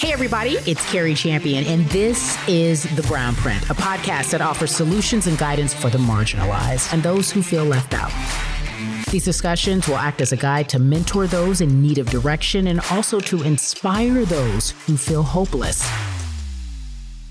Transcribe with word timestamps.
Hey, 0.00 0.12
everybody, 0.12 0.58
it's 0.64 0.88
Cari 0.92 1.12
Champion, 1.12 1.64
and 1.64 1.84
this 1.86 2.38
is 2.46 2.84
The 2.94 3.02
Brown 3.02 3.34
Print, 3.34 3.68
a 3.68 3.74
podcast 3.74 4.30
that 4.30 4.40
offers 4.40 4.70
solutions 4.70 5.26
and 5.26 5.36
guidance 5.36 5.74
for 5.74 5.90
the 5.90 5.98
marginalized 5.98 6.92
and 6.92 7.02
those 7.02 7.32
who 7.32 7.42
feel 7.42 7.64
left 7.64 7.94
out. 7.94 8.12
These 9.10 9.24
discussions 9.24 9.88
will 9.88 9.96
act 9.96 10.20
as 10.20 10.30
a 10.30 10.36
guide 10.36 10.68
to 10.68 10.78
mentor 10.78 11.26
those 11.26 11.60
in 11.60 11.82
need 11.82 11.98
of 11.98 12.08
direction 12.10 12.68
and 12.68 12.78
also 12.92 13.18
to 13.18 13.42
inspire 13.42 14.24
those 14.24 14.70
who 14.86 14.96
feel 14.96 15.24
hopeless. 15.24 15.84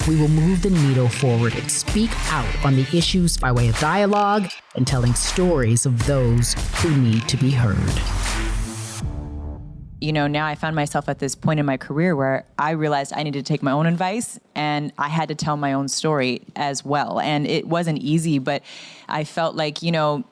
We 0.05 0.19
will 0.19 0.27
move 0.27 0.61
the 0.61 0.69
needle 0.69 1.07
forward 1.07 1.55
and 1.55 1.71
speak 1.71 2.11
out 2.33 2.65
on 2.65 2.75
the 2.75 2.85
issues 2.91 3.37
by 3.37 3.49
way 3.49 3.69
of 3.69 3.79
dialogue 3.79 4.49
and 4.75 4.85
telling 4.85 5.13
stories 5.13 5.85
of 5.85 6.05
those 6.05 6.53
who 6.81 6.93
need 6.97 7.29
to 7.29 7.37
be 7.37 7.51
heard 7.51 7.77
you 9.99 10.13
know, 10.13 10.27
now 10.27 10.45
I 10.45 10.55
found 10.55 10.75
myself 10.75 11.09
at 11.09 11.19
this 11.19 11.33
point 11.33 11.59
in 11.59 11.65
my 11.65 11.77
career 11.77 12.15
where 12.15 12.45
I 12.59 12.71
realized 12.71 13.13
I 13.15 13.23
needed 13.23 13.45
to 13.45 13.51
take 13.51 13.63
my 13.63 13.71
own 13.71 13.87
advice 13.87 14.39
and 14.53 14.93
I 14.97 15.07
had 15.07 15.29
to 15.29 15.35
tell 15.35 15.57
my 15.57 15.73
own 15.73 15.87
story 15.87 16.41
as 16.55 16.85
well. 16.85 17.19
And 17.19 17.47
it 17.47 17.67
wasn't 17.67 17.99
easy, 17.99 18.37
but 18.37 18.61
I 19.07 19.23
felt 19.23 19.55
like, 19.55 19.81
you 19.81 19.91
know, 19.91 20.23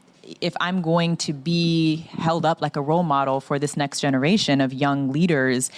if 0.41 0.55
I'm 0.59 0.81
going 0.81 1.17
to 1.17 1.33
be 1.33 1.97
held 2.11 2.45
up 2.45 2.61
like 2.61 2.75
a 2.75 2.81
role 2.81 3.03
model 3.03 3.39
for 3.39 3.57
this 3.57 3.75
next 3.75 4.01
generation 4.01 4.61
of 4.61 4.73
young 4.73 5.11
leaders, 5.11 5.71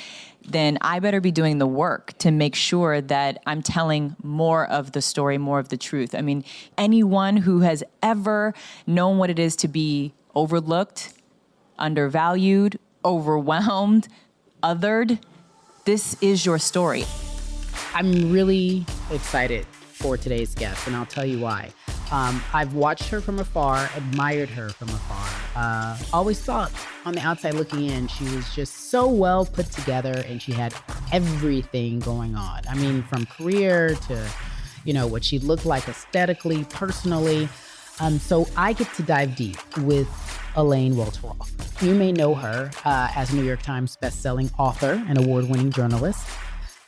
then 0.48 0.78
I 0.82 1.00
better 1.00 1.20
be 1.20 1.32
doing 1.32 1.58
the 1.58 1.68
work 1.68 2.18
to 2.20 2.32
make 2.32 2.56
sure 2.56 3.02
that 3.02 3.42
I'm 3.46 3.62
telling 3.62 4.16
more 4.24 4.66
of 4.66 4.94
the 4.94 5.02
story, 5.02 5.38
more 5.38 5.60
of 5.60 5.70
the 5.70 5.78
truth. 5.78 6.16
I 6.16 6.22
mean, 6.22 6.44
anyone 6.78 7.38
who 7.38 7.62
has 7.62 7.84
ever 8.02 8.54
known 8.86 9.18
what 9.18 9.30
it 9.30 9.40
is 9.40 9.56
to 9.58 9.68
be 9.68 10.14
overlooked, 10.36 11.14
undervalued, 11.78 12.80
overwhelmed, 13.04 14.08
othered, 14.64 15.20
this 15.86 16.18
is 16.22 16.46
your 16.46 16.60
story. 16.60 17.06
I'm 17.94 18.32
really 18.32 18.86
excited 19.12 19.66
for 19.66 20.18
today's 20.18 20.54
guest, 20.54 20.86
and 20.88 20.96
I'll 20.96 21.06
tell 21.06 21.26
you 21.26 21.40
why. 21.40 21.72
Um, 22.12 22.42
I've 22.54 22.74
watched 22.74 23.10
her 23.10 23.20
from 23.20 23.40
afar, 23.40 23.90
admired 23.96 24.50
her 24.50 24.70
from 24.70 24.90
afar. 24.90 25.28
Uh, 25.56 25.98
always 26.14 26.40
thought 26.40 26.72
on 27.06 27.14
the 27.14 27.22
outside 27.22 27.56
looking 27.56 27.86
in, 27.86 28.08
she 28.08 28.24
was 28.36 28.54
just 28.54 28.92
so 28.92 29.08
well 29.08 29.46
put 29.46 29.72
together 29.72 30.24
and 30.28 30.42
she 30.42 30.52
had 30.52 30.74
everything 31.12 32.00
going 32.00 32.36
on. 32.36 32.62
I 32.70 32.76
mean, 32.76 33.04
from 33.04 33.26
career 33.26 33.96
to, 34.08 34.30
you 34.86 34.94
know, 34.94 35.08
what 35.08 35.24
she 35.24 35.40
looked 35.40 35.66
like 35.66 35.88
aesthetically, 35.90 36.64
personally. 36.66 37.50
Um, 38.00 38.20
so 38.20 38.48
I 38.56 38.74
get 38.74 38.94
to 38.96 39.04
dive 39.04 39.36
deep 39.36 39.58
with 39.78 40.08
Elaine 40.56 40.94
Welteroth. 40.94 41.82
You 41.82 41.94
may 41.94 42.12
know 42.12 42.36
her 42.36 42.72
uh, 42.86 43.12
as 43.16 43.32
a 43.32 43.36
New 43.36 43.44
York 43.44 43.62
Times 43.62 43.98
bestselling 44.02 44.52
author 44.58 45.04
and 45.08 45.18
award 45.18 45.50
winning 45.50 45.72
journalist. 45.72 46.28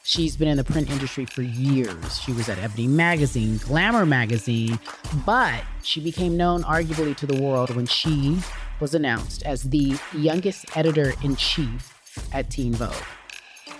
She's 0.03 0.35
been 0.35 0.47
in 0.47 0.57
the 0.57 0.63
print 0.63 0.89
industry 0.89 1.25
for 1.25 1.43
years. 1.43 2.19
She 2.19 2.31
was 2.31 2.49
at 2.49 2.57
Ebony 2.57 2.87
Magazine, 2.87 3.57
Glamour 3.57 4.05
Magazine, 4.05 4.79
but 5.25 5.63
she 5.83 6.01
became 6.01 6.35
known 6.35 6.63
arguably 6.63 7.15
to 7.17 7.27
the 7.27 7.39
world 7.39 7.75
when 7.75 7.85
she 7.85 8.39
was 8.79 8.95
announced 8.95 9.43
as 9.43 9.63
the 9.63 9.97
youngest 10.13 10.75
editor 10.75 11.13
in 11.23 11.35
chief 11.35 11.93
at 12.33 12.49
Teen 12.49 12.73
Vogue. 12.73 12.93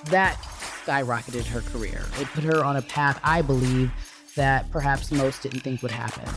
That 0.05 0.35
skyrocketed 0.85 1.45
her 1.47 1.61
career. 1.61 2.05
It 2.19 2.27
put 2.27 2.43
her 2.43 2.63
on 2.63 2.75
a 2.75 2.81
path, 2.81 3.19
I 3.23 3.41
believe, 3.41 3.91
that 4.35 4.69
perhaps 4.71 5.11
most 5.11 5.41
didn't 5.43 5.61
think 5.61 5.81
would 5.81 5.91
happen. 5.91 6.29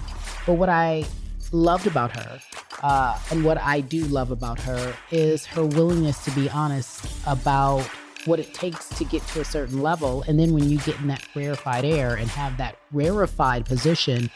But 0.47 0.55
what 0.55 0.69
I 0.69 1.05
loved 1.53 1.87
about 1.87 2.17
her 2.17 2.41
uh, 2.83 3.19
and 3.31 3.45
what 3.45 3.59
I 3.59 3.81
do 3.81 4.05
love 4.07 4.31
about 4.31 4.59
her 4.61 4.95
is 5.11 5.47
her 5.47 5.65
willingness 5.65 6.25
to 6.25 6.31
be 6.33 6.49
honest 6.51 7.07
about 7.27 7.83
what 8.25 8.39
it 8.39 8.55
takes 8.55 8.89
to 8.91 9.05
get 9.05 9.27
to 9.29 9.41
a 9.41 9.45
certain 9.45 9.83
level. 9.83 10.23
And 10.27 10.39
then 10.39 10.53
when 10.53 10.69
you 10.69 10.79
get 10.79 10.99
in 11.01 11.09
that 11.09 11.27
rarefied 11.34 11.84
air 11.84 12.15
and 12.15 12.29
have 12.31 12.57
that 12.59 12.77
rarefied 12.93 13.67
position, 13.67 14.31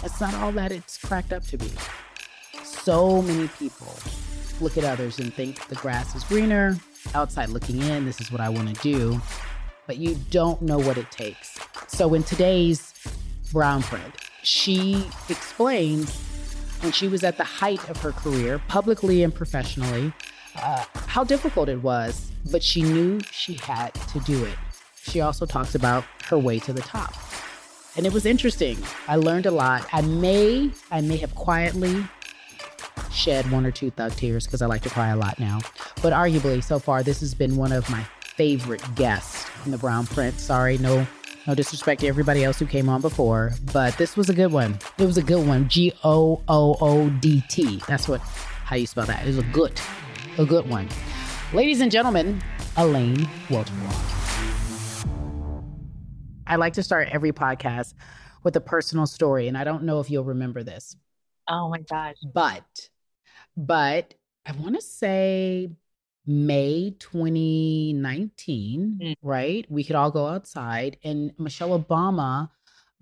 that's 0.00 0.20
not 0.20 0.34
all 0.34 0.52
that 0.52 0.72
it's 0.72 0.98
cracked 0.98 1.32
up 1.32 1.44
to 1.44 1.56
be. 1.56 1.70
So 2.64 3.22
many 3.22 3.48
people 3.48 3.94
look 4.60 4.76
at 4.76 4.84
others 4.84 5.18
and 5.18 5.32
think 5.32 5.66
the 5.68 5.74
grass 5.76 6.14
is 6.14 6.24
greener, 6.24 6.76
outside 7.14 7.48
looking 7.48 7.80
in, 7.80 8.04
this 8.04 8.20
is 8.20 8.30
what 8.30 8.40
I 8.40 8.48
want 8.48 8.74
to 8.74 8.82
do. 8.82 9.20
But 9.86 9.98
you 9.98 10.16
don't 10.30 10.60
know 10.62 10.78
what 10.78 10.98
it 10.98 11.10
takes. 11.10 11.58
So 11.88 12.14
in 12.14 12.22
today's 12.22 12.92
Brown 13.52 13.82
Print, 13.82 14.14
she 14.42 15.06
explains 15.28 16.14
when 16.80 16.92
she 16.92 17.08
was 17.08 17.22
at 17.22 17.36
the 17.36 17.44
height 17.44 17.88
of 17.88 17.96
her 17.98 18.12
career, 18.12 18.60
publicly 18.68 19.22
and 19.22 19.34
professionally, 19.34 20.12
uh, 20.56 20.84
how 21.06 21.24
difficult 21.24 21.68
it 21.68 21.82
was, 21.82 22.30
but 22.50 22.62
she 22.62 22.82
knew 22.82 23.20
she 23.30 23.54
had 23.54 23.94
to 23.94 24.20
do 24.20 24.44
it. 24.44 24.58
She 25.02 25.20
also 25.20 25.46
talks 25.46 25.74
about 25.74 26.04
her 26.26 26.38
way 26.38 26.58
to 26.60 26.72
the 26.72 26.82
top. 26.82 27.14
And 27.96 28.06
it 28.06 28.12
was 28.12 28.26
interesting. 28.26 28.78
I 29.06 29.16
learned 29.16 29.46
a 29.46 29.50
lot. 29.50 29.86
I 29.92 30.00
may, 30.02 30.70
I 30.90 31.00
may 31.02 31.18
have 31.18 31.34
quietly 31.34 32.04
shed 33.10 33.50
one 33.50 33.66
or 33.66 33.70
two 33.70 33.90
thug 33.90 34.12
tears 34.12 34.46
because 34.46 34.62
I 34.62 34.66
like 34.66 34.82
to 34.82 34.90
cry 34.90 35.08
a 35.08 35.16
lot 35.16 35.38
now. 35.38 35.60
But 36.02 36.12
arguably, 36.12 36.64
so 36.64 36.78
far, 36.78 37.02
this 37.02 37.20
has 37.20 37.34
been 37.34 37.56
one 37.56 37.72
of 37.72 37.88
my 37.90 38.02
favorite 38.20 38.82
guests 38.94 39.46
in 39.64 39.70
the 39.70 39.78
Brown 39.78 40.06
Print. 40.06 40.38
Sorry, 40.40 40.78
no 40.78 41.06
no 41.46 41.54
disrespect 41.54 42.00
to 42.00 42.06
everybody 42.06 42.44
else 42.44 42.58
who 42.58 42.66
came 42.66 42.88
on 42.88 43.00
before, 43.00 43.52
but 43.72 43.96
this 43.98 44.16
was 44.16 44.28
a 44.28 44.34
good 44.34 44.52
one. 44.52 44.78
It 44.98 45.06
was 45.06 45.18
a 45.18 45.22
good 45.22 45.46
one. 45.46 45.68
G 45.68 45.92
O 46.04 46.42
O 46.48 46.76
O 46.80 47.10
D 47.10 47.42
T. 47.48 47.80
That's 47.88 48.08
what 48.08 48.20
how 48.20 48.76
you 48.76 48.86
spell 48.86 49.06
that. 49.06 49.24
It 49.24 49.26
was 49.26 49.38
a 49.38 49.42
good, 49.44 49.80
a 50.38 50.44
good 50.44 50.68
one. 50.68 50.88
Ladies 51.52 51.80
and 51.80 51.90
gentlemen, 51.90 52.42
Elaine 52.76 53.28
Welteroth. 53.48 54.08
I 56.46 56.56
like 56.56 56.74
to 56.74 56.82
start 56.82 57.08
every 57.10 57.32
podcast 57.32 57.94
with 58.42 58.56
a 58.56 58.60
personal 58.60 59.06
story, 59.06 59.48
and 59.48 59.56
I 59.56 59.64
don't 59.64 59.82
know 59.84 60.00
if 60.00 60.10
you'll 60.10 60.24
remember 60.24 60.62
this. 60.62 60.96
Oh 61.48 61.68
my 61.68 61.80
gosh. 61.80 62.16
But, 62.32 62.88
but 63.56 64.14
I 64.46 64.52
want 64.52 64.76
to 64.76 64.82
say 64.82 65.70
May 66.26 66.94
2019, 66.98 68.98
mm. 69.02 69.14
right? 69.22 69.64
We 69.68 69.84
could 69.84 69.96
all 69.96 70.10
go 70.10 70.26
outside, 70.26 70.98
and 71.02 71.32
Michelle 71.38 71.78
Obama 71.78 72.50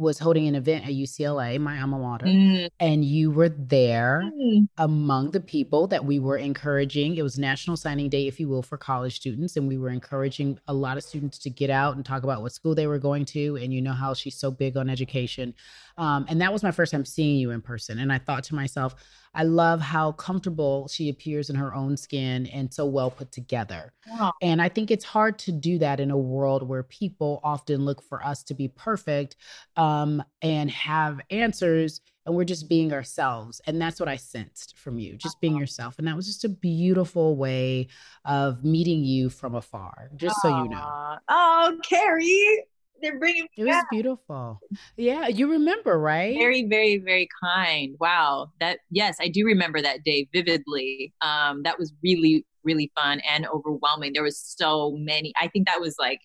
was 0.00 0.19
holding 0.19 0.48
an 0.48 0.54
event 0.54 0.86
at 0.86 0.92
UCLA, 0.92 1.60
my 1.60 1.81
alma 1.81 1.98
mater, 1.98 2.26
mm. 2.26 2.69
and 2.81 3.04
you 3.04 3.31
were 3.31 3.50
there 3.50 4.25
mm. 4.34 4.66
among 4.78 5.31
the 5.31 5.41
people 5.41 5.86
that 5.88 6.04
we 6.04 6.19
were 6.19 6.38
encouraging. 6.38 7.16
It 7.16 7.22
was 7.22 7.38
National 7.38 7.76
Signing 7.76 8.08
Day, 8.08 8.26
if 8.26 8.41
you 8.41 8.48
will, 8.48 8.62
for 8.62 8.78
college 8.78 9.16
students, 9.16 9.56
and 9.56 9.69
we 9.69 9.76
were 9.76 9.91
encouraging 9.91 10.58
a 10.66 10.72
lot 10.72 10.97
of 10.97 11.04
students 11.04 11.38
to 11.41 11.50
get 11.50 11.69
out 11.69 11.97
and 11.97 12.04
talk 12.04 12.22
about 12.22 12.41
what 12.41 12.52
school 12.52 12.75
they 12.75 12.87
were 12.87 12.98
going 12.98 13.26
to. 13.26 13.56
And 13.56 13.75
you 13.75 13.82
know 13.82 13.92
how 13.92 14.14
she's 14.14 14.37
so 14.37 14.50
big 14.50 14.78
on 14.78 14.88
education. 14.88 15.54
Um, 16.00 16.25
and 16.31 16.41
that 16.41 16.50
was 16.50 16.62
my 16.62 16.71
first 16.71 16.93
time 16.93 17.05
seeing 17.05 17.37
you 17.37 17.50
in 17.50 17.61
person. 17.61 17.99
And 17.99 18.11
I 18.11 18.16
thought 18.16 18.43
to 18.44 18.55
myself, 18.55 18.94
I 19.34 19.44
love 19.44 19.83
how 19.83 20.12
comfortable 20.12 20.88
she 20.88 21.11
appears 21.11 21.50
in 21.50 21.56
her 21.56 21.75
own 21.75 21.94
skin 21.99 22.47
and 22.47 22.72
so 22.72 22.87
well 22.87 23.11
put 23.11 23.31
together. 23.31 23.93
Wow. 24.09 24.33
And 24.41 24.62
I 24.62 24.71
think 24.71 24.91
it's 24.91 25.05
hard 25.05 25.38
to 25.41 25.53
do 25.53 25.77
that 25.78 26.00
in 26.00 26.11
a 26.11 26.16
world 26.16 26.66
where 26.66 26.83
people 26.84 27.38
often 27.44 27.84
look 27.84 28.03
for 28.03 28.25
us 28.25 28.43
to 28.44 28.55
be 28.55 28.69
perfect 28.69 29.37
um, 29.77 30.22
and 30.41 30.71
have 30.71 31.21
answers, 31.31 32.00
and 32.25 32.34
we're 32.34 32.44
just 32.44 32.67
being 32.67 32.94
ourselves. 32.94 33.61
And 33.67 33.81
that's 33.81 34.00
what 34.00 34.09
I 34.09 34.17
sensed 34.17 34.78
from 34.78 34.99
you, 34.99 35.17
just 35.17 35.38
being 35.38 35.56
yourself. 35.56 35.99
And 35.99 36.09
that 36.09 36.17
was 36.17 36.27
just 36.27 36.44
a 36.44 36.49
beautiful 36.49 37.37
way 37.37 37.88
of 38.25 38.65
meeting 38.65 39.05
you 39.05 39.28
from 39.28 39.55
afar, 39.55 40.11
just 40.17 40.37
Aww. 40.38 40.43
so 40.43 40.62
you 40.62 40.71
know. 40.71 41.19
Oh, 41.28 41.78
Cari 41.87 42.65
they're 43.03 43.19
bringing 43.19 43.47
it 43.56 43.65
was 43.65 43.84
beautiful. 43.91 44.61
Yeah 44.97 45.28
you 45.28 45.50
remember 45.50 45.99
right? 45.99 46.37
Very 46.37 46.66
very 46.66 46.99
very 46.99 47.28
kind. 47.43 47.97
Wow 48.00 48.50
that 48.61 48.81
yes 48.91 49.16
i 49.21 49.28
do 49.28 49.44
remember 49.44 49.81
that 49.83 50.05
day 50.05 50.28
vividly. 50.33 51.12
Um 51.21 51.62
that 51.65 51.78
was 51.78 51.93
really 52.03 52.47
really 52.65 52.91
fun 53.00 53.21
and 53.28 53.47
overwhelming. 53.47 54.12
There 54.12 54.22
was 54.22 54.38
so 54.38 54.97
many 54.99 55.33
i 55.41 55.49
think 55.49 55.66
that 55.66 55.81
was 55.81 55.97
like 55.99 56.20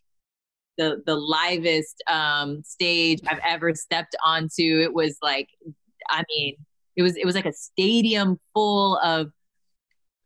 the 0.78 1.02
the 1.06 1.16
livest 1.16 2.04
um 2.10 2.62
stage 2.64 3.20
i've 3.28 3.40
ever 3.46 3.74
stepped 3.74 4.16
onto. 4.26 4.82
It 4.82 4.94
was 4.94 5.18
like 5.22 5.50
i 6.10 6.24
mean 6.30 6.56
it 6.96 7.02
was 7.02 7.16
it 7.16 7.26
was 7.26 7.36
like 7.36 7.46
a 7.46 7.54
stadium 7.54 8.40
full 8.54 8.98
of 9.00 9.32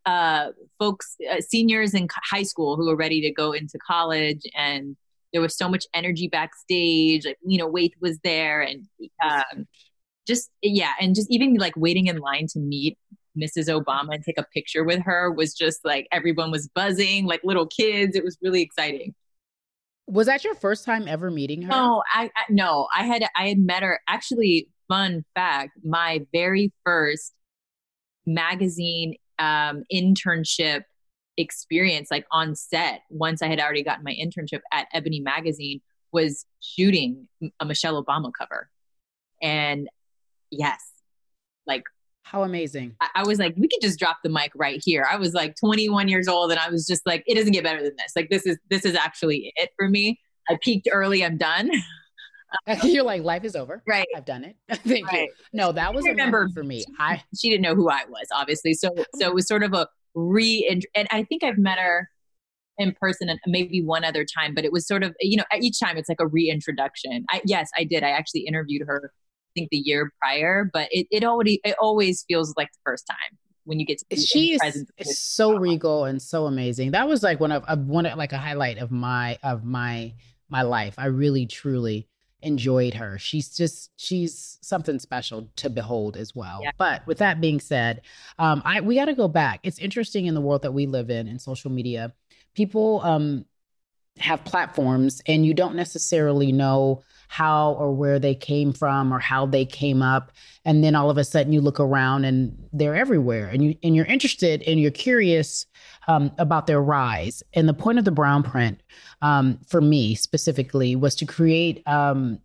uh 0.05 0.47
folks 0.77 1.15
uh, 1.31 1.41
seniors 1.41 1.93
in 1.93 2.07
high 2.23 2.43
school 2.43 2.75
who 2.77 2.87
were 2.87 2.95
ready 2.95 3.21
to 3.21 3.31
go 3.31 3.51
into 3.51 3.77
college 3.85 4.41
and 4.55 4.95
there 5.33 5.41
was 5.41 5.55
so 5.55 5.69
much 5.69 5.85
energy 5.93 6.27
backstage 6.27 7.25
like 7.25 7.37
you 7.45 7.57
know 7.57 7.67
Wait 7.67 7.93
was 8.01 8.17
there 8.23 8.61
and 8.61 8.85
um, 9.23 9.67
just 10.27 10.49
yeah 10.61 10.93
and 10.99 11.15
just 11.15 11.29
even 11.31 11.55
like 11.55 11.75
waiting 11.75 12.07
in 12.07 12.17
line 12.17 12.47
to 12.47 12.59
meet 12.59 12.97
mrs 13.37 13.67
obama 13.67 14.13
and 14.15 14.23
take 14.23 14.37
a 14.37 14.45
picture 14.53 14.83
with 14.83 15.01
her 15.03 15.31
was 15.31 15.53
just 15.53 15.85
like 15.85 16.07
everyone 16.11 16.51
was 16.51 16.67
buzzing 16.67 17.25
like 17.25 17.41
little 17.43 17.67
kids. 17.67 18.15
It 18.15 18.23
was 18.23 18.37
really 18.41 18.61
exciting. 18.61 19.13
Was 20.07 20.25
that 20.25 20.43
your 20.43 20.55
first 20.55 20.85
time 20.85 21.07
ever 21.07 21.29
meeting 21.29 21.61
her? 21.63 21.69
No 21.69 22.03
i, 22.13 22.25
I 22.35 22.43
no 22.49 22.87
i 22.95 23.03
had 23.03 23.23
i 23.35 23.47
had 23.47 23.59
met 23.59 23.83
her. 23.83 23.99
Actually 24.07 24.67
fun 24.87 25.23
fact 25.35 25.71
my 25.83 26.21
very 26.33 26.73
first 26.83 27.33
magazine 28.25 29.15
um, 29.37 29.83
internship 29.93 30.81
experience 31.39 32.09
like 32.11 32.25
on 32.31 32.53
set 32.53 33.01
once 33.09 33.41
i 33.41 33.47
had 33.47 33.59
already 33.59 33.83
gotten 33.83 34.03
my 34.03 34.15
internship 34.21 34.59
at 34.73 34.87
ebony 34.93 35.19
magazine 35.19 35.79
was 36.11 36.45
shooting 36.59 37.27
a 37.59 37.65
michelle 37.65 38.03
obama 38.03 38.31
cover 38.37 38.69
and 39.41 39.87
yes 40.51 40.79
like 41.65 41.83
how 42.23 42.43
amazing 42.43 42.95
I, 43.01 43.07
I, 43.15 43.23
was 43.23 43.39
like 43.39 43.55
we 43.57 43.67
could 43.67 43.81
just 43.81 43.97
drop 43.97 44.17
the 44.23 44.29
mic 44.29 44.51
right 44.53 44.81
here 44.83 45.07
i 45.09 45.15
was 45.15 45.33
like 45.33 45.55
21 45.55 46.09
years 46.09 46.27
old 46.27 46.51
and 46.51 46.59
i 46.59 46.69
was 46.69 46.85
just 46.85 47.05
like 47.05 47.23
it 47.25 47.35
doesn't 47.35 47.53
get 47.53 47.63
better 47.63 47.81
than 47.81 47.95
this 47.97 48.11
like 48.15 48.29
this 48.29 48.45
is 48.45 48.57
this 48.69 48.85
is 48.85 48.95
actually 48.95 49.53
it 49.55 49.69
for 49.77 49.87
me 49.87 50.19
i 50.49 50.57
peaked 50.61 50.89
early 50.91 51.23
i'm 51.23 51.37
done 51.37 51.71
You're 52.83 53.03
like, 53.03 53.23
life 53.23 53.43
is 53.43 53.55
over. 53.55 53.83
Right. 53.87 54.07
I've 54.15 54.25
done 54.25 54.43
it. 54.43 54.55
Thank 54.83 55.07
right. 55.07 55.27
you. 55.27 55.33
No, 55.53 55.71
that 55.71 55.93
was 55.93 56.05
remember 56.05 56.49
for 56.53 56.63
me. 56.63 56.83
I 56.99 57.21
she 57.37 57.49
didn't 57.49 57.61
know 57.61 57.75
who 57.75 57.89
I 57.89 58.01
was, 58.09 58.27
obviously. 58.33 58.73
So 58.73 58.89
so 59.15 59.27
it 59.27 59.33
was 59.33 59.47
sort 59.47 59.63
of 59.63 59.73
a 59.73 59.87
re 60.15 60.83
and 60.95 61.07
I 61.11 61.23
think 61.23 61.43
I've 61.43 61.57
met 61.57 61.77
her 61.79 62.09
in 62.77 62.93
person 62.99 63.29
and 63.29 63.39
maybe 63.45 63.83
one 63.83 64.03
other 64.03 64.25
time, 64.25 64.55
but 64.55 64.63
it 64.65 64.71
was 64.71 64.87
sort 64.87 65.03
of 65.03 65.15
you 65.19 65.37
know 65.37 65.43
each 65.59 65.79
time 65.79 65.97
it's 65.97 66.09
like 66.09 66.21
a 66.21 66.27
reintroduction. 66.27 67.25
I 67.29 67.41
yes, 67.45 67.69
I 67.77 67.83
did. 67.83 68.03
I 68.03 68.09
actually 68.09 68.41
interviewed 68.41 68.83
her. 68.87 69.11
I 69.13 69.51
think 69.55 69.69
the 69.71 69.77
year 69.77 70.11
prior, 70.21 70.69
but 70.71 70.87
it 70.91 71.07
it 71.11 71.23
already 71.23 71.59
it 71.63 71.75
always 71.81 72.23
feels 72.27 72.53
like 72.57 72.67
the 72.71 72.79
first 72.85 73.05
time 73.07 73.37
when 73.65 73.79
you 73.79 73.85
get 73.85 73.99
to 74.09 74.17
she 74.17 74.57
is 74.97 75.19
so 75.19 75.55
regal 75.55 76.05
and 76.05 76.21
so 76.21 76.45
amazing. 76.45 76.91
That 76.91 77.07
was 77.07 77.21
like 77.21 77.39
one 77.39 77.51
of, 77.51 77.63
of 77.65 77.85
one 77.85 78.05
like 78.17 78.33
a 78.33 78.37
highlight 78.37 78.77
of 78.79 78.91
my 78.91 79.37
of 79.43 79.63
my 79.63 80.13
my 80.49 80.63
life. 80.63 80.95
I 80.97 81.05
really 81.05 81.45
truly 81.45 82.07
enjoyed 82.41 82.93
her. 82.95 83.17
She's 83.17 83.55
just 83.55 83.91
she's 83.97 84.57
something 84.61 84.99
special 84.99 85.49
to 85.57 85.69
behold 85.69 86.17
as 86.17 86.35
well. 86.35 86.59
Yeah. 86.63 86.71
But 86.77 87.05
with 87.07 87.19
that 87.19 87.41
being 87.41 87.59
said, 87.59 88.01
um, 88.37 88.61
I 88.65 88.81
we 88.81 88.95
got 88.95 89.05
to 89.05 89.13
go 89.13 89.27
back. 89.27 89.59
It's 89.63 89.79
interesting 89.79 90.25
in 90.25 90.35
the 90.35 90.41
world 90.41 90.61
that 90.63 90.73
we 90.73 90.85
live 90.85 91.09
in 91.09 91.27
in 91.27 91.39
social 91.39 91.71
media. 91.71 92.13
People 92.55 93.01
um, 93.03 93.45
have 94.19 94.43
platforms, 94.45 95.21
and 95.25 95.45
you 95.45 95.53
don't 95.53 95.75
necessarily 95.75 96.51
know 96.51 97.03
how 97.29 97.73
or 97.73 97.93
where 97.93 98.17
they 98.17 98.33
came 98.33 98.73
from 98.73 99.13
or 99.13 99.19
how 99.19 99.45
they 99.45 99.63
came 99.63 100.01
up. 100.01 100.31
And 100.65 100.83
then 100.83 100.95
all 100.95 101.11
of 101.11 101.17
a 101.17 101.23
sudden 101.23 101.53
you 101.53 101.61
look 101.61 101.79
around 101.79 102.25
and 102.25 102.57
they're 102.73 102.95
everywhere 102.95 103.47
and 103.47 103.63
you 103.63 103.75
and 103.83 103.95
you're 103.95 104.05
interested 104.05 104.63
and 104.63 104.79
you're 104.79 104.89
curious 104.89 105.67
um, 106.07 106.31
about 106.39 106.65
their 106.65 106.81
rise. 106.81 107.43
And 107.53 107.69
the 107.69 107.73
point 107.73 107.99
of 107.99 108.05
the 108.05 108.11
brown 108.11 108.41
print 108.41 108.81
um, 109.21 109.59
for 109.67 109.79
me 109.79 110.15
specifically 110.15 110.95
was 110.95 111.13
to 111.15 111.25
create 111.27 111.87
um, 111.87 112.39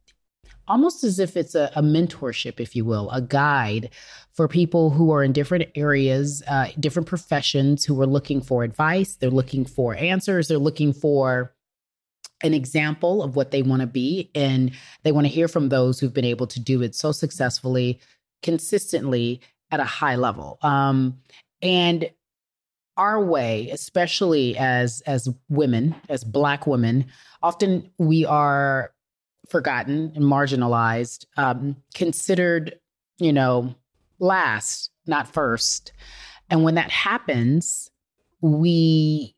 almost 0.68 1.02
as 1.02 1.18
if 1.18 1.34
it's 1.34 1.54
a, 1.54 1.70
a, 1.76 1.82
mentorship 1.82 2.60
if 2.60 2.76
you 2.76 2.84
will 2.84 3.10
a 3.10 3.22
guide 3.22 3.90
for 4.32 4.48
people 4.48 4.90
who 4.90 5.12
are 5.12 5.22
in 5.22 5.32
different 5.32 5.70
areas 5.74 6.42
uh, 6.46 6.68
different 6.78 7.08
professions 7.08 7.86
who 7.86 7.98
are 8.02 8.06
looking 8.06 8.42
for 8.42 8.64
advice. 8.64 9.16
They're 9.16 9.30
looking 9.30 9.64
for 9.64 9.94
answers. 9.94 10.48
They're 10.48 10.58
looking 10.58 10.92
for 10.92 11.53
an 12.42 12.54
example 12.54 13.22
of 13.22 13.36
what 13.36 13.50
they 13.50 13.62
want 13.62 13.80
to 13.80 13.86
be 13.86 14.30
and 14.34 14.72
they 15.02 15.12
want 15.12 15.26
to 15.26 15.32
hear 15.32 15.48
from 15.48 15.68
those 15.68 15.98
who've 15.98 16.12
been 16.12 16.24
able 16.24 16.46
to 16.46 16.60
do 16.60 16.82
it 16.82 16.94
so 16.94 17.12
successfully 17.12 18.00
consistently 18.42 19.40
at 19.70 19.80
a 19.80 19.84
high 19.84 20.16
level. 20.16 20.58
Um, 20.62 21.18
and 21.62 22.10
our 22.96 23.24
way 23.24 23.70
especially 23.70 24.56
as 24.56 25.00
as 25.04 25.28
women 25.48 25.96
as 26.08 26.22
black 26.22 26.64
women 26.64 27.04
often 27.42 27.90
we 27.98 28.24
are 28.24 28.92
forgotten 29.48 30.12
and 30.14 30.24
marginalized 30.24 31.24
um, 31.36 31.74
considered 31.94 32.78
you 33.18 33.32
know 33.32 33.74
last 34.20 34.90
not 35.06 35.32
first. 35.32 35.92
And 36.50 36.62
when 36.62 36.76
that 36.76 36.90
happens 36.90 37.90
we 38.40 39.34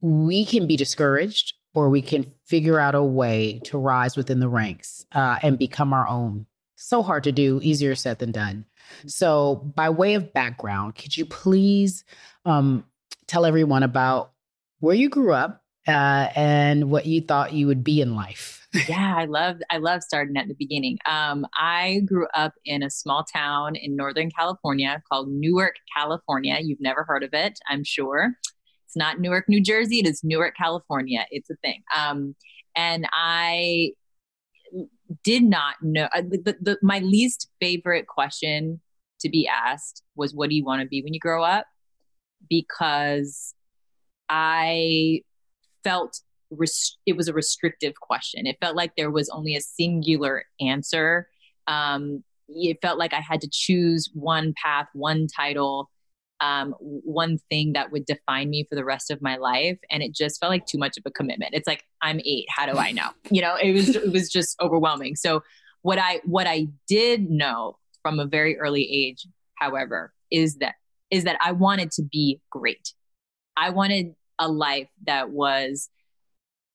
we 0.00 0.44
can 0.44 0.66
be 0.66 0.76
discouraged 0.76 1.54
or 1.74 1.90
we 1.90 2.00
can 2.00 2.24
figure 2.44 2.78
out 2.78 2.94
a 2.94 3.02
way 3.02 3.60
to 3.64 3.78
rise 3.78 4.16
within 4.16 4.40
the 4.40 4.48
ranks 4.48 5.04
uh, 5.12 5.38
and 5.42 5.58
become 5.58 5.92
our 5.92 6.08
own. 6.08 6.46
So 6.76 7.02
hard 7.02 7.24
to 7.24 7.32
do, 7.32 7.60
easier 7.62 7.94
said 7.94 8.18
than 8.18 8.32
done. 8.32 8.64
So, 9.06 9.56
by 9.74 9.90
way 9.90 10.14
of 10.14 10.32
background, 10.32 10.94
could 10.94 11.16
you 11.16 11.24
please 11.24 12.04
um, 12.44 12.84
tell 13.26 13.46
everyone 13.46 13.82
about 13.82 14.32
where 14.80 14.94
you 14.94 15.08
grew 15.08 15.32
up 15.32 15.62
uh, 15.88 16.28
and 16.34 16.90
what 16.90 17.06
you 17.06 17.20
thought 17.20 17.52
you 17.52 17.66
would 17.66 17.82
be 17.82 18.00
in 18.00 18.14
life? 18.14 18.64
yeah, 18.88 19.14
I 19.16 19.26
love 19.26 19.56
I 19.70 19.78
love 19.78 20.02
starting 20.02 20.36
at 20.36 20.48
the 20.48 20.54
beginning. 20.54 20.98
Um, 21.06 21.46
I 21.56 22.02
grew 22.04 22.26
up 22.34 22.54
in 22.64 22.82
a 22.82 22.90
small 22.90 23.24
town 23.24 23.76
in 23.76 23.94
Northern 23.94 24.30
California 24.30 25.00
called 25.10 25.28
Newark, 25.28 25.76
California. 25.96 26.58
You've 26.60 26.80
never 26.80 27.04
heard 27.04 27.22
of 27.22 27.30
it, 27.32 27.58
I'm 27.68 27.84
sure. 27.84 28.34
It's 28.94 28.96
not 29.00 29.18
Newark, 29.18 29.48
New 29.48 29.60
Jersey. 29.60 29.98
It 29.98 30.06
is 30.06 30.22
Newark, 30.22 30.54
California. 30.56 31.26
It's 31.32 31.50
a 31.50 31.56
thing. 31.56 31.82
Um, 31.96 32.36
and 32.76 33.08
I 33.12 33.90
did 35.24 35.42
not 35.42 35.74
know 35.82 36.08
uh, 36.14 36.22
the, 36.22 36.56
the, 36.60 36.78
my 36.80 37.00
least 37.00 37.48
favorite 37.60 38.06
question 38.06 38.80
to 39.18 39.28
be 39.28 39.48
asked 39.48 40.04
was, 40.14 40.32
"What 40.32 40.48
do 40.48 40.54
you 40.54 40.64
want 40.64 40.82
to 40.82 40.86
be 40.86 41.02
when 41.02 41.12
you 41.12 41.18
grow 41.18 41.42
up?" 41.42 41.66
Because 42.48 43.52
I 44.28 45.22
felt 45.82 46.20
rest- 46.52 46.98
it 47.04 47.16
was 47.16 47.26
a 47.26 47.32
restrictive 47.32 47.94
question. 48.00 48.46
It 48.46 48.58
felt 48.60 48.76
like 48.76 48.92
there 48.96 49.10
was 49.10 49.28
only 49.28 49.56
a 49.56 49.60
singular 49.60 50.44
answer. 50.60 51.26
Um, 51.66 52.22
it 52.48 52.78
felt 52.80 52.98
like 52.98 53.12
I 53.12 53.20
had 53.20 53.40
to 53.40 53.48
choose 53.50 54.08
one 54.14 54.54
path, 54.62 54.86
one 54.92 55.26
title, 55.26 55.90
um, 56.44 56.74
one 56.78 57.38
thing 57.48 57.72
that 57.72 57.90
would 57.90 58.04
define 58.04 58.50
me 58.50 58.66
for 58.68 58.74
the 58.74 58.84
rest 58.84 59.10
of 59.10 59.22
my 59.22 59.36
life. 59.36 59.78
And 59.90 60.02
it 60.02 60.14
just 60.14 60.38
felt 60.38 60.50
like 60.50 60.66
too 60.66 60.76
much 60.76 60.98
of 60.98 61.02
a 61.06 61.10
commitment. 61.10 61.54
It's 61.54 61.66
like 61.66 61.84
i'm 62.02 62.20
eight. 62.24 62.44
How 62.50 62.70
do 62.70 62.78
i 62.78 62.92
know? 62.92 63.08
You 63.30 63.40
know 63.40 63.56
it 63.56 63.72
was 63.72 63.96
it 63.96 64.12
was 64.12 64.30
just 64.30 64.60
overwhelming. 64.60 65.16
So 65.16 65.42
what 65.82 65.98
i 65.98 66.20
what 66.24 66.46
i 66.46 66.66
did 66.86 67.30
know 67.30 67.78
from 68.02 68.20
a 68.20 68.26
very 68.26 68.58
early 68.58 68.82
age 68.82 69.26
however 69.56 70.12
is 70.30 70.56
that 70.56 70.74
is 71.10 71.24
that 71.24 71.38
i 71.40 71.52
wanted 71.52 71.90
to 71.92 72.02
be 72.02 72.40
great. 72.50 72.92
I 73.56 73.70
wanted 73.70 74.14
a 74.38 74.48
life 74.48 74.88
that 75.06 75.30
was 75.30 75.88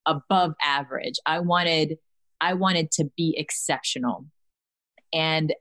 above 0.07 0.55
average. 0.63 1.15
I 1.27 1.39
wanted 1.39 1.97
i 2.41 2.55
wanted 2.55 2.89
to 2.93 3.05
be 3.15 3.35
exceptional. 3.37 4.25
And 5.13 5.53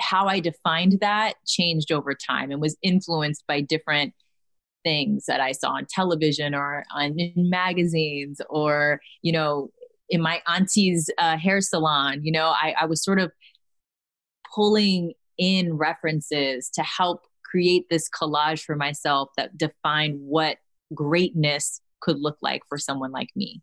how 0.00 0.26
I 0.26 0.40
defined 0.40 0.98
that 1.00 1.34
changed 1.46 1.92
over 1.92 2.14
time 2.14 2.50
and 2.50 2.60
was 2.60 2.76
influenced 2.82 3.44
by 3.46 3.60
different 3.60 4.14
things 4.84 5.26
that 5.26 5.40
I 5.40 5.52
saw 5.52 5.70
on 5.70 5.86
television 5.88 6.54
or 6.54 6.84
on 6.94 7.18
in 7.18 7.50
magazines 7.50 8.40
or, 8.48 9.00
you 9.22 9.32
know, 9.32 9.70
in 10.08 10.22
my 10.22 10.40
auntie's 10.46 11.10
uh, 11.18 11.36
hair 11.36 11.60
salon. 11.60 12.20
You 12.22 12.32
know, 12.32 12.46
I, 12.46 12.74
I 12.80 12.86
was 12.86 13.02
sort 13.02 13.18
of 13.18 13.32
pulling 14.54 15.12
in 15.36 15.74
references 15.74 16.70
to 16.70 16.82
help 16.82 17.22
create 17.44 17.84
this 17.90 18.08
collage 18.08 18.62
for 18.62 18.76
myself 18.76 19.30
that 19.36 19.56
defined 19.56 20.18
what 20.20 20.58
greatness 20.94 21.80
could 22.00 22.18
look 22.18 22.38
like 22.42 22.62
for 22.68 22.78
someone 22.78 23.10
like 23.12 23.28
me. 23.36 23.62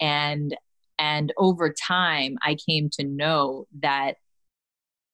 And 0.00 0.56
and 0.98 1.32
over 1.36 1.72
time 1.72 2.36
I 2.42 2.56
came 2.68 2.88
to 2.94 3.04
know 3.04 3.66
that 3.80 4.16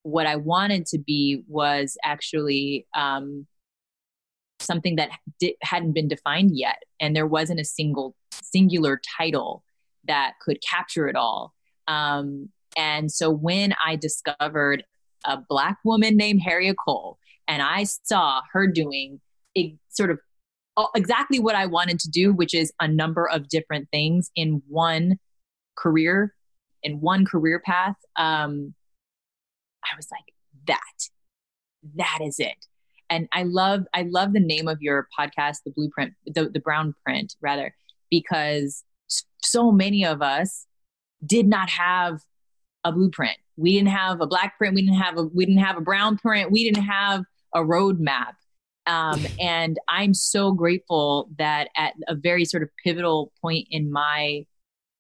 what 0.03 0.27
I 0.27 0.37
wanted 0.37 0.87
to 0.87 0.99
be 0.99 1.43
was 1.49 1.97
actually 2.05 2.87
um, 2.97 3.47
something 4.59 4.97
that 4.97 5.11
di- 5.39 5.57
hadn't 5.63 5.93
been 5.93 6.09
defined 6.09 6.53
yet, 6.55 6.83
and 7.01 7.15
there 7.15 7.27
wasn't 7.27 7.61
a 7.61 7.65
single 7.65 8.15
singular 8.33 9.01
title 9.19 9.63
that 10.05 10.35
could 10.41 10.59
capture 10.63 11.09
it 11.09 11.17
all. 11.17 11.53
Um, 11.87 12.49
and 12.77 13.11
so 13.11 13.31
when 13.31 13.75
I 13.85 13.97
discovered 13.97 14.85
a 15.27 15.37
black 15.37 15.79
woman 15.85 16.17
named 16.17 16.41
Harriette 16.47 16.77
Cole, 16.83 17.19
and 17.47 17.63
I 17.63 17.85
saw 17.85 18.43
her 18.53 18.67
doing 18.67 19.21
a, 19.57 19.77
sort 19.89 20.11
of 20.11 20.21
exactly 20.95 21.41
what 21.41 21.55
I 21.55 21.67
wanted 21.67 21.99
to 22.01 22.11
do, 22.11 22.33
which 22.33 22.55
is 22.55 22.73
a 22.81 22.89
number 22.89 23.29
of 23.29 23.49
different 23.49 23.89
things 23.91 24.31
in 24.37 24.63
one 24.69 25.19
career, 25.77 26.35
in 26.83 27.01
one 27.01 27.27
career 27.27 27.61
path. 27.65 27.97
Um, 28.17 28.75
I 29.85 29.97
was 29.97 30.09
like, 30.11 30.35
that, 30.67 31.09
that 31.97 32.19
is 32.23 32.39
it. 32.39 32.67
And 33.09 33.29
I 33.33 33.43
love, 33.43 33.87
I 33.93 34.03
love 34.03 34.33
the 34.33 34.41
name 34.41 34.69
of 34.69 34.81
your 34.81 35.09
podcast, 35.19 35.59
the 35.65 35.73
blueprint, 35.73 36.15
the, 36.27 36.49
the 36.49 36.61
brown 36.61 36.95
print 37.05 37.35
rather, 37.41 37.75
because 38.11 38.85
so 39.43 39.73
many 39.73 40.05
of 40.05 40.23
us 40.23 40.67
did 41.25 41.47
not 41.47 41.69
have 41.71 42.21
a 42.85 42.93
blueprint. 42.93 43.37
We 43.57 43.75
didn't 43.75 43.91
have 43.91 44.21
a 44.21 44.27
black 44.27 44.57
print. 44.57 44.75
We 44.75 44.83
didn't 44.83 45.01
have 45.01 45.19
a, 45.19 45.25
we 45.25 45.45
didn't 45.45 45.63
have 45.63 45.77
a 45.77 45.83
brown 45.83 46.19
print. 46.19 46.51
We 46.51 46.65
didn't 46.65 46.85
have 46.85 47.25
a 47.55 47.61
roadmap. 47.61 48.33
Um, 48.87 49.27
and 49.41 49.79
I'm 49.89 50.15
so 50.15 50.53
grateful 50.53 51.29
that 51.39 51.69
at 51.77 51.95
a 52.09 52.15
very 52.15 52.45
sort 52.45 52.63
of 52.63 52.71
pivotal 52.85 53.33
point 53.41 53.67
in 53.71 53.91
my 53.91 54.47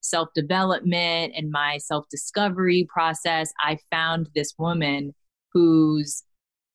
self 0.01 0.29
development 0.35 1.33
and 1.37 1.51
my 1.51 1.79
self 1.79 2.07
discovery 2.11 2.87
process, 2.93 3.53
I 3.63 3.79
found 3.91 4.29
this 4.35 4.55
woman 4.59 5.15
whose 5.53 6.23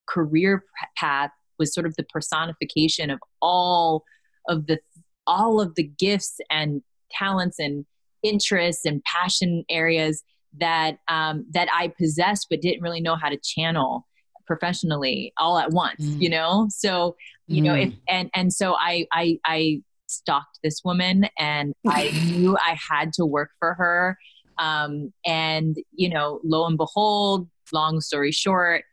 career 0.07 0.63
path 0.97 1.31
was 1.57 1.73
sort 1.73 1.85
of 1.85 1.95
the 1.95 2.03
personification 2.03 3.09
of 3.09 3.19
all 3.41 4.03
of 4.47 4.67
the 4.67 4.79
all 5.27 5.59
of 5.59 5.75
the 5.75 5.83
gifts 5.83 6.39
and 6.49 6.81
talents 7.11 7.57
and 7.59 7.85
interests 8.23 8.85
and 8.85 9.03
passion 9.03 9.63
areas 9.69 10.23
that 10.59 10.97
um, 11.07 11.45
that 11.51 11.67
I 11.73 11.91
possessed 11.99 12.47
but 12.49 12.61
didn't 12.61 12.81
really 12.81 13.01
know 13.01 13.15
how 13.15 13.29
to 13.29 13.37
channel 13.37 14.07
professionally 14.47 15.33
all 15.39 15.57
at 15.57 15.71
once 15.71 16.03
mm. 16.03 16.21
you 16.21 16.29
know 16.29 16.67
so 16.69 17.15
you 17.47 17.61
mm. 17.61 17.65
know 17.65 17.73
if, 17.73 17.89
mm. 17.89 17.97
and 18.07 18.29
and 18.35 18.53
so 18.53 18.75
I 18.75 19.07
I 19.11 19.39
I 19.43 19.81
stalked 20.07 20.59
this 20.63 20.81
woman 20.83 21.27
and 21.37 21.73
I 21.87 22.11
knew 22.25 22.57
I 22.57 22.77
had 22.89 23.13
to 23.13 23.25
work 23.25 23.51
for 23.59 23.73
her 23.75 24.17
um, 24.57 25.11
and 25.25 25.75
you 25.93 26.09
know 26.09 26.39
lo 26.43 26.65
and 26.65 26.77
behold 26.77 27.49
long 27.71 27.99
story 28.01 28.31
short 28.31 28.83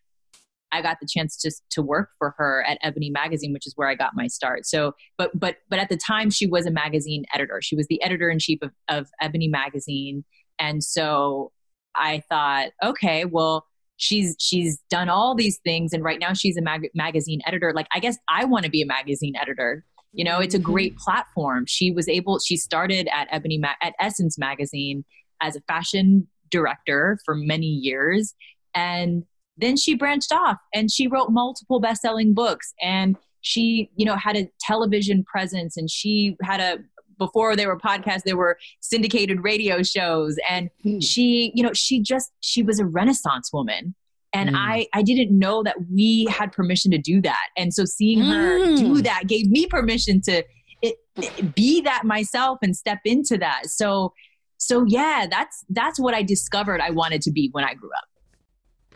I 0.72 0.80
got 0.80 0.98
the 1.00 1.06
chance 1.06 1.40
just 1.40 1.62
to 1.70 1.82
work 1.82 2.08
for 2.18 2.34
her 2.38 2.64
at 2.66 2.78
Ebony 2.82 3.10
magazine, 3.10 3.52
which 3.52 3.66
is 3.66 3.74
where 3.76 3.88
I 3.88 3.94
got 3.94 4.12
my 4.14 4.26
start. 4.26 4.66
So, 4.66 4.94
but 5.18 5.30
but 5.38 5.56
but 5.68 5.78
at 5.78 5.90
the 5.90 5.96
time, 5.96 6.30
she 6.30 6.46
was 6.46 6.66
a 6.66 6.70
magazine 6.70 7.24
editor. 7.34 7.60
She 7.62 7.76
was 7.76 7.86
the 7.88 8.02
editor 8.02 8.30
in 8.30 8.38
chief 8.38 8.58
of, 8.62 8.72
of 8.88 9.08
Ebony 9.20 9.48
magazine, 9.48 10.24
and 10.58 10.82
so 10.82 11.52
I 11.94 12.22
thought, 12.28 12.70
okay, 12.82 13.26
well, 13.26 13.66
she's 13.98 14.34
she's 14.40 14.80
done 14.90 15.10
all 15.10 15.34
these 15.34 15.58
things, 15.58 15.92
and 15.92 16.02
right 16.02 16.18
now 16.18 16.32
she's 16.32 16.56
a 16.56 16.62
mag- 16.62 16.90
magazine 16.94 17.42
editor. 17.46 17.72
Like, 17.74 17.86
I 17.94 18.00
guess 18.00 18.16
I 18.28 18.46
want 18.46 18.64
to 18.64 18.70
be 18.70 18.82
a 18.82 18.86
magazine 18.86 19.34
editor. 19.36 19.84
You 20.12 20.24
know, 20.24 20.40
it's 20.40 20.54
a 20.54 20.58
mm-hmm. 20.58 20.72
great 20.72 20.96
platform. 20.96 21.64
She 21.66 21.90
was 21.90 22.08
able. 22.08 22.38
She 22.38 22.56
started 22.56 23.08
at 23.12 23.28
Ebony 23.30 23.58
Ma- 23.58 23.74
at 23.82 23.94
Essence 24.00 24.38
magazine 24.38 25.04
as 25.40 25.56
a 25.56 25.60
fashion 25.62 26.28
director 26.50 27.18
for 27.24 27.34
many 27.34 27.66
years, 27.66 28.34
and 28.74 29.24
then 29.56 29.76
she 29.76 29.94
branched 29.94 30.32
off 30.32 30.58
and 30.74 30.90
she 30.90 31.06
wrote 31.06 31.30
multiple 31.30 31.80
best-selling 31.80 32.34
books 32.34 32.74
and 32.80 33.16
she 33.42 33.90
you 33.96 34.06
know 34.06 34.16
had 34.16 34.36
a 34.36 34.48
television 34.60 35.24
presence 35.24 35.76
and 35.76 35.90
she 35.90 36.36
had 36.42 36.60
a 36.60 36.78
before 37.18 37.54
there 37.54 37.68
were 37.68 37.78
podcasts 37.78 38.22
there 38.24 38.36
were 38.36 38.58
syndicated 38.80 39.42
radio 39.44 39.82
shows 39.82 40.36
and 40.48 40.70
mm. 40.84 41.02
she 41.02 41.52
you 41.54 41.62
know 41.62 41.72
she 41.72 42.00
just 42.00 42.32
she 42.40 42.62
was 42.62 42.78
a 42.78 42.86
renaissance 42.86 43.52
woman 43.52 43.94
and 44.32 44.50
mm. 44.50 44.56
i 44.56 44.86
i 44.94 45.02
didn't 45.02 45.36
know 45.36 45.62
that 45.62 45.76
we 45.92 46.26
had 46.30 46.52
permission 46.52 46.90
to 46.90 46.98
do 46.98 47.20
that 47.20 47.48
and 47.56 47.72
so 47.72 47.84
seeing 47.84 48.20
her 48.20 48.58
mm. 48.58 48.78
do 48.78 49.02
that 49.02 49.26
gave 49.26 49.50
me 49.50 49.66
permission 49.66 50.20
to 50.20 50.42
it, 50.82 50.96
it, 51.16 51.54
be 51.54 51.80
that 51.80 52.04
myself 52.04 52.58
and 52.62 52.76
step 52.76 52.98
into 53.04 53.38
that 53.38 53.66
so 53.66 54.12
so 54.58 54.84
yeah 54.88 55.26
that's 55.30 55.64
that's 55.70 55.98
what 55.98 56.14
i 56.14 56.22
discovered 56.22 56.80
i 56.80 56.90
wanted 56.90 57.20
to 57.20 57.30
be 57.30 57.48
when 57.52 57.64
i 57.64 57.74
grew 57.74 57.90
up 57.90 58.08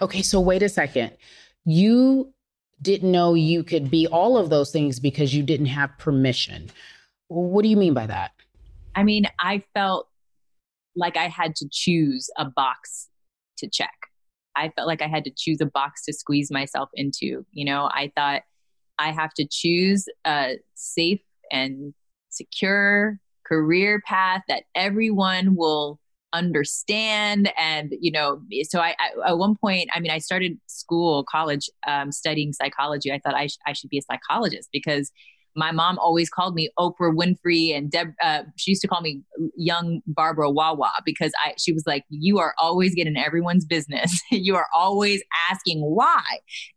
Okay, 0.01 0.23
so 0.23 0.41
wait 0.41 0.63
a 0.63 0.69
second. 0.69 1.13
You 1.65 2.33
didn't 2.83 3.11
know 3.11 3.35
you 3.35 3.65
could 3.65 3.91
be 3.91 4.07
all 4.07 4.37
of 4.37 4.51
those 4.51 4.71
things 4.71 5.01
because 5.01 5.35
you 5.35 5.43
didn't 5.43 5.67
have 5.67 5.97
permission. 5.99 6.71
What 7.29 7.63
do 7.63 7.69
you 7.69 7.77
mean 7.77 7.95
by 7.95 8.07
that? 8.07 8.33
I 8.95 9.03
mean, 9.03 9.27
I 9.41 9.63
felt 9.75 10.09
like 10.95 11.17
I 11.17 11.29
had 11.29 11.57
to 11.57 11.69
choose 11.71 12.29
a 12.37 12.45
box 12.45 13.09
to 13.59 13.69
check. 13.69 13.95
I 14.57 14.71
felt 14.71 14.89
like 14.89 15.03
I 15.03 15.09
had 15.09 15.25
to 15.25 15.31
choose 15.37 15.61
a 15.61 15.67
box 15.67 16.05
to 16.05 16.13
squeeze 16.13 16.51
myself 16.51 16.89
into. 16.95 17.45
You 17.53 17.65
know, 17.65 17.91
I 17.93 18.13
thought 18.17 18.43
I 18.99 19.13
have 19.13 19.35
to 19.35 19.47
choose 19.47 20.07
a 20.25 20.57
safe 20.75 21.21
and 21.53 21.95
secure 22.31 23.19
career 23.47 24.03
path 24.07 24.43
that 24.49 24.65
everyone 24.75 25.55
will 25.55 26.01
understand 26.33 27.51
and 27.57 27.95
you 28.01 28.11
know 28.11 28.43
so 28.65 28.81
I, 28.81 28.95
I, 28.99 29.31
at 29.31 29.39
one 29.39 29.55
point 29.57 29.89
i 29.95 30.01
mean 30.01 30.11
i 30.11 30.19
started 30.19 30.59
school 30.67 31.25
college 31.25 31.71
um, 31.87 32.11
studying 32.13 32.53
psychology 32.53 33.13
i 33.13 33.21
thought 33.21 33.35
I, 33.35 33.47
sh- 33.47 33.59
I 33.65 33.73
should 33.73 33.89
be 33.89 33.99
a 33.99 34.03
psychologist 34.03 34.69
because 34.73 35.13
my 35.57 35.73
mom 35.73 35.99
always 35.99 36.29
called 36.29 36.55
me 36.55 36.71
oprah 36.79 37.15
winfrey 37.15 37.77
and 37.77 37.91
deb 37.91 38.09
uh, 38.23 38.43
she 38.57 38.71
used 38.73 38.83
to 38.83 38.89
call 38.89 39.01
me 39.01 39.23
young 39.57 40.01
barbara 40.07 40.51
wawa 40.51 40.93
because 41.05 41.33
i 41.45 41.55
she 41.59 41.73
was 41.73 41.85
like 41.87 42.05
you 42.09 42.39
are 42.39 42.55
always 42.59 42.95
getting 42.95 43.17
everyone's 43.17 43.65
business. 43.65 44.21
You 44.31 44.55
are 44.57 44.67
always 44.75 45.23
asking 45.51 45.81
why. 45.81 46.23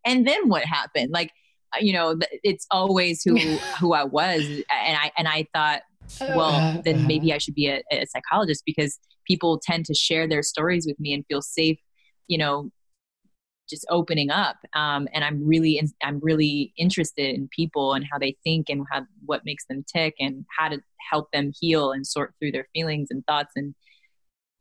And 0.05 0.25
then 0.27 0.50
what 0.50 0.63
happened? 0.63 1.12
Like 1.12 1.31
uh, 1.75 1.79
you 1.81 1.93
know 1.93 2.17
it's 2.43 2.65
always 2.71 3.21
who 3.24 3.38
who 3.79 3.93
i 3.93 4.03
was 4.03 4.41
and 4.41 4.98
i 4.98 5.12
and 5.17 5.27
i 5.27 5.45
thought 5.53 5.81
well 6.21 6.55
uh, 6.55 6.81
then 6.83 6.95
uh-huh. 6.95 7.07
maybe 7.07 7.31
i 7.31 7.38
should 7.38 7.53
be 7.53 7.67
a, 7.67 7.83
a 7.91 8.05
psychologist 8.07 8.63
because 8.65 8.98
people 9.29 9.62
tend 9.63 9.86
to 9.86 9.93
share 9.93 10.27
their 10.27 10.43
stories 10.43 10.86
with 10.86 11.00
me 11.00 11.13
and 11.13 11.24
feel 11.27 11.41
safe, 11.41 11.77
you 12.27 12.38
know, 12.38 12.71
just 13.69 13.85
opening 13.89 14.29
up. 14.29 14.57
Um, 14.73 15.07
and 15.13 15.23
I'm 15.23 15.45
really, 15.45 15.77
in, 15.77 15.89
I'm 16.03 16.19
really 16.19 16.73
interested 16.77 17.35
in 17.35 17.47
people 17.49 17.93
and 17.93 18.05
how 18.09 18.17
they 18.17 18.35
think 18.43 18.69
and 18.69 18.85
how, 18.91 19.05
what 19.25 19.45
makes 19.45 19.65
them 19.65 19.83
tick 19.91 20.15
and 20.19 20.45
how 20.57 20.69
to 20.69 20.79
help 21.09 21.31
them 21.31 21.51
heal 21.59 21.91
and 21.91 22.05
sort 22.05 22.33
through 22.39 22.51
their 22.51 22.67
feelings 22.73 23.09
and 23.11 23.25
thoughts 23.25 23.53
and 23.55 23.75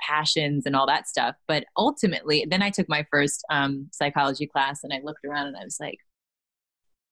passions 0.00 0.66
and 0.66 0.76
all 0.76 0.86
that 0.86 1.08
stuff. 1.08 1.34
But 1.46 1.64
ultimately, 1.76 2.46
then 2.48 2.62
I 2.62 2.70
took 2.70 2.88
my 2.88 3.06
first 3.10 3.44
um, 3.50 3.88
psychology 3.92 4.46
class 4.46 4.84
and 4.84 4.92
I 4.92 5.00
looked 5.02 5.24
around 5.24 5.48
and 5.48 5.56
I 5.56 5.64
was 5.64 5.78
like, 5.80 5.98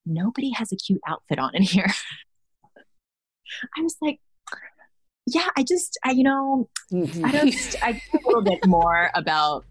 nobody 0.05 0.51
has 0.51 0.73
a 0.73 0.77
cute 0.77 1.01
outfit 1.07 1.39
on 1.39 1.55
in 1.55 1.63
here. 1.63 1.91
I 3.79 3.83
was 3.83 3.97
like, 4.01 4.21
yeah, 5.27 5.49
I 5.57 5.65
just, 5.65 5.99
I, 6.05 6.13
you 6.13 6.23
know, 6.23 6.69
mm-hmm. 6.93 7.25
I 7.25 7.33
don't, 7.33 7.77
I 7.83 7.93
think 7.95 8.25
a 8.25 8.29
little 8.29 8.43
bit 8.43 8.65
more 8.67 9.11
about 9.15 9.65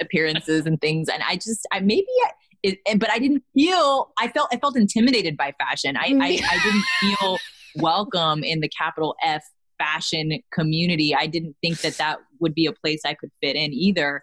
appearances 0.00 0.66
and 0.66 0.80
things. 0.80 1.08
And 1.08 1.22
I 1.22 1.36
just, 1.36 1.66
I 1.72 1.80
maybe, 1.80 2.06
I, 2.24 2.30
it, 2.62 2.78
but 2.98 3.10
I 3.10 3.18
didn't 3.18 3.42
feel, 3.54 4.12
I 4.18 4.28
felt, 4.28 4.48
I 4.52 4.58
felt 4.58 4.76
intimidated 4.76 5.36
by 5.36 5.54
fashion. 5.58 5.96
I, 5.96 6.14
I, 6.20 6.40
I 6.50 6.62
didn't 6.62 6.84
feel 7.18 7.38
welcome 7.76 8.44
in 8.44 8.60
the 8.60 8.68
capital 8.68 9.14
F 9.24 9.44
fashion 9.78 10.38
community. 10.52 11.14
I 11.14 11.26
didn't 11.26 11.56
think 11.62 11.80
that 11.80 11.96
that 11.96 12.18
would 12.38 12.54
be 12.54 12.66
a 12.66 12.72
place 12.72 13.00
I 13.04 13.14
could 13.14 13.30
fit 13.40 13.56
in 13.56 13.72
either. 13.72 14.22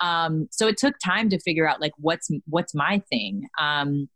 Um, 0.00 0.48
so 0.50 0.66
it 0.66 0.76
took 0.76 0.94
time 1.02 1.30
to 1.30 1.40
figure 1.40 1.68
out 1.68 1.80
like 1.80 1.92
what's 1.98 2.28
what's 2.46 2.74
my 2.74 3.02
thing. 3.08 3.48
Um, 3.58 4.08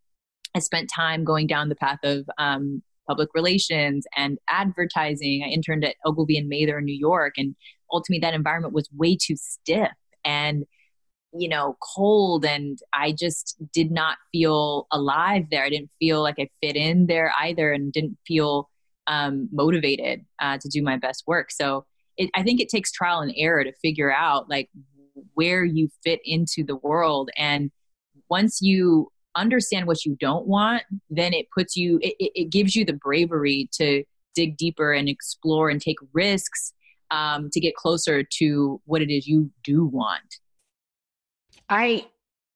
I 0.55 0.59
spent 0.59 0.91
time 0.93 1.23
going 1.23 1.47
down 1.47 1.69
the 1.69 1.75
path 1.75 1.99
of 2.03 2.29
um, 2.37 2.83
public 3.07 3.29
relations 3.33 4.05
and 4.15 4.37
advertising. 4.49 5.43
I 5.45 5.49
interned 5.49 5.85
at 5.85 5.95
Ogilvy 6.05 6.37
and 6.37 6.49
Mather 6.49 6.77
in 6.77 6.85
New 6.85 6.97
York, 6.97 7.33
and 7.37 7.55
ultimately 7.91 8.19
that 8.19 8.33
environment 8.33 8.73
was 8.73 8.89
way 8.95 9.17
too 9.19 9.35
stiff 9.37 9.91
and 10.23 10.65
you 11.33 11.47
know 11.47 11.77
cold 11.95 12.43
and 12.45 12.79
i 12.93 13.11
just 13.11 13.55
did 13.73 13.91
not 13.91 14.17
feel 14.31 14.87
alive 14.91 15.45
there. 15.49 15.63
I 15.63 15.69
didn't 15.69 15.91
feel 15.99 16.21
like 16.21 16.35
i 16.39 16.49
fit 16.61 16.75
in 16.75 17.07
there 17.07 17.33
either 17.39 17.71
and 17.71 17.91
didn't 17.91 18.17
feel 18.25 18.69
um, 19.07 19.49
motivated 19.51 20.25
uh, 20.39 20.57
to 20.59 20.69
do 20.69 20.83
my 20.83 20.97
best 20.97 21.23
work. 21.27 21.51
So 21.51 21.85
it, 22.17 22.29
i 22.35 22.43
think 22.43 22.59
it 22.59 22.69
takes 22.69 22.91
trial 22.91 23.19
and 23.19 23.33
error 23.35 23.63
to 23.63 23.73
figure 23.81 24.13
out 24.13 24.49
like 24.49 24.69
where 25.33 25.63
you 25.63 25.89
fit 26.03 26.19
into 26.23 26.63
the 26.63 26.75
world. 26.75 27.29
And 27.37 27.71
once 28.29 28.61
you 28.61 29.11
understand 29.35 29.87
what 29.87 30.05
you 30.05 30.15
don't 30.19 30.47
want, 30.47 30.83
then 31.09 31.33
it 31.33 31.47
puts 31.55 31.75
you, 31.75 31.99
it, 32.01 32.15
it 32.19 32.49
gives 32.49 32.75
you 32.75 32.85
the 32.85 32.93
bravery 32.93 33.69
to 33.73 34.03
dig 34.35 34.57
deeper 34.57 34.93
and 34.93 35.09
explore 35.09 35.69
and 35.69 35.81
take 35.81 35.97
risks 36.13 36.73
um, 37.11 37.49
to 37.51 37.59
get 37.59 37.75
closer 37.75 38.23
to 38.23 38.81
what 38.85 39.01
it 39.01 39.11
is 39.11 39.27
you 39.27 39.51
do 39.63 39.85
want. 39.85 40.39
I, 41.71 42.05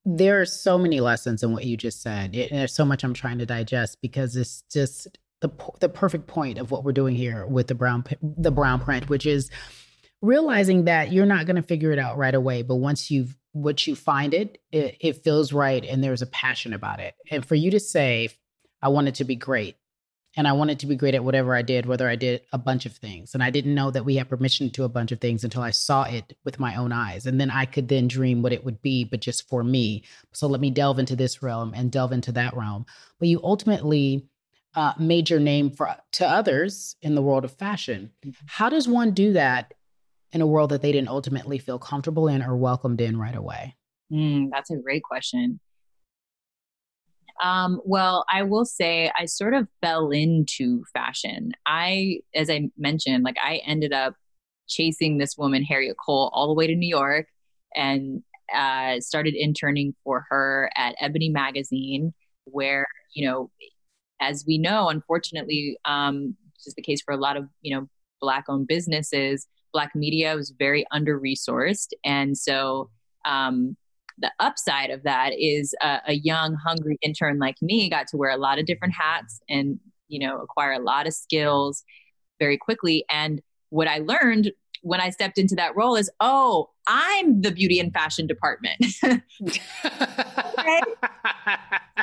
there 0.03 0.41
are 0.41 0.45
so 0.45 0.77
many 0.77 0.99
lessons 0.99 1.41
in 1.41 1.53
what 1.53 1.63
you 1.63 1.77
just 1.77 2.01
said. 2.01 2.35
It, 2.35 2.51
there's 2.51 2.75
so 2.75 2.85
much 2.85 3.03
I'm 3.03 3.13
trying 3.13 3.39
to 3.39 3.45
digest 3.45 3.99
because 4.01 4.35
it's 4.35 4.63
just 4.71 5.07
the 5.41 5.49
the 5.79 5.89
perfect 5.89 6.27
point 6.27 6.57
of 6.57 6.69
what 6.69 6.83
we're 6.83 6.91
doing 6.91 7.15
here 7.15 7.45
with 7.47 7.67
the 7.67 7.75
brown 7.75 8.03
the 8.21 8.51
brown 8.51 8.81
print, 8.81 9.09
which 9.09 9.25
is 9.25 9.49
realizing 10.21 10.85
that 10.85 11.11
you're 11.11 11.25
not 11.25 11.45
going 11.45 11.55
to 11.55 11.61
figure 11.61 11.91
it 11.91 11.99
out 11.99 12.17
right 12.17 12.35
away, 12.35 12.61
but 12.61 12.75
once 12.75 13.09
you've 13.09 13.35
what 13.53 13.87
you 13.87 13.95
find 13.95 14.33
it, 14.33 14.57
it, 14.71 14.97
it 14.99 15.23
feels 15.23 15.53
right 15.53 15.85
and 15.85 16.03
there's 16.03 16.21
a 16.21 16.27
passion 16.27 16.73
about 16.73 16.99
it. 16.99 17.15
And 17.31 17.45
for 17.45 17.55
you 17.55 17.71
to 17.71 17.79
say, 17.79 18.29
I 18.81 18.89
want 18.89 19.07
it 19.07 19.15
to 19.15 19.23
be 19.23 19.37
great. 19.37 19.77
And 20.37 20.47
I 20.47 20.53
wanted 20.53 20.79
to 20.79 20.85
be 20.87 20.95
great 20.95 21.15
at 21.15 21.23
whatever 21.23 21.55
I 21.55 21.61
did, 21.61 21.85
whether 21.85 22.09
I 22.09 22.15
did 22.15 22.41
a 22.51 22.57
bunch 22.57 22.85
of 22.85 22.93
things. 22.93 23.33
And 23.33 23.41
I 23.41 23.49
didn't 23.49 23.73
know 23.73 23.89
that 23.91 24.03
we 24.03 24.15
had 24.15 24.29
permission 24.29 24.69
to 24.71 24.83
a 24.83 24.89
bunch 24.89 25.11
of 25.11 25.21
things 25.21 25.43
until 25.43 25.61
I 25.61 25.71
saw 25.71 26.03
it 26.03 26.37
with 26.43 26.59
my 26.59 26.75
own 26.75 26.91
eyes. 26.91 27.25
And 27.25 27.39
then 27.39 27.49
I 27.49 27.65
could 27.65 27.87
then 27.87 28.07
dream 28.07 28.41
what 28.41 28.53
it 28.53 28.65
would 28.65 28.81
be, 28.81 29.05
but 29.05 29.21
just 29.21 29.47
for 29.47 29.63
me. 29.63 30.03
So 30.33 30.47
let 30.47 30.59
me 30.59 30.71
delve 30.71 30.99
into 30.99 31.15
this 31.15 31.41
realm 31.41 31.73
and 31.73 31.91
delve 31.91 32.11
into 32.11 32.33
that 32.33 32.55
realm. 32.55 32.85
But 33.19 33.29
you 33.29 33.39
ultimately 33.43 34.27
uh, 34.75 34.93
made 34.99 35.29
your 35.29 35.39
name 35.39 35.71
for 35.71 35.95
to 36.13 36.27
others 36.27 36.97
in 37.01 37.15
the 37.15 37.21
world 37.21 37.45
of 37.45 37.51
fashion. 37.53 38.11
Mm-hmm. 38.25 38.45
How 38.47 38.69
does 38.69 38.87
one 38.87 39.11
do 39.11 39.33
that 39.33 39.73
in 40.33 40.41
a 40.41 40.47
world 40.47 40.71
that 40.71 40.81
they 40.81 40.91
didn't 40.91 41.07
ultimately 41.07 41.57
feel 41.59 41.79
comfortable 41.79 42.27
in 42.27 42.43
or 42.43 42.57
welcomed 42.57 42.99
in 42.99 43.17
right 43.17 43.35
away? 43.35 43.75
Mm, 44.11 44.49
that's 44.51 44.69
a 44.69 44.75
great 44.75 45.03
question. 45.03 45.59
Um, 47.43 47.81
well, 47.83 48.25
I 48.31 48.43
will 48.43 48.65
say 48.65 49.11
I 49.17 49.25
sort 49.25 49.53
of 49.53 49.67
fell 49.81 50.11
into 50.11 50.83
fashion. 50.93 51.51
I, 51.65 52.19
as 52.33 52.49
I 52.49 52.69
mentioned, 52.77 53.23
like 53.23 53.37
I 53.43 53.61
ended 53.65 53.93
up 53.93 54.15
chasing 54.67 55.17
this 55.17 55.37
woman, 55.37 55.63
Harriette 55.63 55.97
Cole, 56.03 56.29
all 56.33 56.47
the 56.47 56.53
way 56.53 56.67
to 56.67 56.75
New 56.75 56.87
York 56.87 57.27
and 57.75 58.23
uh, 58.53 58.99
started 58.99 59.35
interning 59.35 59.95
for 60.03 60.25
her 60.29 60.71
at 60.77 60.95
Ebony 60.99 61.29
Magazine, 61.29 62.13
where, 62.45 62.87
you 63.13 63.27
know, 63.27 63.51
as 64.21 64.45
we 64.47 64.57
know, 64.57 64.89
unfortunately, 64.89 65.77
um, 65.85 66.35
which 66.53 66.67
is 66.67 66.73
the 66.75 66.81
case 66.81 67.01
for 67.01 67.13
a 67.13 67.17
lot 67.17 67.37
of 67.37 67.47
you 67.61 67.75
know 67.75 67.87
black 68.21 68.45
owned 68.47 68.67
businesses, 68.67 69.47
black 69.73 69.93
media 69.95 70.35
was 70.35 70.53
very 70.57 70.85
under 70.91 71.19
resourced, 71.19 71.89
and 72.03 72.37
so 72.37 72.89
um, 73.25 73.75
the 74.17 74.31
upside 74.39 74.89
of 74.89 75.03
that 75.03 75.31
is 75.37 75.75
a, 75.81 75.99
a 76.07 76.13
young, 76.13 76.55
hungry 76.55 76.97
intern 77.01 77.39
like 77.39 77.61
me 77.61 77.89
got 77.89 78.07
to 78.07 78.17
wear 78.17 78.31
a 78.31 78.37
lot 78.37 78.59
of 78.59 78.65
different 78.65 78.93
hats 78.93 79.41
and 79.49 79.79
you 80.07 80.19
know 80.19 80.41
acquire 80.41 80.73
a 80.73 80.79
lot 80.79 81.07
of 81.07 81.13
skills 81.13 81.83
very 82.39 82.57
quickly. 82.57 83.05
And 83.09 83.41
what 83.69 83.87
I 83.87 83.99
learned 83.99 84.51
when 84.81 85.01
I 85.01 85.09
stepped 85.09 85.39
into 85.39 85.55
that 85.55 85.75
role 85.75 85.95
is, 85.95 86.11
oh, 86.19 86.69
I'm 86.85 87.41
the 87.41 87.51
beauty 87.51 87.79
and 87.79 87.91
fashion 87.91 88.27
department. 88.27 88.77
okay? 89.03 89.21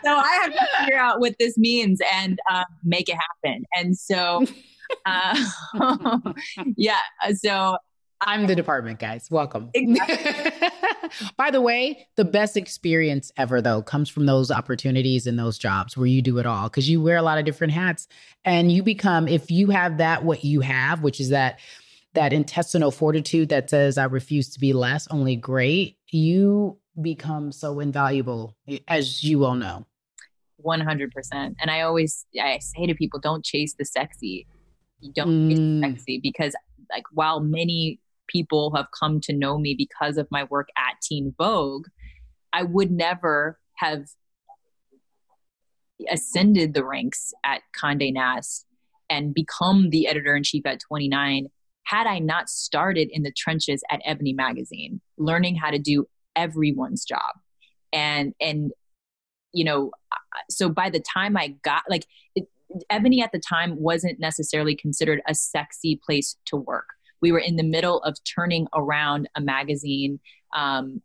so 0.05 0.17
I 0.17 0.41
have 0.43 0.53
to 0.53 0.67
figure 0.81 0.99
out 0.99 1.21
what 1.21 1.37
this 1.39 1.57
means 1.57 2.01
and 2.13 2.41
uh, 2.51 2.65
make 2.83 3.09
it 3.09 3.17
happen. 3.17 3.65
And 3.77 3.97
so, 3.97 4.45
uh, 5.07 6.33
yeah, 6.77 6.99
so 7.35 7.77
I'm 8.25 8.47
the 8.47 8.55
department, 8.55 8.99
guys. 9.01 9.29
Welcome. 9.31 9.71
Exactly. 9.75 10.69
By 11.37 11.51
the 11.51 11.61
way, 11.61 12.07
the 12.17 12.25
best 12.25 12.57
experience 12.57 13.33
ever, 13.37 13.61
though, 13.61 13.83
comes 13.83 14.09
from 14.09 14.27
those 14.27 14.51
opportunities 14.51 15.27
and 15.27 15.39
those 15.39 15.59
jobs 15.59 15.97
where 15.97 16.07
you 16.07 16.23
do 16.23 16.39
it 16.39 16.47
all 16.47 16.69
because 16.69 16.89
you 16.89 17.03
wear 17.03 17.17
a 17.17 17.23
lot 17.23 17.39
of 17.39 17.45
different 17.45 17.73
hats 17.73 18.07
and 18.45 18.71
you 18.71 18.83
become, 18.83 19.27
if 19.27 19.51
you 19.51 19.71
have 19.71 19.99
that, 19.99 20.25
what 20.25 20.45
you 20.45 20.61
have, 20.61 21.03
which 21.03 21.21
is 21.21 21.31
that 21.31 21.59
that 22.15 22.33
intestinal 22.33 22.91
fortitude 22.91 23.49
that 23.49 23.71
says 23.71 23.99
I 23.99 24.05
refuse 24.05 24.51
to 24.51 24.61
be 24.61 24.73
less, 24.73 25.09
only 25.09 25.35
great, 25.35 25.97
you 26.11 26.79
become 27.01 27.53
so 27.53 27.81
invaluable, 27.81 28.55
as 28.87 29.25
you 29.25 29.45
all 29.45 29.55
know. 29.55 29.87
100%. 30.65 31.11
And 31.33 31.71
I 31.71 31.81
always 31.81 32.25
I 32.41 32.59
say 32.59 32.87
to 32.87 32.95
people, 32.95 33.19
don't 33.19 33.45
chase 33.45 33.75
the 33.79 33.85
sexy. 33.85 34.47
You 35.01 35.13
don't 35.13 35.29
mm. 35.29 35.49
chase 35.49 35.59
the 35.59 35.65
mm. 35.65 35.81
sexy 35.81 36.21
because 36.23 36.55
like 36.93 37.05
while 37.13 37.41
many 37.41 37.99
people 38.33 38.75
have 38.75 38.87
come 38.99 39.21
to 39.21 39.33
know 39.33 39.59
me 39.59 39.75
because 39.77 40.17
of 40.17 40.27
my 40.31 40.45
work 40.45 40.69
at 40.77 41.01
Teen 41.03 41.35
Vogue, 41.37 41.87
I 42.53 42.63
would 42.63 42.91
never 42.91 43.59
have 43.77 44.07
ascended 46.11 46.75
the 46.75 46.85
ranks 46.85 47.33
at 47.45 47.61
Condé 47.81 48.13
Nast 48.13 48.67
and 49.09 49.35
become 49.35 49.91
the 49.91 50.09
editor 50.09 50.35
in 50.35 50.43
chief 50.43 50.65
at 50.67 50.81
29 50.81 51.49
had 51.85 52.07
I 52.07 52.21
not 52.21 52.49
started 52.49 53.09
in 53.11 53.23
the 53.23 53.33
trenches 53.33 53.83
at 53.91 54.01
Ebony 54.05 54.33
magazine, 54.33 55.01
learning 55.19 55.57
how 55.57 55.71
to 55.71 55.79
do 55.79 56.07
everyone's 56.37 57.05
job. 57.05 57.35
And 57.93 58.35
and 58.41 58.73
you 59.53 59.65
know, 59.65 59.91
so 60.49 60.69
by 60.69 60.89
the 60.89 61.01
time 61.01 61.37
I 61.37 61.57
got 61.63 61.83
like 61.89 62.07
it, 62.35 62.49
Ebony 62.89 63.23
at 63.23 63.33
the 63.33 63.41
time 63.41 63.77
wasn't 63.79 64.19
necessarily 64.19 64.75
considered 64.75 65.21
a 65.29 65.35
sexy 65.35 66.01
place 66.03 66.37
to 66.47 66.57
work 66.57 66.87
we 67.23 67.33
were 67.33 67.39
in 67.39 67.57
the 67.57 67.63
middle 67.63 68.03
of 68.03 68.17
turning 68.25 68.67
around 68.75 69.29
a 69.35 69.41
magazine 69.41 70.21
um, 70.55 71.01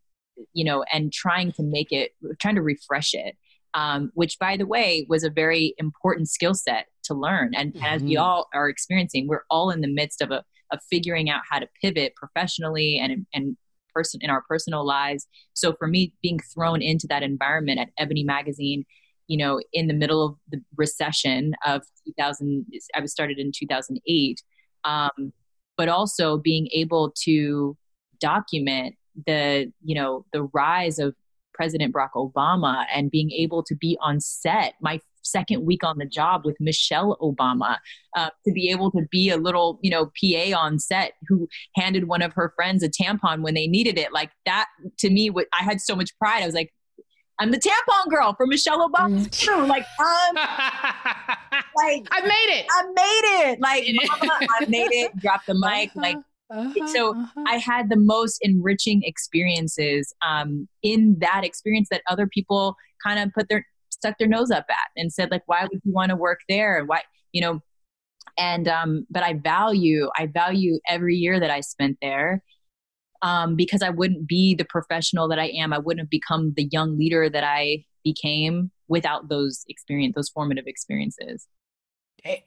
you 0.53 0.65
know 0.65 0.83
and 0.91 1.13
trying 1.13 1.51
to 1.53 1.63
make 1.63 1.91
it 1.91 2.11
trying 2.39 2.55
to 2.55 2.61
refresh 2.61 3.13
it 3.13 3.37
um, 3.73 4.11
which 4.15 4.37
by 4.39 4.57
the 4.57 4.65
way 4.65 5.05
was 5.07 5.23
a 5.23 5.29
very 5.29 5.73
important 5.77 6.27
skill 6.27 6.53
set 6.53 6.87
to 7.03 7.13
learn 7.13 7.53
and, 7.55 7.73
mm-hmm. 7.73 7.85
as 7.85 8.03
we 8.03 8.15
mm-hmm. 8.15 8.23
all 8.23 8.47
are 8.53 8.67
experiencing 8.67 9.27
we're 9.27 9.45
all 9.49 9.69
in 9.69 9.81
the 9.81 9.87
midst 9.87 10.21
of 10.21 10.31
a 10.31 10.43
of 10.71 10.79
figuring 10.89 11.29
out 11.29 11.41
how 11.49 11.59
to 11.59 11.67
pivot 11.81 12.13
professionally 12.15 12.99
and 13.01 13.25
and 13.33 13.55
person 13.93 14.19
in 14.21 14.29
our 14.29 14.43
personal 14.47 14.85
lives 14.85 15.27
so 15.53 15.73
for 15.73 15.87
me 15.87 16.13
being 16.21 16.39
thrown 16.53 16.81
into 16.81 17.07
that 17.07 17.23
environment 17.23 17.79
at 17.79 17.89
ebony 17.97 18.23
magazine 18.23 18.85
you 19.27 19.37
know 19.37 19.59
in 19.73 19.87
the 19.87 19.93
middle 19.93 20.23
of 20.25 20.35
the 20.51 20.61
recession 20.75 21.53
of 21.65 21.81
2000 22.05 22.65
i 22.95 22.99
was 22.99 23.11
started 23.11 23.39
in 23.39 23.51
2008 23.51 24.41
um, 24.83 25.33
but 25.77 25.87
also 25.87 26.37
being 26.37 26.67
able 26.73 27.13
to 27.23 27.77
document 28.19 28.95
the 29.25 29.71
you 29.83 29.95
know 29.95 30.25
the 30.33 30.43
rise 30.53 30.99
of 30.99 31.15
president 31.53 31.93
barack 31.93 32.11
obama 32.15 32.85
and 32.93 33.09
being 33.09 33.31
able 33.31 33.63
to 33.63 33.75
be 33.75 33.97
on 34.01 34.19
set 34.19 34.73
my 34.81 34.99
second 35.23 35.65
week 35.65 35.83
on 35.83 35.97
the 35.97 36.05
job 36.05 36.43
with 36.45 36.55
michelle 36.59 37.17
obama 37.21 37.77
uh, 38.15 38.29
to 38.45 38.51
be 38.53 38.69
able 38.69 38.89
to 38.91 39.01
be 39.11 39.29
a 39.29 39.37
little 39.37 39.79
you 39.81 39.89
know 39.89 40.05
pa 40.05 40.57
on 40.57 40.79
set 40.79 41.13
who 41.27 41.47
handed 41.75 42.07
one 42.07 42.21
of 42.21 42.33
her 42.33 42.53
friends 42.55 42.81
a 42.83 42.89
tampon 42.89 43.41
when 43.41 43.53
they 43.53 43.67
needed 43.67 43.97
it. 43.97 44.13
Like 44.13 44.31
that 44.45 44.67
to 44.99 45.09
me 45.09 45.29
what 45.29 45.47
i 45.59 45.63
had 45.63 45.81
so 45.81 45.95
much 45.95 46.17
pride. 46.17 46.43
I 46.43 46.45
was 46.45 46.55
like 46.55 46.71
I'm 47.39 47.51
the 47.51 47.59
tampon 47.59 48.09
girl 48.09 48.33
for 48.35 48.47
Michelle 48.47 48.89
Obama. 48.89 49.27
Mm. 49.27 49.67
Like, 49.67 49.85
um, 49.99 50.35
like 51.75 52.07
I 52.11 52.21
made 52.21 52.59
it. 52.59 52.65
I 52.71 52.83
made 52.95 53.51
it. 53.51 53.59
Like, 53.59 53.83
mama, 54.21 54.39
I 54.59 54.65
made 54.67 54.91
it. 54.91 55.15
Drop 55.19 55.45
the 55.45 55.53
mic. 55.53 55.89
Uh-huh, 55.89 56.01
like, 56.01 56.17
uh-huh, 56.49 56.87
so 56.87 57.15
uh-huh. 57.15 57.43
I 57.47 57.57
had 57.57 57.89
the 57.89 57.97
most 57.97 58.39
enriching 58.41 59.03
experiences 59.03 60.13
um, 60.25 60.67
in 60.81 61.17
that 61.19 61.43
experience 61.43 61.89
that 61.91 62.01
other 62.09 62.27
people 62.27 62.75
kind 63.05 63.19
of 63.19 63.33
put 63.33 63.49
their 63.49 63.65
stuck 63.89 64.17
their 64.17 64.27
nose 64.27 64.51
up 64.51 64.65
at 64.69 64.89
and 64.95 65.11
said 65.11 65.31
like, 65.31 65.43
why 65.47 65.63
would 65.63 65.81
you 65.83 65.91
want 65.91 66.09
to 66.09 66.15
work 66.15 66.39
there? 66.47 66.77
And 66.77 66.87
why, 66.87 67.01
you 67.31 67.41
know, 67.41 67.61
and 68.37 68.67
um, 68.67 69.05
but 69.09 69.23
I 69.23 69.33
value 69.33 70.09
I 70.17 70.27
value 70.27 70.79
every 70.87 71.15
year 71.15 71.39
that 71.39 71.49
I 71.49 71.61
spent 71.61 71.97
there 72.01 72.43
um, 73.21 73.55
because 73.55 73.81
I 73.81 73.89
wouldn't 73.89 74.27
be 74.27 74.55
the 74.55 74.65
professional 74.65 75.27
that 75.29 75.39
I 75.39 75.47
am. 75.47 75.73
I 75.73 75.77
wouldn't 75.77 76.01
have 76.01 76.09
become 76.09 76.53
the 76.55 76.67
young 76.71 76.97
leader 76.97 77.29
that 77.29 77.43
I 77.43 77.85
became 78.03 78.71
without 78.87 79.29
those 79.29 79.65
experience, 79.67 80.15
those 80.15 80.29
formative 80.29 80.65
experiences. 80.67 81.47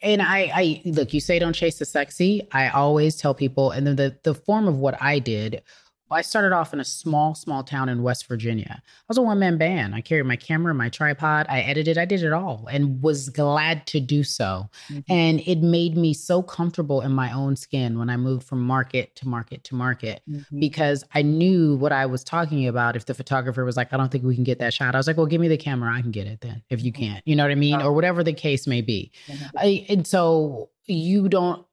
And 0.03 0.21
I, 0.21 0.51
I 0.55 0.83
look, 0.85 1.15
you 1.15 1.21
say 1.21 1.39
don't 1.39 1.53
chase 1.53 1.79
the 1.79 1.85
sexy. 1.85 2.47
I 2.53 2.69
always 2.71 3.17
tell 3.17 3.35
people, 3.35 3.71
and 3.71 3.87
then 3.87 3.97
the 3.97 4.17
the 4.25 4.35
form 4.35 4.67
of 4.67 4.77
what 4.79 5.01
I 5.01 5.21
did 5.21 5.63
I 6.11 6.23
started 6.23 6.53
off 6.53 6.73
in 6.73 6.81
a 6.81 6.85
small, 6.85 7.35
small 7.35 7.63
town 7.63 7.89
in 7.89 8.03
West 8.03 8.27
Virginia. 8.27 8.83
I 8.85 9.05
was 9.09 9.19
a 9.19 9.23
one 9.23 9.39
man 9.39 9.59
band. 9.59 9.95
I 9.95 10.01
carried 10.01 10.27
my 10.27 10.37
camera, 10.37 10.75
my 10.75 10.89
tripod, 10.89 11.47
I 11.49 11.61
edited, 11.61 11.99
I 11.99 12.05
did 12.05 12.23
it 12.23 12.33
all 12.33 12.67
and 12.71 13.03
was 13.03 13.29
glad 13.29 13.87
to 13.89 14.01
do 14.01 14.25
so. 14.25 14.69
Mm-hmm. 14.89 15.13
And 15.13 15.41
it 15.47 15.61
made 15.61 15.97
me 15.97 16.15
so 16.15 16.43
comfortable 16.43 17.01
in 17.01 17.13
my 17.13 17.33
own 17.33 17.57
skin 17.57 17.99
when 17.99 18.11
I 18.11 18.17
moved 18.17 18.47
from 18.47 18.61
market 18.61 19.15
to 19.17 19.29
market 19.29 19.65
to 19.65 19.75
market 19.75 20.23
mm-hmm. 20.29 20.61
because 20.61 21.05
I 21.15 21.23
knew 21.23 21.77
what 21.77 21.93
I 21.93 22.07
was 22.07 22.25
talking 22.25 22.67
about. 22.67 22.97
If 22.97 23.07
the 23.07 23.15
photographer 23.15 23.65
was 23.65 23.77
like, 23.77 23.93
I 23.93 23.97
don't 23.97 24.11
think 24.11 24.25
we 24.25 24.35
can 24.35 24.45
get 24.45 24.59
that 24.59 24.75
shot, 24.75 24.95
I 24.95 24.99
was 24.99 25.07
like, 25.07 25.17
well, 25.17 25.27
give 25.27 25.41
me 25.41 25.49
the 25.49 25.57
camera. 25.57 25.95
I 25.95 26.03
can 26.03 26.11
get 26.11 26.27
it 26.27 26.41
then 26.41 26.63
if 26.71 26.83
you 26.83 26.93
mm-hmm. 26.93 27.03
can't. 27.03 27.27
You 27.27 27.37
know 27.37 27.45
what 27.45 27.53
I 27.53 27.57
mean? 27.57 27.81
Or 27.81 27.93
whatever 27.93 28.25
the 28.25 28.33
case 28.33 28.67
may 28.67 28.81
be. 28.81 29.13
I, 29.57 29.87
and 29.89 30.07
so 30.07 30.71
you 30.87 31.29
don't 31.29 31.65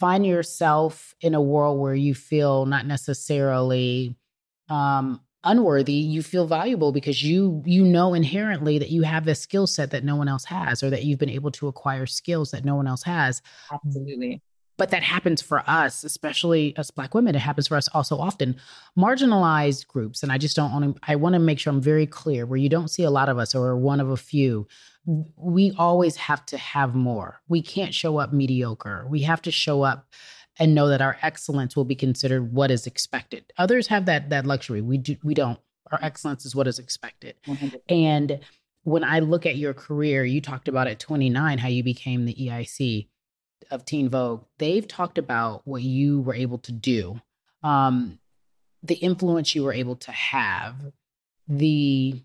find 0.00 0.26
yourself 0.26 1.14
in 1.20 1.34
a 1.34 1.42
world 1.42 1.78
where 1.78 1.94
you 1.94 2.14
feel 2.14 2.64
not 2.64 2.86
necessarily 2.86 4.16
um, 4.70 5.20
unworthy 5.44 5.92
you 5.92 6.22
feel 6.22 6.46
valuable 6.46 6.92
because 6.92 7.22
you 7.22 7.62
you 7.64 7.84
know 7.84 8.12
inherently 8.12 8.78
that 8.78 8.90
you 8.90 9.02
have 9.02 9.24
this 9.24 9.40
skill 9.40 9.66
set 9.66 9.90
that 9.90 10.04
no 10.04 10.16
one 10.16 10.28
else 10.28 10.44
has 10.44 10.82
or 10.82 10.90
that 10.90 11.04
you've 11.04 11.18
been 11.18 11.30
able 11.30 11.50
to 11.50 11.68
acquire 11.68 12.06
skills 12.06 12.50
that 12.50 12.64
no 12.64 12.76
one 12.76 12.86
else 12.86 13.02
has. 13.02 13.40
Absolutely. 13.72 14.42
But 14.76 14.90
that 14.90 15.02
happens 15.02 15.40
for 15.40 15.62
us 15.66 16.04
especially 16.04 16.74
as 16.76 16.90
black 16.90 17.14
women 17.14 17.34
it 17.34 17.40
happens 17.40 17.68
for 17.68 17.76
us 17.76 17.88
also 17.88 18.18
often. 18.18 18.56
Marginalized 18.98 19.86
groups 19.86 20.22
and 20.22 20.30
i 20.30 20.38
just 20.38 20.56
don't 20.56 20.72
want 20.72 20.96
to 20.96 21.02
i 21.10 21.16
want 21.16 21.34
to 21.34 21.38
make 21.38 21.58
sure 21.58 21.72
i'm 21.72 21.80
very 21.80 22.06
clear 22.06 22.44
where 22.44 22.58
you 22.58 22.68
don't 22.68 22.88
see 22.88 23.02
a 23.02 23.10
lot 23.10 23.28
of 23.28 23.38
us 23.38 23.54
or 23.54 23.76
one 23.76 24.00
of 24.00 24.10
a 24.10 24.16
few 24.16 24.66
we 25.06 25.72
always 25.78 26.16
have 26.16 26.44
to 26.46 26.58
have 26.58 26.94
more. 26.94 27.40
We 27.48 27.62
can't 27.62 27.94
show 27.94 28.18
up 28.18 28.32
mediocre. 28.32 29.06
We 29.08 29.22
have 29.22 29.42
to 29.42 29.50
show 29.50 29.82
up 29.82 30.06
and 30.58 30.74
know 30.74 30.88
that 30.88 31.00
our 31.00 31.16
excellence 31.22 31.74
will 31.74 31.84
be 31.84 31.94
considered 31.94 32.52
what 32.52 32.70
is 32.70 32.86
expected. 32.86 33.44
Others 33.56 33.86
have 33.86 34.06
that 34.06 34.30
that 34.30 34.46
luxury. 34.46 34.82
We 34.82 34.98
do 34.98 35.16
we 35.24 35.34
don't. 35.34 35.58
Our 35.90 35.98
excellence 36.02 36.44
is 36.44 36.54
what 36.54 36.68
is 36.68 36.78
expected. 36.78 37.36
100%. 37.46 37.80
And 37.88 38.40
when 38.84 39.02
I 39.02 39.18
look 39.20 39.44
at 39.46 39.56
your 39.56 39.74
career, 39.74 40.24
you 40.24 40.40
talked 40.40 40.68
about 40.68 40.86
at 40.86 41.00
29 41.00 41.58
how 41.58 41.68
you 41.68 41.82
became 41.82 42.24
the 42.24 42.34
EIC 42.34 43.08
of 43.70 43.84
Teen 43.84 44.08
Vogue. 44.08 44.44
They've 44.58 44.86
talked 44.86 45.18
about 45.18 45.62
what 45.64 45.82
you 45.82 46.20
were 46.20 46.34
able 46.34 46.58
to 46.58 46.72
do, 46.72 47.20
um, 47.62 48.18
the 48.82 48.94
influence 48.94 49.54
you 49.54 49.64
were 49.64 49.72
able 49.72 49.96
to 49.96 50.12
have, 50.12 50.76
the 51.48 52.22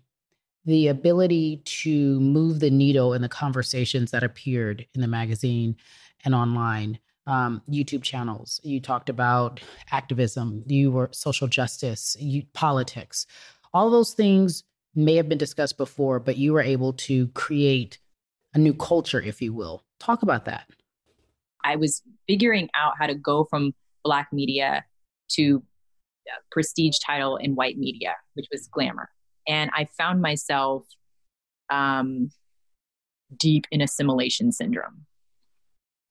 the 0.66 0.88
ability 0.88 1.62
to 1.64 2.20
move 2.20 2.60
the 2.60 2.70
needle 2.70 3.14
in 3.14 3.22
the 3.22 3.28
conversations 3.28 4.10
that 4.10 4.24
appeared 4.24 4.84
in 4.94 5.00
the 5.00 5.06
magazine 5.06 5.76
and 6.24 6.34
online 6.34 6.98
um, 7.26 7.62
youtube 7.70 8.02
channels. 8.02 8.60
You 8.62 8.80
talked 8.80 9.08
about 9.08 9.60
activism 9.90 10.64
you 10.66 10.90
were 10.90 11.08
social 11.12 11.48
justice 11.48 12.16
you, 12.20 12.42
politics. 12.52 13.26
All 13.72 13.90
those 13.90 14.12
things 14.12 14.64
may 14.94 15.14
have 15.16 15.28
been 15.28 15.38
discussed 15.38 15.78
before 15.78 16.20
but 16.20 16.36
you 16.36 16.52
were 16.52 16.62
able 16.62 16.92
to 16.92 17.28
create 17.28 17.98
a 18.54 18.58
new 18.58 18.74
culture 18.74 19.20
if 19.20 19.40
you 19.40 19.52
will. 19.52 19.84
Talk 19.98 20.22
about 20.22 20.44
that. 20.44 20.68
I 21.64 21.76
was 21.76 22.02
figuring 22.28 22.68
out 22.74 22.94
how 22.98 23.06
to 23.06 23.14
go 23.14 23.44
from 23.44 23.72
black 24.04 24.28
media 24.32 24.84
to 25.30 25.62
prestige 26.50 26.96
title 27.04 27.36
in 27.36 27.54
white 27.54 27.78
media 27.78 28.14
which 28.34 28.46
was 28.52 28.66
glamour 28.66 29.08
and 29.46 29.70
I 29.74 29.86
found 29.96 30.20
myself 30.20 30.84
um, 31.70 32.30
deep 33.36 33.66
in 33.70 33.80
assimilation 33.80 34.52
syndrome. 34.52 35.06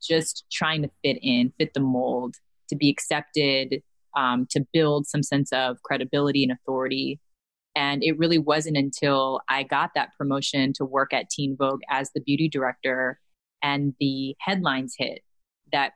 Just 0.02 0.46
trying 0.52 0.82
to 0.84 0.90
fit 1.04 1.18
in, 1.22 1.54
fit 1.58 1.74
the 1.74 1.80
mold, 1.80 2.36
to 2.70 2.76
be 2.76 2.90
accepted, 2.90 3.82
um, 4.16 4.48
to 4.52 4.66
build 4.74 5.08
some 5.08 5.24
sense 5.24 5.52
of 5.52 5.82
credibility 5.84 6.44
and 6.44 6.52
authority. 6.52 7.20
And 7.76 8.04
it 8.04 8.18
really 8.18 8.38
wasn't 8.38 8.78
until 8.78 9.42
I 9.50 9.64
got 9.64 9.92
that 9.96 10.12
promotion 10.18 10.72
to 10.74 10.86
work 10.86 11.14
at 11.14 11.30
Teen 11.30 11.58
Vogue 11.58 11.82
as 11.90 12.12
the 12.12 12.22
beauty 12.22 12.48
director 12.48 13.20
and 13.62 13.94
the 14.00 14.36
headlines 14.40 14.96
hit 14.98 15.22
that 15.72 15.94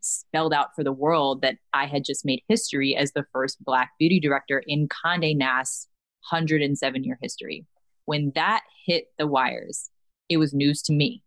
spelled 0.00 0.54
out 0.54 0.74
for 0.74 0.84
the 0.84 0.92
world 0.92 1.42
that 1.42 1.56
I 1.72 1.86
had 1.86 2.04
just 2.04 2.24
made 2.24 2.42
history 2.48 2.96
as 2.96 3.12
the 3.12 3.24
first 3.32 3.62
Black 3.64 3.92
beauty 3.98 4.20
director 4.20 4.62
in 4.66 4.88
Conde 4.88 5.36
Nast 5.36 5.88
107 6.30 7.04
year 7.04 7.18
history. 7.20 7.66
When 8.06 8.32
that 8.34 8.62
hit 8.86 9.06
the 9.18 9.26
wires, 9.26 9.90
it 10.28 10.36
was 10.36 10.52
news 10.52 10.82
to 10.82 10.92
me. 10.92 11.22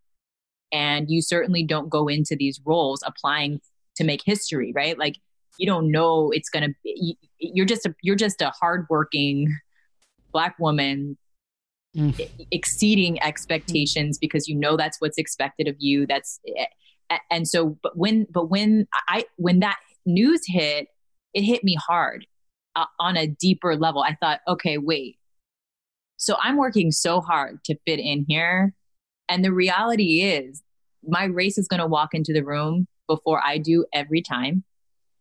And 0.72 1.10
you 1.10 1.22
certainly 1.22 1.64
don't 1.64 1.90
go 1.90 2.08
into 2.08 2.36
these 2.38 2.60
roles 2.66 3.02
applying 3.06 3.62
to 3.96 4.04
make 4.04 4.22
history, 4.26 4.74
right? 4.76 4.98
Like 4.98 5.16
you 5.58 5.66
don't 5.66 5.92
know 5.92 6.32
it's 6.32 6.50
going 6.50 6.64
to 6.64 6.76
be 6.84 7.18
you're 7.40 7.66
just 7.66 7.86
a 7.86 7.96
you're 8.02 8.16
just 8.16 8.42
a 8.42 8.52
hardworking 8.52 9.54
black 10.32 10.58
woman 10.60 11.18
mm. 11.96 12.30
exceeding 12.52 13.22
expectations 13.22 14.18
because 14.18 14.48
you 14.48 14.56
know 14.56 14.78
that's 14.78 15.00
what's 15.00 15.18
expected 15.18 15.68
of 15.68 15.76
you 15.80 16.06
that's 16.06 16.40
and 17.32 17.48
so 17.48 17.78
but 17.82 17.98
when 17.98 18.26
but 18.30 18.50
when 18.50 18.88
i 19.08 19.26
when 19.38 19.60
that 19.60 19.78
news 20.06 20.42
hit 20.46 20.88
it 21.34 21.42
hit 21.42 21.64
me 21.64 21.76
hard 21.76 22.26
uh, 22.76 22.86
on 23.00 23.18
a 23.18 23.28
deeper 23.28 23.76
level. 23.76 24.02
I 24.02 24.16
thought 24.16 24.42
okay 24.48 24.78
wait. 24.78 25.18
So 26.18 26.36
i'm 26.42 26.58
working 26.58 26.92
so 26.92 27.22
hard 27.22 27.64
to 27.66 27.78
fit 27.86 28.00
in 28.00 28.26
here. 28.28 28.74
And 29.30 29.44
the 29.44 29.52
reality 29.52 30.22
is 30.22 30.64
my 31.08 31.26
race 31.26 31.58
is 31.58 31.68
going 31.68 31.82
to 31.82 31.88
walk 31.88 32.14
into 32.14 32.34
the 32.34 32.44
room 32.44 32.88
before 33.08 33.42
i 33.46 33.58
do 33.58 33.86
every 33.94 34.22
time. 34.22 34.64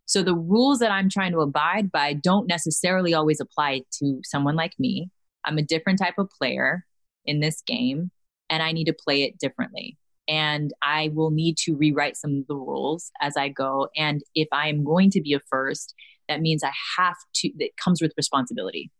So 0.05 0.23
the 0.23 0.35
rules 0.35 0.79
that 0.79 0.91
i'm 0.91 1.09
trying 1.09 1.31
to 1.33 1.39
abide 1.39 1.91
by 1.91 2.13
don't 2.13 2.47
necessarily 2.47 3.13
always 3.13 3.39
apply 3.39 3.81
to 3.99 4.21
someone 4.23 4.55
like 4.55 4.73
me. 4.79 5.09
I'm 5.45 5.57
a 5.57 5.63
different 5.63 5.99
type 5.99 6.17
of 6.17 6.29
player 6.29 6.85
in 7.25 7.39
this 7.41 7.61
game 7.61 8.11
and 8.49 8.63
i 8.63 8.71
need 8.71 8.85
to 8.85 8.93
play 8.93 9.23
it 9.23 9.37
differently 9.37 9.97
and 10.27 10.73
I 10.81 11.11
will 11.13 11.31
need 11.31 11.57
to 11.59 11.75
rewrite 11.75 12.17
some 12.17 12.39
of 12.39 12.47
the 12.47 12.55
rules 12.55 13.11
as 13.21 13.37
I 13.37 13.49
go. 13.49 13.89
And 13.95 14.21
if 14.35 14.47
I 14.51 14.67
am 14.69 14.83
going 14.83 15.09
to 15.11 15.21
be 15.21 15.33
a 15.33 15.39
first, 15.49 15.93
that 16.27 16.41
means 16.41 16.63
I 16.63 16.73
have 16.97 17.15
to, 17.35 17.51
that 17.59 17.77
comes 17.77 18.01
with 18.01 18.13
responsibility 18.17 18.91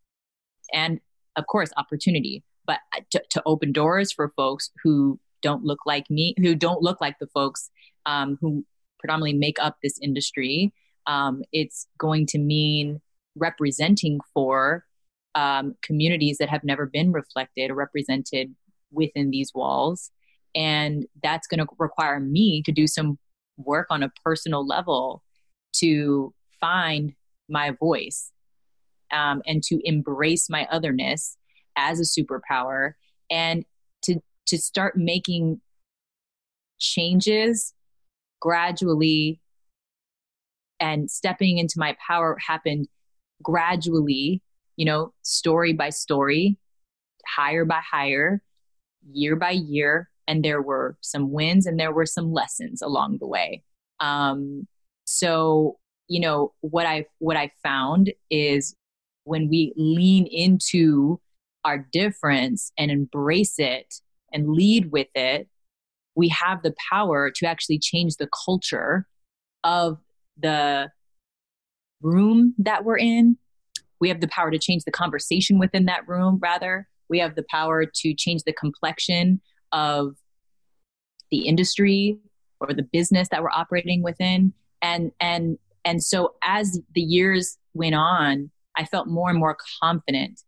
and, 0.74 1.00
of 1.36 1.46
course, 1.48 1.72
opportunity, 1.78 2.44
but 2.66 2.80
to, 3.12 3.22
to 3.32 3.44
open 3.46 3.72
doors 3.72 4.12
for 4.12 4.30
folks 4.30 4.72
who 4.84 5.20
don't 5.42 5.64
look 5.64 5.80
like 5.86 6.10
me, 6.10 6.34
who 6.38 6.56
don't 6.56 6.82
look 6.82 7.00
like 7.02 7.20
the 7.20 7.28
folks 7.28 7.70
um, 8.06 8.38
who 8.42 8.66
predominantly 9.00 9.38
make 9.38 9.58
up 9.60 9.78
this 9.84 10.00
industry. 10.02 10.74
Um, 11.06 11.44
it's 11.52 11.88
going 11.98 12.26
to 12.28 12.40
mean 12.40 13.02
representing 13.36 14.20
for 14.34 14.84
um, 15.36 15.76
communities 15.84 16.38
that 16.40 16.50
have 16.50 16.64
never 16.64 16.86
been 16.86 17.12
reflected 17.12 17.70
or 17.70 17.76
represented 17.76 18.56
within 18.92 19.30
these 19.30 19.52
walls 19.54 20.12
and 20.56 21.06
that's 21.22 21.48
going 21.48 21.60
to 21.60 21.68
require 21.78 22.20
me 22.20 22.62
to 22.64 22.72
do 22.72 22.88
some 22.88 23.18
work 23.58 23.88
on 23.90 24.04
a 24.04 24.12
personal 24.24 24.66
level 24.66 25.24
to 25.74 26.34
find 26.60 27.14
my 27.50 27.72
voice 27.72 28.32
um, 29.12 29.42
and 29.46 29.64
to 29.64 29.80
embrace 29.84 30.50
my 30.50 30.68
otherness 30.72 31.38
as 31.78 32.00
a 32.00 32.04
superpower 32.04 32.94
and 33.30 33.66
to 34.04 34.20
to 34.48 34.58
start 34.58 34.96
making 34.96 35.62
changes 36.80 37.74
gradually 38.40 39.42
and 40.80 41.10
stepping 41.10 41.58
into 41.58 41.76
my 41.78 41.96
power 42.06 42.38
happened 42.46 42.88
gradually 43.44 44.42
you 44.76 44.86
know 44.86 45.14
story 45.22 45.74
by 45.74 45.90
story 45.90 46.58
hire 47.28 47.66
by 47.66 47.80
hire 47.80 48.42
year 49.12 49.36
by 49.36 49.52
year 49.52 50.10
and 50.28 50.44
there 50.44 50.62
were 50.62 50.98
some 51.02 51.32
wins 51.32 51.66
and 51.66 51.80
there 51.80 51.94
were 51.94 52.06
some 52.06 52.32
lessons 52.32 52.82
along 52.82 53.18
the 53.20 53.28
way. 53.28 53.64
Um, 54.00 54.68
so 55.06 55.78
you 56.10 56.20
know 56.20 56.54
what 56.62 56.86
i 56.86 57.06
what 57.20 57.36
i 57.36 57.52
found 57.64 58.14
is 58.30 58.76
when 59.26 59.50
we 59.50 59.74
lean 59.76 60.26
into 60.28 61.20
our 61.66 61.86
difference 61.92 62.72
and 62.78 62.92
embrace 62.92 63.56
it 63.58 63.96
and 64.32 64.50
lead 64.50 64.92
with 64.92 65.08
it 65.16 65.50
we 66.18 66.28
have 66.30 66.64
the 66.64 66.74
power 66.90 67.30
to 67.30 67.46
actually 67.46 67.78
change 67.78 68.16
the 68.16 68.28
culture 68.46 69.08
of 69.64 70.00
the 70.36 70.90
room 72.02 72.56
that 72.58 72.84
we're 72.84 72.98
in. 72.98 73.38
We 74.02 74.10
have 74.10 74.20
the 74.20 74.28
power 74.28 74.50
to 74.50 74.58
change 74.58 74.84
the 74.84 74.92
conversation 74.92 75.60
within 75.60 75.86
that 75.86 76.08
room 76.08 76.40
rather. 76.42 76.88
We 77.08 77.20
have 77.20 77.36
the 77.36 77.46
power 77.50 77.86
to 77.86 78.14
change 78.16 78.44
the 78.44 78.54
complexion 78.54 79.42
of 79.72 80.16
the 81.32 81.48
industry 81.48 82.20
or 82.60 82.74
the 82.74 82.84
business 82.84 83.30
that 83.30 83.42
we're 83.42 83.50
operating 83.50 84.04
within. 84.04 84.54
And 84.82 85.12
and 85.20 85.58
and 85.88 86.04
so 86.04 86.36
as 86.44 86.80
the 86.94 87.02
years 87.02 87.58
went 87.74 87.96
on 87.96 88.52
i 88.76 88.84
felt 88.84 89.08
more 89.08 89.30
and 89.30 89.40
more 89.40 89.58
confident 89.82 90.42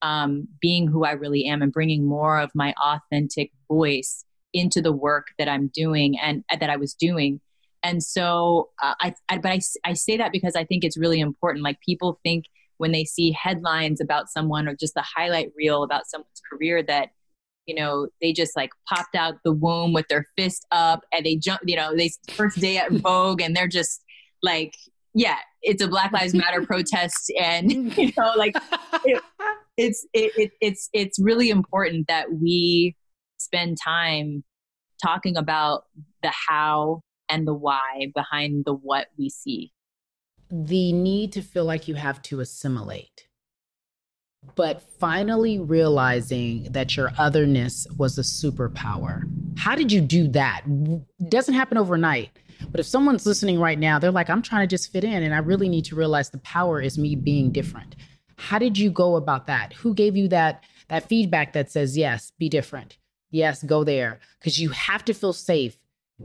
um, 0.00 0.46
being 0.60 0.86
who 0.86 1.04
i 1.04 1.10
really 1.10 1.44
am 1.46 1.60
and 1.60 1.72
bringing 1.72 2.06
more 2.06 2.38
of 2.38 2.50
my 2.54 2.72
authentic 2.82 3.50
voice 3.66 4.24
into 4.54 4.80
the 4.80 4.92
work 4.92 5.26
that 5.38 5.48
i'm 5.48 5.68
doing 5.74 6.18
and 6.18 6.44
that 6.60 6.70
i 6.70 6.76
was 6.76 6.94
doing. 6.94 7.40
And 7.84 8.02
so 8.02 8.70
uh, 8.82 8.94
I, 9.00 9.14
I 9.28 9.38
but 9.38 9.52
I, 9.52 9.60
I 9.84 9.92
say 9.92 10.16
that 10.16 10.32
because 10.32 10.56
i 10.56 10.64
think 10.64 10.84
it's 10.84 10.98
really 10.98 11.20
important. 11.20 11.64
Like 11.64 11.80
people 11.80 12.20
think 12.24 12.44
when 12.78 12.92
they 12.92 13.04
see 13.04 13.32
headlines 13.32 14.00
about 14.00 14.30
someone 14.30 14.68
or 14.68 14.74
just 14.74 14.94
the 14.94 15.04
highlight 15.16 15.50
reel 15.56 15.82
about 15.82 16.08
someone's 16.08 16.42
career 16.50 16.82
that 16.84 17.10
you 17.68 17.74
know, 17.74 18.08
they 18.22 18.32
just 18.32 18.56
like 18.56 18.70
popped 18.88 19.14
out 19.14 19.34
the 19.44 19.52
womb 19.52 19.92
with 19.92 20.08
their 20.08 20.24
fist 20.36 20.66
up 20.72 21.02
and 21.12 21.24
they 21.24 21.36
jump, 21.36 21.60
you 21.66 21.76
know, 21.76 21.94
they 21.94 22.10
first 22.30 22.58
day 22.58 22.78
at 22.78 22.90
Vogue 22.92 23.42
and 23.42 23.54
they're 23.54 23.68
just 23.68 24.02
like, 24.42 24.74
yeah, 25.14 25.36
it's 25.62 25.82
a 25.82 25.86
Black 25.86 26.10
Lives 26.10 26.34
Matter 26.34 26.64
protest. 26.64 27.30
And, 27.38 27.70
you 27.96 28.10
know, 28.18 28.32
like 28.36 28.56
it, 29.04 29.22
it's, 29.76 30.06
it, 30.14 30.32
it, 30.36 30.50
it's, 30.62 30.88
it's 30.94 31.18
really 31.20 31.50
important 31.50 32.08
that 32.08 32.32
we 32.32 32.96
spend 33.38 33.76
time 33.84 34.42
talking 35.04 35.36
about 35.36 35.84
the 36.22 36.32
how 36.48 37.02
and 37.28 37.46
the 37.46 37.54
why 37.54 38.10
behind 38.14 38.64
the 38.64 38.72
what 38.72 39.08
we 39.18 39.28
see. 39.28 39.72
The 40.50 40.94
need 40.94 41.32
to 41.34 41.42
feel 41.42 41.66
like 41.66 41.86
you 41.86 41.96
have 41.96 42.22
to 42.22 42.40
assimilate 42.40 43.27
but 44.54 44.82
finally 44.98 45.58
realizing 45.58 46.64
that 46.70 46.96
your 46.96 47.12
otherness 47.18 47.86
was 47.96 48.18
a 48.18 48.22
superpower. 48.22 49.22
How 49.56 49.74
did 49.74 49.92
you 49.92 50.00
do 50.00 50.28
that? 50.28 50.62
It 50.66 51.30
doesn't 51.30 51.54
happen 51.54 51.78
overnight. 51.78 52.30
But 52.70 52.80
if 52.80 52.86
someone's 52.86 53.24
listening 53.24 53.60
right 53.60 53.78
now, 53.78 53.98
they're 53.98 54.10
like, 54.10 54.28
I'm 54.28 54.42
trying 54.42 54.68
to 54.68 54.76
just 54.76 54.90
fit 54.90 55.04
in, 55.04 55.22
and 55.22 55.32
I 55.34 55.38
really 55.38 55.68
need 55.68 55.84
to 55.86 55.94
realize 55.94 56.30
the 56.30 56.38
power 56.38 56.80
is 56.80 56.98
me 56.98 57.14
being 57.14 57.52
different. 57.52 57.94
How 58.36 58.58
did 58.58 58.76
you 58.76 58.90
go 58.90 59.16
about 59.16 59.46
that? 59.46 59.72
Who 59.74 59.94
gave 59.94 60.16
you 60.16 60.28
that 60.28 60.64
that 60.88 61.08
feedback 61.08 61.52
that 61.52 61.70
says, 61.70 61.96
yes, 61.96 62.32
be 62.38 62.48
different? 62.48 62.98
Yes, 63.30 63.62
go 63.62 63.84
there. 63.84 64.20
Because 64.40 64.58
you 64.58 64.70
have 64.70 65.04
to 65.04 65.14
feel 65.14 65.32
safe 65.32 65.76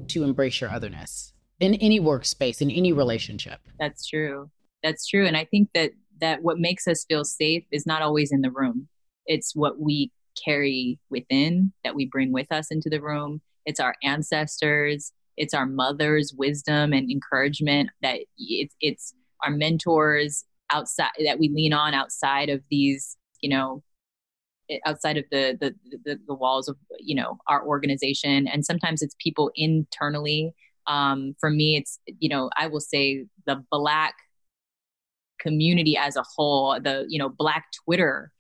to 0.08 0.24
embrace 0.24 0.62
your 0.62 0.72
otherness 0.72 1.34
in 1.60 1.76
any 1.76 2.00
workspace, 2.00 2.62
in 2.62 2.72
any 2.72 2.94
relationship. 2.94 3.60
That's 3.80 4.08
true. 4.08 4.50
That's 4.82 5.06
true. 5.06 5.28
And 5.28 5.38
I 5.38 5.46
think 5.46 5.70
that 5.76 5.92
that 6.22 6.44
what 6.44 6.60
makes 6.60 6.88
us 6.88 7.06
feel 7.08 7.26
safe 7.26 7.64
is 7.72 7.86
not 7.86 8.02
always 8.02 8.32
in 8.32 8.42
the 8.42 8.52
room. 8.52 8.88
It's 9.26 9.56
what 9.56 9.80
we 9.80 10.12
carry 10.44 11.00
within 11.10 11.74
that 11.84 11.96
we 11.96 12.06
bring 12.06 12.32
with 12.32 12.52
us 12.52 12.72
into 12.72 12.90
the 12.90 13.02
room. 13.02 13.42
It's 13.66 13.80
our 13.80 13.96
ancestors, 14.04 15.14
it's 15.38 15.54
our 15.54 15.66
mother's 15.66 16.34
wisdom 16.38 16.94
and 16.94 17.10
encouragement 17.10 17.90
that 18.02 18.20
it's 18.38 18.76
it's 18.82 19.14
our 19.44 19.52
mentors 19.52 20.46
outside 20.72 21.12
that 21.26 21.40
we 21.40 21.50
lean 21.50 21.74
on 21.74 21.94
outside 21.94 22.50
of 22.50 22.62
these, 22.70 23.18
you 23.42 23.50
know, 23.50 23.84
outside 24.86 25.18
of 25.18 25.26
the, 25.32 25.58
the 25.60 25.76
the 26.06 26.20
the, 26.28 26.34
walls 26.34 26.68
of 26.68 26.78
you 27.00 27.16
know 27.16 27.38
our 27.48 27.66
organization 27.66 28.48
and 28.48 28.66
sometimes 28.66 29.02
it's 29.02 29.16
people 29.20 29.52
internally 29.56 30.54
um, 30.88 31.36
for 31.40 31.50
me 31.50 31.76
it's 31.76 32.00
you 32.20 32.30
know 32.30 32.50
i 32.58 32.68
will 32.68 32.80
say 32.80 33.26
the 33.46 33.64
black 33.72 34.16
community 35.44 35.98
as 35.98 36.16
a 36.16 36.24
whole, 36.36 36.80
the, 36.80 37.06
you 37.08 37.20
know, 37.20 37.30
Black 37.30 37.66
Twitter, 37.84 38.32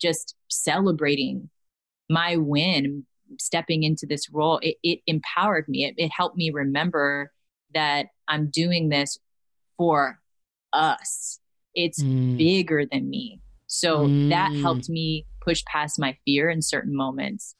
just 0.00 0.34
celebrating 0.48 1.48
my 2.10 2.36
win, 2.36 3.04
stepping 3.38 3.82
into 3.82 4.06
this 4.06 4.30
role, 4.30 4.58
it, 4.62 4.76
it 4.82 5.00
empowered 5.06 5.68
me. 5.68 5.84
It, 5.84 5.94
it 5.96 6.10
helped 6.14 6.36
me 6.36 6.50
remember 6.50 7.32
that 7.74 8.06
I'm 8.26 8.50
doing 8.50 8.88
this 8.88 9.18
for 9.76 10.18
us. 10.72 11.40
It's 11.74 12.02
mm. 12.02 12.36
bigger 12.36 12.84
than 12.90 13.08
me. 13.08 13.40
So 13.66 14.06
mm. 14.06 14.30
that 14.30 14.52
helped 14.54 14.88
me 14.88 15.26
push 15.40 15.62
past 15.64 15.98
my 15.98 16.16
fear 16.24 16.50
in 16.50 16.62
certain 16.62 16.96
moments 16.96 17.54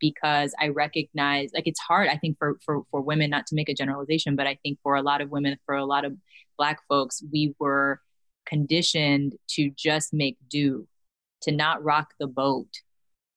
because 0.00 0.54
I 0.60 0.68
recognize 0.68 1.50
like 1.54 1.66
it's 1.66 1.80
hard 1.80 2.08
I 2.08 2.18
think 2.18 2.36
for 2.38 2.58
for 2.64 2.82
for 2.90 3.00
women 3.00 3.30
not 3.30 3.46
to 3.46 3.54
make 3.54 3.68
a 3.70 3.74
generalization 3.74 4.36
but 4.36 4.46
I 4.46 4.58
think 4.62 4.78
for 4.82 4.94
a 4.94 5.02
lot 5.02 5.22
of 5.22 5.30
women 5.30 5.56
for 5.64 5.74
a 5.74 5.86
lot 5.86 6.04
of 6.04 6.12
black 6.56 6.80
folks 6.88 7.22
we 7.32 7.54
were 7.58 8.00
conditioned 8.46 9.34
to 9.48 9.70
just 9.76 10.12
make 10.12 10.36
do 10.48 10.86
to 11.42 11.52
not 11.52 11.82
rock 11.82 12.14
the 12.18 12.26
boat. 12.26 12.68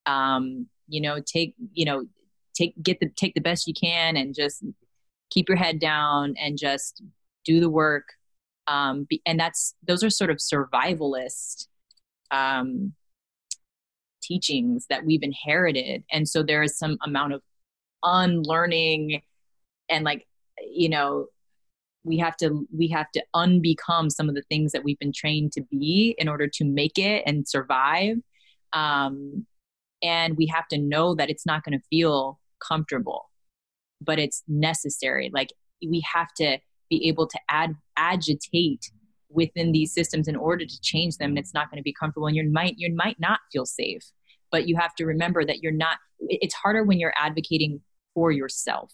Um 0.06 0.68
you 0.88 1.02
know 1.02 1.20
take 1.26 1.54
you 1.74 1.86
know 1.86 2.06
take 2.56 2.74
get 2.82 3.00
the 3.00 3.10
take 3.10 3.34
the 3.36 3.42
best 3.42 3.68
you 3.68 3.74
can 3.74 4.18
and 4.18 4.36
just 4.36 4.64
keep 5.30 5.48
your 5.48 5.58
head 5.58 5.80
down 5.80 6.36
and 6.40 6.58
just 6.58 7.02
do 7.46 7.60
the 7.60 7.70
work. 7.70 8.14
Um 8.68 9.06
be, 9.10 9.22
and 9.26 9.40
that's 9.40 9.76
those 9.86 10.04
are 10.04 10.10
sort 10.10 10.30
of 10.30 10.38
survivalist 10.38 11.68
um 12.32 12.94
teachings 14.22 14.86
that 14.90 15.06
we've 15.06 15.24
inherited. 15.24 16.04
And 16.12 16.28
so 16.28 16.44
there 16.44 16.62
is 16.62 16.78
some 16.78 16.98
amount 17.04 17.34
of 17.34 17.42
unlearning 18.04 19.22
and 19.90 20.06
like 20.06 20.26
you 20.72 20.90
know 20.90 21.28
we 22.10 22.18
have 22.18 22.36
to 22.38 22.68
we 22.76 22.90
have 22.90 23.10
to 23.12 23.24
unbecome 23.36 24.12
some 24.12 24.28
of 24.28 24.36
the 24.36 24.44
things 24.50 24.72
that 24.74 24.84
we've 24.84 25.00
been 25.00 25.14
trained 25.14 25.54
to 25.54 25.62
be 25.62 26.16
in 26.18 26.28
order 26.28 26.48
to 26.48 26.66
make 26.66 26.98
it 26.98 27.24
and 27.26 27.48
survive. 27.48 28.18
Um 28.74 29.46
and 30.02 30.36
we 30.36 30.48
have 30.48 30.68
to 30.70 30.78
know 30.78 31.14
that 31.16 31.30
it's 31.30 31.46
not 31.46 31.64
going 31.64 31.78
to 31.78 31.86
feel 31.90 32.40
comfortable 32.66 33.30
but 34.02 34.20
it's 34.20 34.44
necessary. 34.48 35.30
Like 35.34 35.54
we 35.86 36.04
have 36.14 36.34
to 36.38 36.58
be 36.90 37.08
able 37.08 37.28
to 37.28 37.40
agitate 37.98 38.92
within 39.30 39.72
these 39.72 39.94
systems 39.94 40.28
in 40.28 40.36
order 40.36 40.66
to 40.66 40.82
change 40.82 41.18
them 41.18 41.32
and 41.32 41.38
it's 41.38 41.54
not 41.54 41.70
going 41.70 41.78
to 41.78 41.84
be 41.84 41.94
comfortable 41.94 42.28
and 42.28 42.36
you 42.36 42.50
might 42.50 42.76
you 42.78 42.94
might 42.96 43.20
not 43.20 43.40
feel 43.52 43.66
safe. 43.66 44.04
But 44.52 44.68
you 44.68 44.76
have 44.78 44.96
to 44.96 45.06
remember 45.06 45.46
that 45.46 45.62
you're 45.62 45.72
not 45.72 45.98
it's 46.20 46.56
harder 46.56 46.84
when 46.84 47.00
you're 47.00 47.14
advocating 47.18 47.82
for 48.16 48.32
yourself 48.32 48.92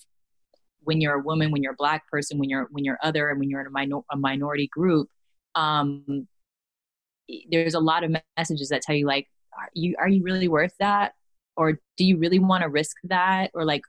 when 0.86 1.02
you're 1.02 1.16
a 1.16 1.22
woman 1.22 1.52
when 1.52 1.62
you're 1.62 1.74
a 1.74 1.78
black 1.78 2.08
person 2.10 2.40
when 2.40 2.50
you're 2.50 2.68
when 2.72 2.84
you're 2.84 2.98
other 3.04 3.30
and 3.30 3.40
when 3.40 3.50
you're 3.50 3.62
in 3.62 3.68
a, 3.68 3.72
minor, 3.72 4.00
a 4.12 4.18
minority 4.18 4.68
group 4.68 5.10
um 5.56 6.28
there's 7.50 7.74
a 7.74 7.80
lot 7.80 8.04
of 8.04 8.16
messages 8.38 8.70
that 8.70 8.82
tell 8.82 8.96
you 8.96 9.06
like 9.06 9.28
are 9.58 9.70
you 9.74 9.96
are 10.00 10.10
you 10.10 10.24
really 10.24 10.48
worth 10.48 10.74
that? 10.80 11.14
Or 11.58 11.80
do 11.98 12.06
you 12.06 12.18
really 12.18 12.40
want 12.40 12.64
to 12.64 12.70
risk 12.70 12.98
that? 13.06 13.52
Or 13.54 13.66
like 13.66 13.82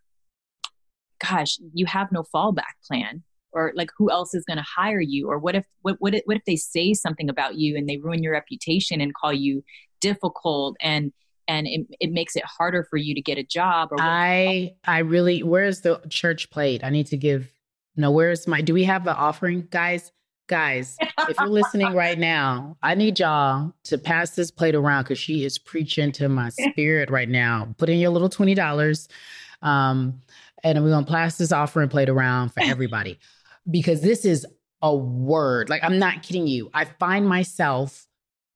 gosh 1.21 1.59
you 1.75 1.87
have 1.87 2.13
no 2.13 2.25
fallback 2.35 2.77
plan. 2.87 3.23
Or 3.53 3.73
like 3.75 3.91
who 3.97 4.11
else 4.11 4.35
is 4.35 4.45
going 4.45 4.59
to 4.59 4.65
hire 4.65 5.01
you? 5.01 5.29
Or 5.29 5.39
what 5.39 5.55
if 5.55 5.67
what 5.83 5.97
what 5.99 6.15
if, 6.15 6.23
what 6.25 6.37
if 6.37 6.45
they 6.45 6.57
say 6.57 6.95
something 6.95 7.29
about 7.29 7.57
you 7.57 7.77
and 7.77 7.89
they 7.89 7.97
ruin 7.97 8.23
your 8.23 8.33
reputation 8.33 9.01
and 9.01 9.15
call 9.15 9.33
you 9.33 9.65
difficult 10.01 10.77
and 10.81 11.13
and 11.49 11.67
it, 11.67 11.87
it 12.01 12.13
makes 12.13 12.37
it 12.37 12.45
harder 12.45 12.85
for 12.89 12.97
you 12.97 13.15
to 13.15 13.21
get 13.21 13.39
a 13.39 13.43
job 13.43 13.89
or 13.93 13.99
i 14.01 14.73
i 14.85 14.99
really 14.99 15.43
where's 15.43 15.81
the 15.83 16.01
church 16.09 16.51
plate 16.51 16.83
i 16.85 16.91
need 16.91 17.07
to 17.07 17.17
give 17.17 17.53
no 17.97 18.11
where's 18.11 18.47
my 18.47 18.61
do 18.61 18.75
we 18.75 18.85
have 18.85 19.05
the 19.05 19.15
offering 19.15 19.67
guys 19.71 20.13
guys 20.49 20.97
if 21.29 21.37
you're 21.41 21.49
listening 21.49 21.93
right 21.93 22.19
now 22.19 22.77
i 22.83 22.95
need 22.95 23.19
y'all 23.19 23.73
to 23.83 23.99
pass 23.99 24.31
this 24.37 24.51
plate 24.51 24.75
around 24.75 25.03
because 25.03 25.19
she 25.19 25.45
is 25.45 25.59
preaching 25.59 26.13
to 26.13 26.29
my 26.29 26.49
spirit 26.71 27.11
right 27.11 27.29
now 27.29 27.75
put 27.79 27.89
in 27.89 27.99
your 27.99 28.11
little 28.11 28.29
$20 28.29 29.09
um 29.63 30.21
and 30.63 30.83
we're 30.83 30.91
gonna 30.91 31.07
pass 31.07 31.37
this 31.37 31.53
offering 31.53 31.89
plate 31.89 32.09
around 32.09 32.51
for 32.51 32.61
everybody 32.61 33.19
because 33.71 34.01
this 34.01 34.25
is 34.25 34.47
a 34.83 34.95
word. 34.95 35.69
Like, 35.69 35.83
I'm 35.85 35.99
not 35.99 36.23
kidding 36.23 36.47
you. 36.47 36.71
I 36.75 36.85
find 36.85 37.29
myself 37.29 38.07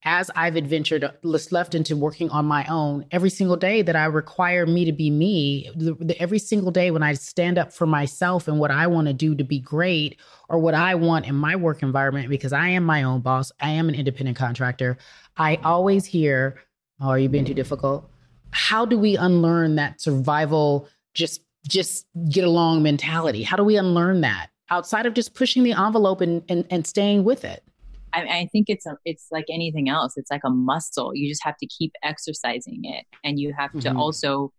as 0.04 0.30
I've 0.34 0.56
adventured 0.56 1.04
uh, 1.04 1.12
left 1.22 1.74
into 1.74 1.96
working 1.96 2.30
on 2.30 2.46
my 2.46 2.64
own 2.66 3.04
every 3.10 3.30
single 3.30 3.56
day 3.56 3.82
that 3.82 3.96
I 3.96 4.06
require 4.06 4.66
me 4.66 4.84
to 4.84 4.92
be 4.92 5.10
me, 5.10 5.70
the, 5.74 5.94
the, 5.94 6.20
every 6.20 6.38
single 6.38 6.70
day 6.70 6.90
when 6.90 7.02
I 7.02 7.14
stand 7.14 7.58
up 7.58 7.72
for 7.72 7.86
myself 7.86 8.48
and 8.48 8.58
what 8.58 8.70
I 8.70 8.86
want 8.86 9.08
to 9.08 9.12
do 9.12 9.34
to 9.34 9.44
be 9.44 9.58
great 9.58 10.18
or 10.48 10.58
what 10.58 10.74
I 10.74 10.94
want 10.94 11.26
in 11.26 11.34
my 11.34 11.56
work 11.56 11.82
environment, 11.82 12.28
because 12.28 12.52
I 12.52 12.68
am 12.68 12.84
my 12.84 13.02
own 13.02 13.20
boss, 13.20 13.52
I 13.60 13.70
am 13.70 13.88
an 13.88 13.94
independent 13.94 14.36
contractor. 14.36 14.98
I 15.36 15.56
always 15.64 16.04
hear, 16.06 16.60
Oh, 17.02 17.08
are 17.08 17.18
you 17.18 17.28
being 17.28 17.46
too 17.46 17.54
difficult? 17.54 18.10
How 18.50 18.84
do 18.84 18.98
we 18.98 19.16
unlearn 19.16 19.76
that 19.76 20.00
survival, 20.00 20.88
just 21.14 21.42
just 21.68 22.06
get 22.30 22.44
along 22.44 22.82
mentality? 22.82 23.42
How 23.42 23.56
do 23.56 23.64
we 23.64 23.76
unlearn 23.76 24.22
that? 24.22 24.50
outside 24.70 25.06
of 25.06 25.14
just 25.14 25.34
pushing 25.34 25.62
the 25.62 25.72
envelope 25.72 26.20
and, 26.20 26.42
and, 26.48 26.64
and 26.70 26.86
staying 26.86 27.24
with 27.24 27.44
it? 27.44 27.62
I, 28.12 28.22
I, 28.22 28.48
think 28.52 28.68
it's 28.68 28.86
a, 28.86 28.96
it's 29.04 29.26
like 29.30 29.46
anything 29.50 29.88
else. 29.88 30.14
It's 30.16 30.30
like 30.30 30.42
a 30.44 30.50
muscle. 30.50 31.12
You 31.14 31.28
just 31.28 31.44
have 31.44 31.56
to 31.58 31.66
keep 31.66 31.92
exercising 32.02 32.80
it, 32.84 33.06
and 33.24 33.38
you 33.38 33.54
have 33.56 33.70
mm-hmm. 33.70 33.80
to 33.80 33.94
also 33.94 34.52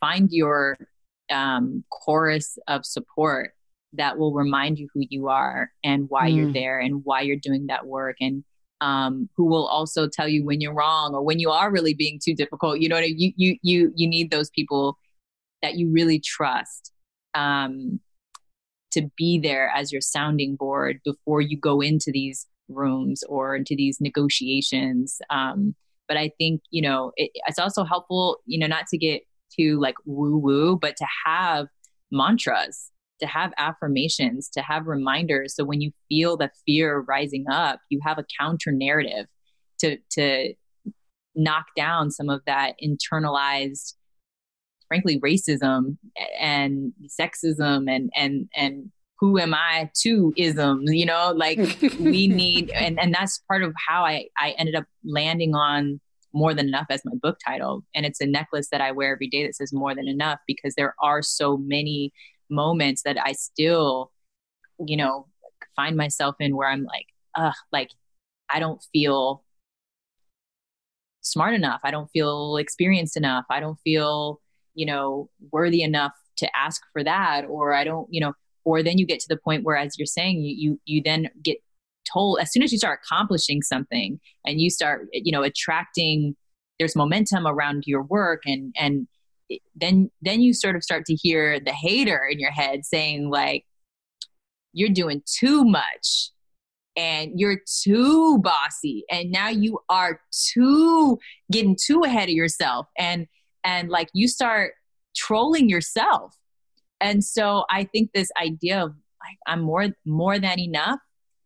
find 0.00 0.28
your 0.30 0.78
um, 1.30 1.84
chorus 1.90 2.58
of 2.66 2.86
support 2.86 3.52
that 3.94 4.18
will 4.18 4.32
remind 4.32 4.78
you 4.78 4.88
who 4.92 5.02
you 5.08 5.28
are 5.28 5.70
and 5.82 6.06
why 6.08 6.30
mm. 6.30 6.36
you're 6.36 6.52
there 6.52 6.78
and 6.78 7.04
why 7.04 7.22
you're 7.22 7.36
doing 7.36 7.66
that 7.68 7.86
work 7.86 8.16
and 8.20 8.44
um, 8.80 9.28
who 9.36 9.46
will 9.46 9.66
also 9.66 10.08
tell 10.08 10.28
you 10.28 10.44
when 10.44 10.60
you're 10.60 10.74
wrong 10.74 11.14
or 11.14 11.22
when 11.22 11.38
you 11.38 11.50
are 11.50 11.70
really 11.70 11.94
being 11.94 12.20
too 12.22 12.34
difficult. 12.34 12.80
You 12.80 12.88
know, 12.88 12.98
you 12.98 13.32
you 13.36 13.56
you 13.62 13.92
you 13.94 14.06
need 14.06 14.30
those 14.30 14.50
people 14.50 14.98
that 15.62 15.76
you 15.76 15.90
really 15.90 16.20
trust. 16.20 16.92
Um, 17.34 18.00
to 18.98 19.10
be 19.16 19.38
there 19.38 19.70
as 19.74 19.92
your 19.92 20.00
sounding 20.00 20.56
board 20.56 21.00
before 21.04 21.40
you 21.40 21.56
go 21.56 21.80
into 21.80 22.10
these 22.12 22.46
rooms 22.68 23.22
or 23.28 23.56
into 23.56 23.74
these 23.76 24.00
negotiations. 24.00 25.18
Um, 25.30 25.74
but 26.06 26.16
I 26.16 26.30
think, 26.38 26.62
you 26.70 26.82
know, 26.82 27.12
it, 27.16 27.30
it's 27.46 27.58
also 27.58 27.84
helpful, 27.84 28.38
you 28.46 28.58
know, 28.58 28.66
not 28.66 28.86
to 28.88 28.98
get 28.98 29.22
too 29.56 29.80
like 29.80 29.94
woo 30.04 30.36
woo, 30.36 30.78
but 30.78 30.96
to 30.96 31.06
have 31.26 31.66
mantras, 32.10 32.90
to 33.20 33.26
have 33.26 33.52
affirmations, 33.58 34.48
to 34.50 34.62
have 34.62 34.86
reminders. 34.86 35.54
So 35.54 35.64
when 35.64 35.80
you 35.80 35.92
feel 36.08 36.36
the 36.36 36.50
fear 36.66 37.00
rising 37.00 37.46
up, 37.50 37.80
you 37.90 38.00
have 38.04 38.18
a 38.18 38.26
counter 38.38 38.72
narrative 38.72 39.26
to, 39.80 39.98
to 40.12 40.54
knock 41.34 41.66
down 41.76 42.10
some 42.10 42.28
of 42.28 42.40
that 42.46 42.74
internalized 42.82 43.94
frankly 44.88 45.20
racism 45.20 45.98
and 46.40 46.92
sexism 47.08 47.90
and 47.90 48.10
and 48.16 48.48
and 48.56 48.90
who 49.20 49.38
am 49.38 49.52
I 49.52 49.90
to 50.02 50.32
isms, 50.36 50.92
you 50.92 51.04
know, 51.04 51.32
like 51.34 51.58
we 51.98 52.28
need, 52.28 52.70
and, 52.70 53.00
and 53.00 53.12
that's 53.12 53.42
part 53.48 53.64
of 53.64 53.74
how 53.88 54.04
I, 54.04 54.26
I 54.38 54.50
ended 54.58 54.76
up 54.76 54.84
landing 55.04 55.54
on 55.56 56.00
more 56.32 56.54
than 56.54 56.68
enough 56.68 56.86
as 56.90 57.02
my 57.04 57.14
book 57.20 57.38
title. 57.44 57.82
And 57.94 58.06
it's 58.06 58.20
a 58.20 58.26
necklace 58.26 58.68
that 58.70 58.80
I 58.80 58.92
wear 58.92 59.12
every 59.12 59.28
day 59.28 59.44
that 59.44 59.56
says 59.56 59.72
more 59.72 59.94
than 59.94 60.06
enough 60.06 60.38
because 60.46 60.74
there 60.76 60.94
are 61.02 61.22
so 61.22 61.56
many 61.56 62.12
moments 62.48 63.02
that 63.02 63.16
I 63.20 63.32
still, 63.32 64.12
you 64.86 64.96
know, 64.96 65.26
find 65.74 65.96
myself 65.96 66.36
in 66.38 66.54
where 66.54 66.68
I'm 66.68 66.84
like, 66.84 67.06
ugh, 67.36 67.54
like 67.72 67.90
I 68.48 68.60
don't 68.60 68.82
feel 68.92 69.42
smart 71.22 71.54
enough. 71.54 71.80
I 71.82 71.90
don't 71.90 72.10
feel 72.12 72.56
experienced 72.56 73.16
enough. 73.16 73.46
I 73.50 73.58
don't 73.58 73.78
feel 73.82 74.40
you 74.78 74.86
know, 74.86 75.28
worthy 75.50 75.82
enough 75.82 76.12
to 76.36 76.48
ask 76.56 76.80
for 76.92 77.02
that, 77.02 77.44
or 77.48 77.74
I 77.74 77.82
don't, 77.82 78.06
you 78.10 78.20
know, 78.20 78.32
or 78.64 78.82
then 78.82 78.96
you 78.98 79.06
get 79.06 79.18
to 79.20 79.28
the 79.28 79.36
point 79.36 79.64
where, 79.64 79.76
as 79.76 79.98
you're 79.98 80.06
saying, 80.06 80.40
you 80.40 80.54
you, 80.56 80.80
you 80.84 81.02
then 81.04 81.28
get 81.42 81.58
told 82.10 82.38
as 82.40 82.52
soon 82.52 82.62
as 82.62 82.70
you 82.70 82.78
start 82.78 83.00
accomplishing 83.02 83.60
something 83.60 84.20
and 84.46 84.60
you 84.60 84.70
start, 84.70 85.08
you 85.12 85.32
know, 85.32 85.42
attracting, 85.42 86.36
there's 86.78 86.94
momentum 86.94 87.44
around 87.46 87.82
your 87.86 88.04
work, 88.04 88.42
and 88.46 88.72
and 88.78 89.08
then 89.74 90.10
then 90.22 90.40
you 90.40 90.54
sort 90.54 90.76
of 90.76 90.84
start 90.84 91.06
to 91.06 91.14
hear 91.14 91.58
the 91.58 91.72
hater 91.72 92.22
in 92.30 92.38
your 92.38 92.52
head 92.52 92.84
saying 92.84 93.30
like, 93.30 93.64
you're 94.72 94.90
doing 94.90 95.22
too 95.26 95.64
much 95.64 96.30
and 96.96 97.32
you're 97.36 97.60
too 97.82 98.38
bossy 98.38 99.04
and 99.10 99.30
now 99.30 99.48
you 99.48 99.78
are 99.88 100.20
too 100.30 101.18
getting 101.50 101.76
too 101.80 102.02
ahead 102.04 102.28
of 102.28 102.34
yourself. 102.34 102.86
And 102.98 103.26
and 103.68 103.90
like 103.90 104.08
you 104.14 104.26
start 104.26 104.72
trolling 105.14 105.68
yourself. 105.68 106.34
And 107.00 107.22
so 107.22 107.64
i 107.70 107.84
think 107.84 108.10
this 108.12 108.30
idea 108.42 108.82
of 108.82 108.90
like 109.24 109.38
i'm 109.46 109.60
more 109.60 109.88
more 110.04 110.38
than 110.40 110.58
enough 110.58 110.98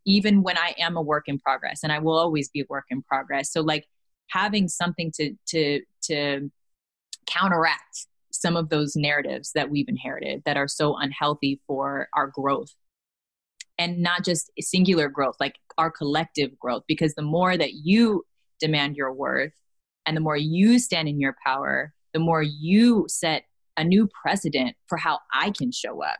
even 0.06 0.42
when 0.42 0.56
i 0.56 0.74
am 0.78 0.96
a 0.96 1.02
work 1.02 1.24
in 1.26 1.38
progress 1.38 1.82
and 1.82 1.92
i 1.92 1.98
will 1.98 2.18
always 2.18 2.48
be 2.48 2.60
a 2.60 2.66
work 2.70 2.86
in 2.88 3.02
progress. 3.02 3.52
So 3.52 3.60
like 3.60 3.86
having 4.28 4.68
something 4.68 5.12
to 5.16 5.34
to 5.48 5.80
to 6.04 6.50
counteract 7.26 8.06
some 8.30 8.56
of 8.56 8.70
those 8.70 8.96
narratives 8.96 9.52
that 9.54 9.70
we've 9.70 9.88
inherited 9.88 10.42
that 10.46 10.56
are 10.56 10.68
so 10.68 10.96
unhealthy 10.96 11.60
for 11.66 12.08
our 12.14 12.28
growth. 12.28 12.74
And 13.78 13.98
not 13.98 14.24
just 14.24 14.50
singular 14.58 15.08
growth 15.08 15.36
like 15.40 15.56
our 15.76 15.90
collective 15.90 16.58
growth 16.58 16.84
because 16.86 17.14
the 17.14 17.22
more 17.36 17.56
that 17.56 17.72
you 17.74 18.24
demand 18.60 18.96
your 18.96 19.12
worth 19.12 19.52
and 20.06 20.16
the 20.16 20.20
more 20.20 20.36
you 20.36 20.78
stand 20.78 21.08
in 21.08 21.20
your 21.20 21.36
power 21.44 21.92
the 22.12 22.20
more 22.20 22.42
you 22.42 23.06
set 23.08 23.44
a 23.76 23.84
new 23.84 24.08
precedent 24.22 24.76
for 24.86 24.98
how 24.98 25.18
I 25.32 25.50
can 25.50 25.72
show 25.72 26.02
up. 26.02 26.18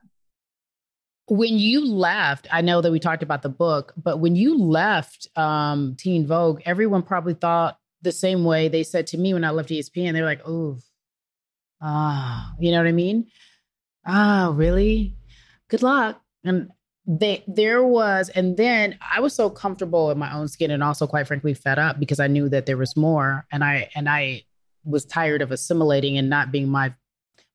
when 1.28 1.58
you 1.58 1.86
left, 1.86 2.46
I 2.52 2.60
know 2.62 2.80
that 2.80 2.92
we 2.92 2.98
talked 3.00 3.22
about 3.22 3.42
the 3.42 3.48
book, 3.48 3.92
but 3.96 4.18
when 4.18 4.36
you 4.36 4.58
left 4.58 5.28
um, 5.36 5.94
Teen 5.96 6.26
Vogue, 6.26 6.60
everyone 6.66 7.02
probably 7.02 7.34
thought 7.34 7.78
the 8.02 8.12
same 8.12 8.44
way 8.44 8.68
they 8.68 8.82
said 8.82 9.06
to 9.08 9.18
me 9.18 9.32
when 9.32 9.44
I 9.44 9.50
left 9.50 9.70
ESPN. 9.70 10.12
They 10.12 10.20
were 10.20 10.26
like, 10.26 10.46
"Oh, 10.46 10.78
ah," 11.80 12.52
you 12.58 12.70
know 12.72 12.78
what 12.78 12.88
I 12.88 12.92
mean? 12.92 13.26
Ah, 14.06 14.52
really? 14.54 15.14
Good 15.68 15.82
luck. 15.82 16.20
And 16.44 16.70
they 17.06 17.44
there 17.46 17.84
was, 17.84 18.28
and 18.30 18.56
then 18.56 18.98
I 19.00 19.20
was 19.20 19.34
so 19.34 19.48
comfortable 19.50 20.10
in 20.10 20.18
my 20.18 20.32
own 20.34 20.48
skin, 20.48 20.70
and 20.70 20.82
also 20.82 21.06
quite 21.06 21.26
frankly 21.28 21.54
fed 21.54 21.78
up 21.78 21.98
because 22.00 22.20
I 22.20 22.26
knew 22.28 22.48
that 22.50 22.66
there 22.66 22.76
was 22.76 22.96
more, 22.96 23.46
and 23.52 23.64
I 23.64 23.90
and 23.94 24.08
I 24.08 24.42
was 24.84 25.04
tired 25.04 25.42
of 25.42 25.52
assimilating 25.52 26.18
and 26.18 26.28
not 26.28 26.52
being 26.52 26.68
my 26.68 26.94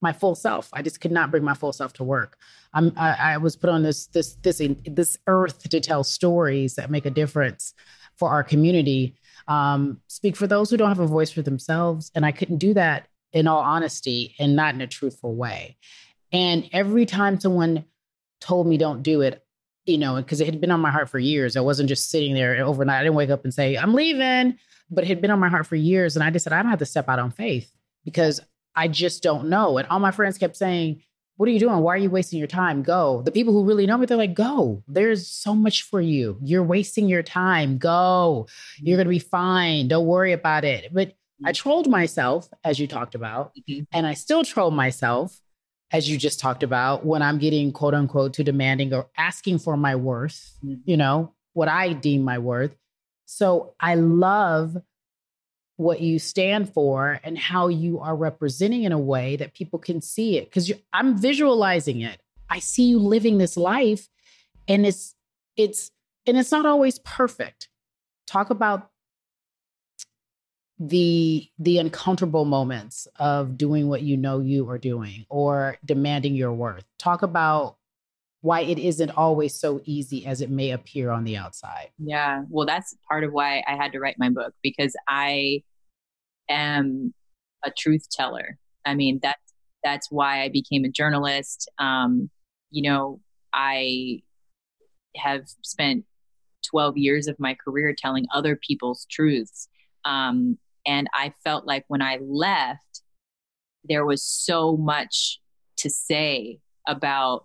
my 0.01 0.13
full 0.13 0.35
self. 0.35 0.69
I 0.73 0.81
just 0.81 1.01
could 1.01 1.11
not 1.11 1.31
bring 1.31 1.43
my 1.43 1.55
full 1.55 1.73
self 1.73 1.93
to 1.93 2.03
work. 2.03 2.37
I'm, 2.73 2.93
I, 2.95 3.33
I 3.33 3.37
was 3.37 3.55
put 3.55 3.69
on 3.69 3.83
this 3.83 4.07
this 4.07 4.35
this 4.43 4.61
this 4.85 5.17
earth 5.27 5.69
to 5.69 5.79
tell 5.79 6.03
stories 6.03 6.75
that 6.75 6.91
make 6.91 7.05
a 7.05 7.11
difference 7.11 7.73
for 8.15 8.29
our 8.29 8.43
community. 8.43 9.15
Um, 9.47 10.01
speak 10.07 10.35
for 10.35 10.47
those 10.47 10.69
who 10.69 10.77
don't 10.77 10.89
have 10.89 10.99
a 10.99 11.07
voice 11.07 11.31
for 11.31 11.41
themselves, 11.41 12.11
and 12.13 12.25
I 12.25 12.31
couldn't 12.31 12.57
do 12.57 12.73
that 12.73 13.07
in 13.33 13.47
all 13.47 13.61
honesty 13.61 14.35
and 14.39 14.55
not 14.55 14.75
in 14.75 14.81
a 14.81 14.87
truthful 14.87 15.35
way. 15.35 15.77
And 16.31 16.69
every 16.73 17.05
time 17.05 17.39
someone 17.39 17.85
told 18.41 18.67
me 18.67 18.77
don't 18.77 19.03
do 19.03 19.21
it, 19.21 19.43
you 19.85 19.97
know, 19.97 20.15
because 20.15 20.41
it 20.41 20.45
had 20.45 20.59
been 20.59 20.71
on 20.71 20.81
my 20.81 20.91
heart 20.91 21.09
for 21.09 21.19
years. 21.19 21.55
I 21.55 21.61
wasn't 21.61 21.89
just 21.89 22.09
sitting 22.09 22.33
there 22.33 22.63
overnight. 22.63 22.99
I 22.99 23.03
didn't 23.03 23.15
wake 23.15 23.29
up 23.29 23.43
and 23.43 23.53
say 23.53 23.77
I'm 23.77 23.93
leaving, 23.93 24.57
but 24.89 25.03
it 25.03 25.07
had 25.07 25.21
been 25.21 25.31
on 25.31 25.39
my 25.39 25.49
heart 25.49 25.67
for 25.67 25.75
years, 25.75 26.15
and 26.15 26.23
I 26.23 26.29
just 26.29 26.43
said 26.43 26.53
I 26.53 26.61
don't 26.61 26.69
have 26.69 26.79
to 26.79 26.85
step 26.85 27.09
out 27.09 27.19
on 27.19 27.31
faith 27.31 27.71
because 28.05 28.39
I 28.75 28.87
just 28.87 29.23
don't 29.23 29.49
know. 29.49 29.77
And 29.77 29.87
all 29.89 29.99
my 29.99 30.11
friends 30.11 30.37
kept 30.37 30.55
saying, 30.55 31.01
What 31.35 31.49
are 31.49 31.51
you 31.51 31.59
doing? 31.59 31.79
Why 31.79 31.95
are 31.95 31.97
you 31.97 32.09
wasting 32.09 32.39
your 32.39 32.47
time? 32.47 32.83
Go. 32.83 33.21
The 33.23 33.31
people 33.31 33.53
who 33.53 33.65
really 33.65 33.87
know 33.87 33.97
me, 33.97 34.05
they're 34.05 34.17
like, 34.17 34.35
Go. 34.35 34.83
There's 34.87 35.27
so 35.27 35.55
much 35.55 35.83
for 35.83 35.99
you. 35.99 36.37
You're 36.41 36.63
wasting 36.63 37.09
your 37.09 37.23
time. 37.23 37.79
Go. 37.79 38.47
You're 38.77 38.97
going 38.97 39.07
to 39.07 39.09
be 39.09 39.19
fine. 39.19 39.87
Don't 39.87 40.05
worry 40.05 40.31
about 40.31 40.63
it. 40.63 40.93
But 40.93 41.13
I 41.43 41.51
mm-hmm. 41.51 41.53
trolled 41.53 41.89
myself, 41.89 42.47
as 42.63 42.79
you 42.79 42.87
talked 42.87 43.15
about, 43.15 43.53
mm-hmm. 43.55 43.83
and 43.91 44.07
I 44.07 44.13
still 44.13 44.43
troll 44.43 44.71
myself, 44.71 45.39
as 45.91 46.09
you 46.09 46.17
just 46.17 46.39
talked 46.39 46.63
about, 46.63 47.05
when 47.05 47.21
I'm 47.21 47.39
getting 47.39 47.71
quote 47.71 47.93
unquote 47.93 48.33
too 48.33 48.43
demanding 48.43 48.93
or 48.93 49.07
asking 49.17 49.59
for 49.59 49.75
my 49.75 49.95
worth, 49.95 50.55
mm-hmm. 50.63 50.81
you 50.85 50.97
know, 50.97 51.33
what 51.53 51.67
I 51.67 51.93
deem 51.93 52.21
my 52.21 52.37
worth. 52.37 52.75
So 53.27 53.75
I 53.79 53.95
love 53.95 54.77
what 55.75 56.01
you 56.01 56.17
stand 56.17 56.73
for 56.73 57.19
and 57.23 57.37
how 57.37 57.67
you 57.67 57.99
are 57.99 58.15
representing 58.15 58.83
in 58.83 58.91
a 58.91 58.97
way 58.97 59.35
that 59.35 59.53
people 59.53 59.77
can 59.77 60.01
see 60.01 60.37
it 60.37 60.45
because 60.45 60.71
i'm 60.91 61.15
visualizing 61.15 62.01
it. 62.01 62.19
I 62.49 62.59
see 62.59 62.85
you 62.87 62.97
living 62.97 63.37
this 63.37 63.57
life 63.57 64.07
and 64.67 64.87
it's 64.87 65.13
it's 65.55 65.91
and 66.25 66.37
it's 66.37 66.51
not 66.51 66.65
always 66.65 66.99
perfect. 66.99 67.69
Talk 68.25 68.49
about 68.49 68.89
the 70.79 71.49
the 71.59 71.79
uncomfortable 71.79 72.45
moments 72.45 73.07
of 73.17 73.57
doing 73.57 73.87
what 73.87 74.03
you 74.03 74.15
know 74.15 74.39
you 74.39 74.69
are 74.69 74.77
doing 74.77 75.25
or 75.29 75.77
demanding 75.85 76.35
your 76.35 76.53
worth. 76.53 76.85
Talk 76.97 77.21
about 77.23 77.76
why 78.47 78.61
it 78.61 78.79
isn't 78.79 79.09
always 79.11 79.53
so 79.59 79.81
easy 79.83 80.25
as 80.25 80.39
it 80.39 80.49
may 80.49 80.71
appear 80.71 81.11
on 81.11 81.25
the 81.25 81.35
outside. 81.35 81.89
Yeah. 81.99 82.43
Well, 82.47 82.65
that's 82.65 82.95
part 83.09 83.25
of 83.25 83.33
why 83.33 83.61
I 83.67 83.75
had 83.75 83.91
to 83.91 83.99
write 83.99 84.15
my 84.17 84.29
book 84.29 84.53
because 84.63 84.95
I 85.05 85.63
am 86.49 87.13
a 87.65 87.71
truth 87.71 88.07
teller. 88.09 88.57
I 88.85 88.95
mean, 88.95 89.19
that's 89.21 89.53
that's 89.83 90.09
why 90.09 90.43
I 90.43 90.47
became 90.47 90.85
a 90.85 90.89
journalist. 90.89 91.69
Um, 91.77 92.29
you 92.71 92.89
know, 92.89 93.19
I 93.53 94.21
have 95.17 95.43
spent 95.61 96.05
12 96.71 96.95
years 96.95 97.27
of 97.27 97.37
my 97.41 97.53
career 97.53 97.93
telling 97.97 98.27
other 98.33 98.55
people's 98.55 99.05
truths. 99.11 99.67
Um, 100.05 100.57
and 100.85 101.09
I 101.13 101.33
felt 101.43 101.67
like 101.67 101.83
when 101.89 102.01
I 102.01 102.19
left, 102.21 103.01
there 103.83 104.05
was 104.05 104.23
so 104.23 104.77
much 104.77 105.41
to 105.79 105.89
say 105.89 106.59
about 106.87 107.43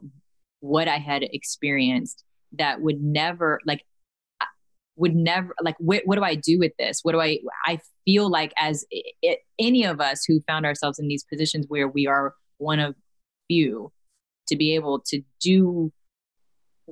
what 0.62 0.86
I 0.86 0.98
had 0.98 1.24
experienced 1.24 2.24
that 2.52 2.80
would 2.80 3.02
never 3.02 3.60
like 3.66 3.84
would 4.96 5.14
never 5.14 5.54
like 5.60 5.74
what, 5.78 6.02
what 6.04 6.16
do 6.16 6.22
I 6.22 6.36
do 6.36 6.58
with 6.58 6.72
this? 6.78 7.00
What 7.02 7.12
do 7.12 7.20
I 7.20 7.40
I 7.66 7.80
feel 8.04 8.30
like 8.30 8.52
as 8.56 8.84
it, 8.90 9.40
any 9.58 9.84
of 9.84 10.00
us 10.00 10.24
who 10.26 10.40
found 10.46 10.64
ourselves 10.64 10.98
in 10.98 11.08
these 11.08 11.24
positions 11.24 11.66
where 11.68 11.88
we 11.88 12.06
are 12.06 12.34
one 12.58 12.78
of 12.78 12.94
few 13.48 13.92
to 14.48 14.56
be 14.56 14.74
able 14.74 15.00
to 15.06 15.20
do 15.40 15.92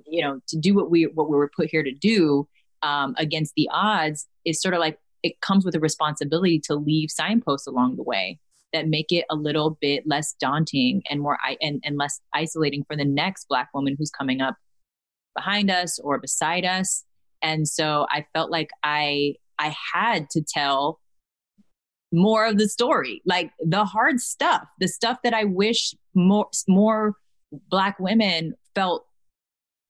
you 0.06 0.22
know 0.22 0.40
to 0.48 0.58
do 0.58 0.74
what 0.74 0.90
we 0.90 1.04
what 1.04 1.30
we 1.30 1.36
were 1.36 1.50
put 1.54 1.68
here 1.70 1.82
to 1.82 1.92
do 1.92 2.48
um, 2.82 3.14
against 3.18 3.54
the 3.54 3.68
odds 3.72 4.26
is 4.44 4.60
sort 4.60 4.74
of 4.74 4.80
like 4.80 4.98
it 5.22 5.40
comes 5.40 5.64
with 5.64 5.74
a 5.74 5.80
responsibility 5.80 6.58
to 6.58 6.74
leave 6.74 7.10
signposts 7.10 7.66
along 7.66 7.96
the 7.96 8.02
way 8.02 8.38
that 8.72 8.88
make 8.88 9.10
it 9.10 9.24
a 9.30 9.34
little 9.34 9.76
bit 9.80 10.04
less 10.06 10.34
daunting 10.40 11.02
and 11.10 11.20
more 11.20 11.38
and, 11.60 11.82
and 11.84 11.96
less 11.96 12.20
isolating 12.34 12.84
for 12.86 12.96
the 12.96 13.04
next 13.04 13.46
black 13.48 13.68
woman 13.74 13.96
who's 13.98 14.10
coming 14.10 14.40
up 14.40 14.56
behind 15.34 15.70
us 15.70 15.98
or 16.00 16.18
beside 16.18 16.64
us. 16.64 17.04
And 17.42 17.66
so 17.66 18.06
i 18.10 18.26
felt 18.34 18.50
like 18.50 18.70
i 18.82 19.34
i 19.58 19.74
had 19.94 20.28
to 20.30 20.42
tell 20.46 21.00
more 22.12 22.44
of 22.44 22.58
the 22.58 22.68
story 22.68 23.22
like 23.24 23.52
the 23.60 23.84
hard 23.84 24.20
stuff 24.20 24.68
the 24.80 24.88
stuff 24.88 25.18
that 25.22 25.32
i 25.32 25.44
wish 25.44 25.94
more 26.14 26.48
more 26.68 27.14
black 27.70 27.98
women 28.00 28.54
felt 28.74 29.06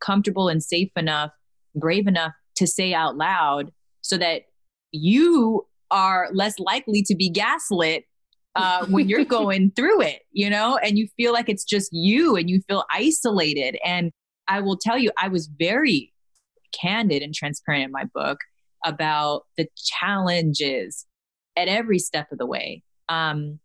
comfortable 0.00 0.48
and 0.48 0.62
safe 0.62 0.90
enough 0.96 1.30
brave 1.74 2.06
enough 2.06 2.32
to 2.56 2.66
say 2.66 2.92
out 2.92 3.16
loud 3.16 3.70
so 4.02 4.18
that 4.18 4.42
you 4.92 5.66
are 5.90 6.28
less 6.32 6.58
likely 6.58 7.02
to 7.02 7.14
be 7.14 7.30
gaslit 7.30 8.04
uh, 8.56 8.86
when 8.86 9.08
you're 9.08 9.24
going 9.40 9.72
through 9.72 10.02
it, 10.02 10.22
you 10.32 10.50
know, 10.50 10.76
and 10.78 10.98
you 10.98 11.08
feel 11.16 11.32
like 11.32 11.48
it's 11.48 11.64
just 11.64 11.90
you 11.92 12.36
and 12.36 12.48
you 12.48 12.60
feel 12.68 12.84
isolated. 12.90 13.78
And 13.84 14.12
I 14.48 14.60
will 14.60 14.76
tell 14.76 14.98
you, 14.98 15.10
I 15.18 15.28
was 15.28 15.46
very 15.46 16.12
candid 16.72 17.22
and 17.22 17.34
transparent 17.34 17.84
in 17.84 17.90
my 17.90 18.04
book 18.04 18.38
about 18.84 19.42
the 19.56 19.66
challenges 19.76 21.06
at 21.56 21.68
every 21.68 21.98
step 21.98 22.30
of 22.32 22.38
the 22.38 22.46
way. 22.46 22.82
Um, 23.08 23.58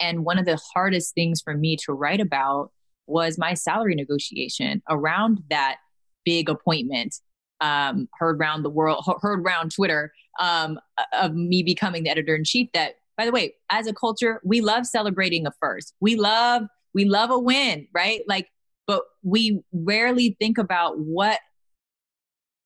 and 0.00 0.24
one 0.24 0.38
of 0.38 0.44
the 0.44 0.60
hardest 0.74 1.14
things 1.14 1.40
for 1.40 1.54
me 1.54 1.76
to 1.86 1.92
write 1.92 2.20
about 2.20 2.70
was 3.06 3.38
my 3.38 3.54
salary 3.54 3.94
negotiation 3.94 4.82
around 4.88 5.42
that 5.48 5.78
big 6.24 6.48
appointment 6.48 7.14
um, 7.60 8.08
heard 8.18 8.38
around 8.38 8.62
the 8.62 8.70
world, 8.70 9.04
heard 9.22 9.40
around 9.40 9.72
Twitter 9.74 10.12
um, 10.38 10.78
of 11.12 11.34
me 11.34 11.62
becoming 11.62 12.02
the 12.02 12.10
editor 12.10 12.34
in 12.34 12.44
chief. 12.44 12.68
That, 12.74 12.96
by 13.16 13.24
the 13.24 13.32
way, 13.32 13.54
as 13.70 13.86
a 13.86 13.94
culture, 13.94 14.40
we 14.44 14.60
love 14.60 14.86
celebrating 14.86 15.46
a 15.46 15.52
first. 15.60 15.94
We 16.00 16.16
love 16.16 16.62
we 16.94 17.04
love 17.04 17.30
a 17.30 17.38
win, 17.38 17.88
right? 17.94 18.22
Like, 18.26 18.48
but 18.86 19.02
we 19.22 19.62
rarely 19.72 20.36
think 20.40 20.56
about 20.56 20.98
what 20.98 21.38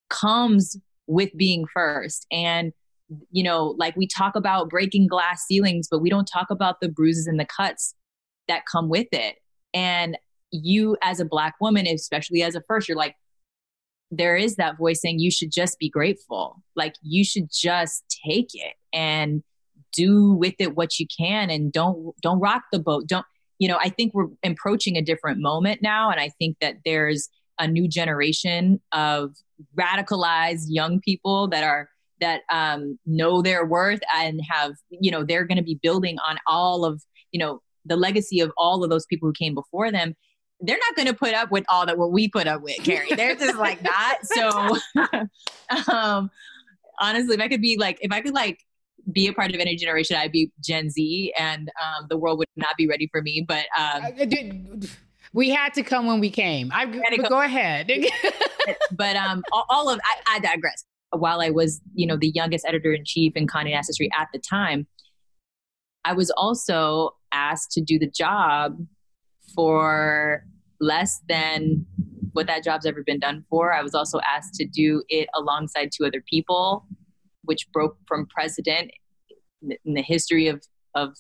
comes 0.09 0.77
with 1.07 1.37
being 1.37 1.67
first. 1.73 2.27
And 2.31 2.73
you 3.31 3.43
know, 3.43 3.75
like 3.79 3.97
we 3.97 4.07
talk 4.07 4.37
about 4.37 4.71
breaking 4.71 5.09
glass 5.09 5.45
ceilings, 5.47 5.89
but 5.91 5.99
we 6.01 6.11
don't 6.11 6.27
talk 6.33 6.51
about 6.51 6.81
the 6.81 6.89
bruises 6.89 7.27
and 7.27 7.41
the 7.41 7.47
cuts 7.47 7.95
that 8.47 8.63
come 8.71 8.89
with 8.89 9.09
it. 9.13 9.37
And 9.75 10.17
you, 10.53 10.97
as 11.03 11.21
a 11.21 11.25
Black 11.25 11.55
woman, 11.61 11.87
especially 11.87 12.43
as 12.43 12.55
a 12.55 12.63
first, 12.63 12.89
you're 12.89 12.97
like, 12.97 13.17
there 14.11 14.37
is 14.37 14.57
that 14.57 14.77
voice 14.77 15.01
saying 15.01 15.21
you 15.21 15.31
should 15.31 15.53
just 15.53 15.79
be 15.79 15.89
grateful. 15.89 16.63
Like 16.75 16.95
you 17.03 17.25
should 17.25 17.49
just 17.53 18.05
take 18.25 18.51
it 18.55 18.75
and 18.93 19.43
do 19.93 20.33
with 20.33 20.55
it 20.59 20.77
what 20.77 20.99
you 20.99 21.07
can 21.07 21.51
and 21.51 21.73
don't 21.73 22.15
don't 22.23 22.41
rock 22.41 22.63
the 22.73 22.79
boat. 22.79 23.07
Don't 23.07 23.27
you 23.59 23.69
know, 23.69 23.79
I 23.81 23.91
think 23.91 24.15
we're 24.15 24.29
approaching 24.45 24.97
a 24.97 25.03
different 25.03 25.41
moment 25.41 25.83
now 25.83 26.11
and 26.11 26.21
I 26.21 26.31
think 26.39 26.57
that 26.61 26.77
there's 26.85 27.29
a 27.59 27.69
new 27.69 27.89
generation 27.89 28.81
of 28.93 29.35
radicalized 29.79 30.65
young 30.69 31.01
people 31.01 31.49
that 31.49 31.63
are 31.63 31.89
that 32.21 32.43
um, 32.51 32.99
know 33.07 33.43
their 33.43 33.65
worth 33.65 34.01
and 34.15 34.41
have 34.49 34.73
you 34.91 35.11
know 35.11 35.25
they're 35.25 35.45
going 35.45 35.59
to 35.59 35.65
be 35.65 35.79
building 35.83 36.19
on 36.27 36.39
all 36.47 36.85
of 36.85 37.03
you 37.33 37.39
know 37.39 37.61
the 37.85 37.97
legacy 37.97 38.41
of 38.41 38.53
all 38.57 38.85
of 38.85 38.91
those 38.91 39.07
people 39.07 39.29
who 39.29 39.33
came 39.33 39.55
before 39.55 39.91
them 39.91 40.15
they're 40.61 40.79
not 40.79 40.97
going 40.97 41.09
to 41.09 41.15
put 41.15 41.35
up 41.35 41.51
with 41.51 41.65
all 41.69 41.87
that 41.87 41.99
what 41.99 42.13
we 42.13 42.29
put 42.29 42.47
up 42.47 42.63
with, 42.63 42.77
Cari. 42.85 43.09
They're 43.17 43.35
just 43.35 43.57
like 43.57 43.81
that. 43.83 44.19
So, 44.23 44.77
um, 45.93 46.31
honestly, 47.01 47.35
if 47.35 47.41
I 47.41 47.49
could 47.49 47.63
be 47.63 47.77
like, 47.79 47.99
if 48.03 48.13
I 48.13 48.21
could 48.21 48.35
like 48.35 48.61
be 49.13 49.27
a 49.29 49.33
part 49.33 49.55
of 49.55 49.61
any 49.61 49.77
generation, 49.77 50.17
I'd 50.17 50.33
be 50.33 50.53
Gen 50.65 50.91
Z, 50.91 51.33
and 51.39 51.71
um, 51.83 52.07
the 52.09 52.17
world 52.17 52.39
would 52.39 52.49
not 52.57 52.77
be 52.77 52.87
ready 52.87 53.09
for 53.11 53.23
me. 53.23 53.45
But 53.47 53.67
um, 53.79 54.83
we 55.33 55.51
had 55.51 55.75
to 55.75 55.83
come 55.83 56.07
when 56.07 56.21
we 56.21 56.31
came. 56.31 56.71
I 56.73 56.87
but 56.87 57.29
go 57.29 57.41
ahead. 57.41 57.91
but 58.93 59.17
um, 59.17 59.43
all 59.53 59.89
of 59.89 60.01
I, 60.05 60.37
I 60.37 60.39
digress. 60.41 60.85
While 61.13 61.41
I 61.41 61.51
was, 61.51 61.81
you 61.95 62.07
know, 62.07 62.17
the 62.17 62.29
youngest 62.29 62.65
editor 62.65 62.93
in 62.93 63.05
chief 63.05 63.33
in 63.35 63.47
Condé 63.47 63.73
Nast 63.73 63.89
History 63.89 64.11
at 64.17 64.29
the 64.33 64.39
time, 64.39 64.87
I 66.05 66.13
was 66.13 66.31
also 66.31 67.17
asked 67.33 67.73
to 67.73 67.81
do 67.81 67.99
the 67.99 68.09
job 68.09 68.79
for 69.55 70.45
less 70.81 71.21
than 71.29 71.85
what 72.33 72.47
that 72.47 72.65
job's 72.65 72.87
ever 72.87 73.03
been 73.03 73.19
done 73.19 73.45
for. 73.51 73.73
I 73.73 73.83
was 73.83 73.95
also 73.95 74.21
asked 74.21 74.55
to 74.55 74.67
do 74.67 75.03
it 75.09 75.29
alongside 75.35 75.91
two 75.93 76.07
other 76.07 76.23
people, 76.29 76.87
which 77.43 77.67
broke 77.73 77.97
from 78.07 78.27
precedent 78.27 78.93
in 79.63 79.95
the 79.95 80.03
history 80.03 80.49
of 80.49 80.63
of 80.95 81.17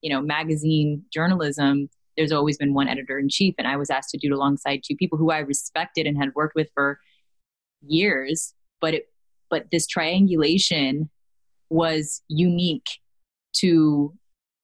you 0.00 0.10
know 0.10 0.20
magazine 0.20 1.04
journalism. 1.12 1.88
There's 2.16 2.32
always 2.32 2.56
been 2.56 2.74
one 2.74 2.88
editor 2.88 3.18
in 3.18 3.28
chief, 3.28 3.54
and 3.58 3.66
I 3.66 3.76
was 3.76 3.90
asked 3.90 4.10
to 4.10 4.18
do 4.18 4.28
it 4.28 4.34
alongside 4.34 4.82
two 4.84 4.94
people 4.94 5.18
who 5.18 5.30
I 5.32 5.38
respected 5.38 6.06
and 6.06 6.16
had 6.16 6.34
worked 6.36 6.54
with 6.54 6.68
for 6.74 7.00
years. 7.82 8.54
But 8.80 8.94
it 8.94 9.08
but 9.50 9.66
this 9.70 9.86
triangulation 9.86 11.10
was 11.70 12.22
unique 12.28 13.00
to 13.54 14.14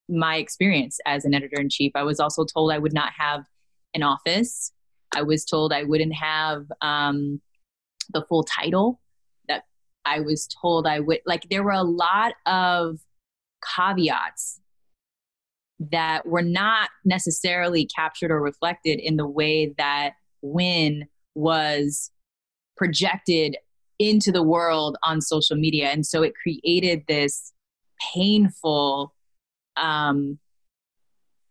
my 0.09 0.37
experience 0.37 0.99
as 1.07 1.25
an 1.25 1.35
editor 1.35 1.61
in 1.61 1.69
chief. 1.69 1.93
I 1.95 2.03
was 2.03 2.21
also 2.21 2.45
told 2.45 2.73
I 2.73 2.79
would 2.79 2.93
not 2.93 3.13
have 3.17 3.45
an 3.95 4.03
office. 4.03 4.73
I 5.13 5.23
was 5.23 5.45
told 5.45 5.73
I 5.73 5.85
wouldn't 5.85 6.15
have 6.15 6.67
um, 6.81 7.41
the 8.13 8.23
full 8.23 8.45
title. 8.45 9.01
I 10.05 10.21
was 10.21 10.49
told 10.61 10.87
I 10.87 11.01
would 11.01 11.21
like. 11.27 11.49
There 11.51 11.63
were 11.63 11.71
a 11.73 11.83
lot 11.83 12.35
of 12.47 13.01
caveats 13.77 14.61
that 15.91 16.27
were 16.27 16.43
not 16.43 16.91
necessarily 17.05 17.87
captured 17.87 18.31
or 18.31 18.41
reflected 18.41 19.01
in 19.01 19.17
the 19.17 19.27
way 19.27 19.75
that 19.79 20.13
WIN 20.43 21.07
was 21.35 22.11
projected 22.77 23.57
into 23.99 24.33
the 24.33 24.43
world 24.43 24.97
on 25.03 25.21
social 25.21 25.57
media. 25.57 25.89
And 25.89 26.05
so 26.07 26.23
it 26.23 26.33
created 26.43 27.05
this 27.07 27.53
painful 28.15 29.15
um, 29.77 30.39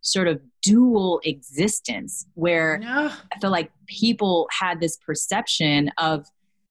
sort 0.01 0.27
of 0.27 0.41
dual 0.61 1.21
existence 1.23 2.25
where 2.33 2.79
no. 2.79 3.11
I 3.33 3.39
feel 3.39 3.51
like 3.51 3.71
people 3.87 4.47
had 4.51 4.79
this 4.79 4.97
perception 4.97 5.91
of 5.97 6.25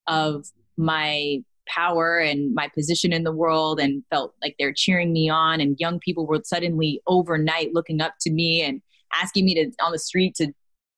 of 0.07 0.47
my 0.77 1.39
power 1.69 2.19
and 2.19 2.55
my 2.55 2.69
position 2.69 3.13
in 3.13 3.25
the 3.25 3.33
world 3.33 3.81
and 3.81 4.03
felt 4.11 4.35
like 4.43 4.57
they're 4.59 4.73
cheering 4.73 5.13
me 5.13 5.29
on. 5.29 5.61
And 5.61 5.77
young 5.79 5.99
people 5.99 6.27
were 6.27 6.41
suddenly 6.45 7.01
overnight 7.07 7.75
looking 7.75 8.01
up 8.01 8.15
to 8.23 8.31
me 8.31 8.63
and 8.63 8.83
asking 9.15 9.45
me 9.45 9.55
to 9.55 9.71
on 9.83 9.93
the 9.93 9.99
street 9.99 10.35
to 10.37 10.53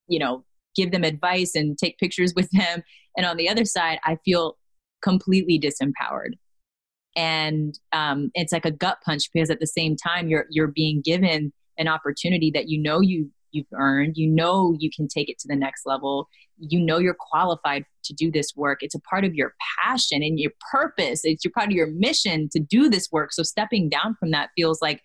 you 0.09 0.19
know 0.19 0.45
give 0.77 0.93
them 0.93 1.05
advice 1.05 1.55
and 1.55 1.77
take 1.77 1.99
pictures 1.99 2.33
with 2.35 2.51
them. 2.51 2.83
And 3.17 3.27
on 3.27 3.37
the 3.37 3.49
other 3.49 3.65
side 3.65 3.99
i 4.05 4.17
feel 4.25 4.57
completely 5.03 5.59
disempowered. 5.59 6.35
And 7.17 7.79
um, 7.93 8.31
it's 8.35 8.53
like 8.53 8.65
a 8.65 8.71
gut 8.71 8.99
punch 9.05 9.31
because 9.33 9.51
at 9.51 9.61
the 9.61 9.67
same 9.67 9.97
time 9.97 10.29
you're 10.29 10.47
you're 10.51 10.69
being 10.69 11.03
given 11.03 11.53
an 11.79 11.89
opportunity 11.89 12.51
that 12.53 12.69
you 12.69 12.81
know 12.81 13.01
you 13.01 13.31
you've 13.53 13.67
earned 13.75 14.17
you 14.17 14.29
know 14.29 14.75
you 14.79 14.91
can 14.95 15.09
take 15.09 15.29
it 15.29 15.39
to 15.41 15.49
the 15.49 15.57
next 15.57 15.87
level. 15.87 16.29
You 16.59 16.81
know 16.81 16.99
you're 16.99 17.17
qualified 17.19 17.85
to 18.05 18.13
do 18.13 18.31
this 18.31 18.53
work. 18.55 18.79
It's 18.83 18.95
a 18.95 19.01
part 19.01 19.25
of 19.25 19.35
your 19.35 19.55
passion 19.79 20.23
and 20.23 20.39
your 20.39 20.53
purpose. 20.71 21.21
It's 21.25 21.45
your 21.45 21.53
part 21.53 21.69
of 21.69 21.73
your 21.73 21.89
mission 21.89 22.49
to 22.53 22.61
do 22.61 22.89
this 22.89 23.09
work. 23.11 23.33
So 23.33 23.43
stepping 23.43 23.89
down 23.89 24.17
from 24.19 24.31
that 24.33 24.51
feels 24.57 24.81
like 24.83 25.03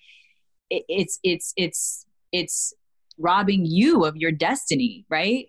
it's 0.70 1.20
it's 1.24 1.54
it's 1.56 2.06
it's 2.32 2.74
robbing 3.18 3.66
you 3.66 4.04
of 4.04 4.16
your 4.18 4.32
destiny 4.32 5.06
right? 5.10 5.48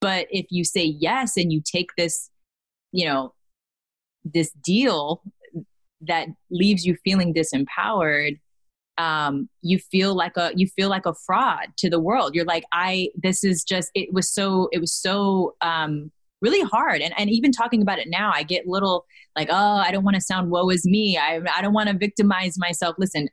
But 0.00 0.26
if 0.30 0.46
you 0.50 0.64
say 0.64 0.84
yes 0.84 1.36
and 1.36 1.52
you 1.52 1.62
take 1.64 1.90
this 1.96 2.30
you 2.92 3.06
know 3.06 3.34
this 4.24 4.50
deal 4.64 5.22
that 6.00 6.28
leaves 6.50 6.84
you 6.84 6.96
feeling 7.04 7.34
disempowered 7.34 8.38
um, 8.98 9.48
you 9.62 9.78
feel 9.78 10.14
like 10.14 10.36
a 10.36 10.52
you 10.54 10.68
feel 10.68 10.88
like 10.88 11.06
a 11.06 11.14
fraud 11.14 11.68
to 11.78 11.90
the 11.90 12.00
world. 12.00 12.34
You're 12.34 12.44
like 12.44 12.64
i 12.72 13.08
this 13.20 13.44
is 13.44 13.64
just 13.64 13.90
it 13.94 14.12
was 14.12 14.32
so 14.32 14.68
it 14.72 14.80
was 14.80 14.92
so 14.92 15.54
um, 15.60 16.10
really 16.40 16.62
hard. 16.62 17.00
And, 17.00 17.14
and 17.18 17.30
even 17.30 17.52
talking 17.52 17.82
about 17.82 17.98
it 17.98 18.08
now 18.08 18.30
i 18.32 18.42
get 18.42 18.66
little 18.66 19.06
like 19.36 19.48
oh 19.50 19.76
i 19.76 19.90
don't 19.90 20.04
want 20.04 20.14
to 20.16 20.20
sound 20.20 20.50
woe 20.50 20.68
is 20.70 20.84
me. 20.84 21.18
I, 21.18 21.40
I 21.54 21.62
don't 21.62 21.74
want 21.74 21.88
to 21.88 21.96
victimize 21.96 22.58
myself. 22.58 22.96
Listen 22.98 23.28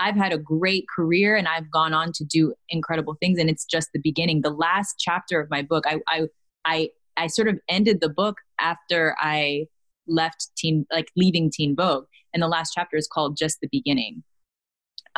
i've 0.00 0.16
had 0.16 0.32
a 0.32 0.38
great 0.38 0.84
career 0.94 1.34
and 1.34 1.48
i've 1.48 1.68
gone 1.72 1.92
on 1.92 2.12
to 2.12 2.24
do 2.24 2.54
incredible 2.68 3.16
things 3.18 3.36
and 3.38 3.50
it's 3.50 3.64
just 3.64 3.88
the 3.92 4.00
beginning. 4.00 4.42
The 4.42 4.50
last 4.50 4.94
chapter 4.98 5.40
of 5.40 5.50
my 5.50 5.62
book 5.62 5.84
i 5.86 5.98
i 6.08 6.26
i, 6.64 6.88
I 7.16 7.26
sort 7.26 7.48
of 7.48 7.58
ended 7.68 8.00
the 8.00 8.08
book 8.08 8.36
after 8.60 9.16
i 9.20 9.66
left 10.06 10.50
teen 10.56 10.86
like 10.90 11.08
leaving 11.16 11.50
teen 11.50 11.76
vogue. 11.76 12.06
And 12.32 12.42
the 12.42 12.48
last 12.48 12.72
chapter 12.74 12.96
is 12.96 13.08
called 13.12 13.36
just 13.36 13.60
the 13.60 13.68
beginning 13.70 14.22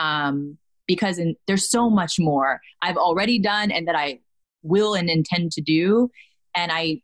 um, 0.01 0.57
because 0.87 1.19
in, 1.19 1.37
there's 1.47 1.71
so 1.71 1.91
much 1.91 2.19
more 2.19 2.61
i've 2.83 2.97
already 2.97 3.39
done 3.39 3.71
and 3.71 3.87
that 3.87 3.95
i 3.95 4.19
will 4.63 4.95
and 4.95 5.09
intend 5.09 5.53
to 5.53 5.61
do 5.61 6.11
and 6.55 6.71
i 6.73 7.01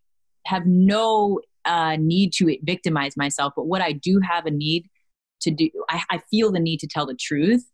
have 0.46 0.66
no 0.66 1.40
uh, 1.64 1.96
need 1.98 2.32
to 2.32 2.56
victimize 2.62 3.16
myself 3.16 3.52
but 3.56 3.66
what 3.66 3.82
i 3.82 3.92
do 3.92 4.20
have 4.20 4.46
a 4.46 4.50
need 4.50 4.86
to 5.40 5.50
do 5.50 5.68
i, 5.88 6.02
I 6.10 6.18
feel 6.30 6.52
the 6.52 6.60
need 6.60 6.78
to 6.80 6.88
tell 6.88 7.06
the 7.06 7.16
truth 7.18 7.64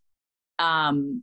um, 0.58 1.22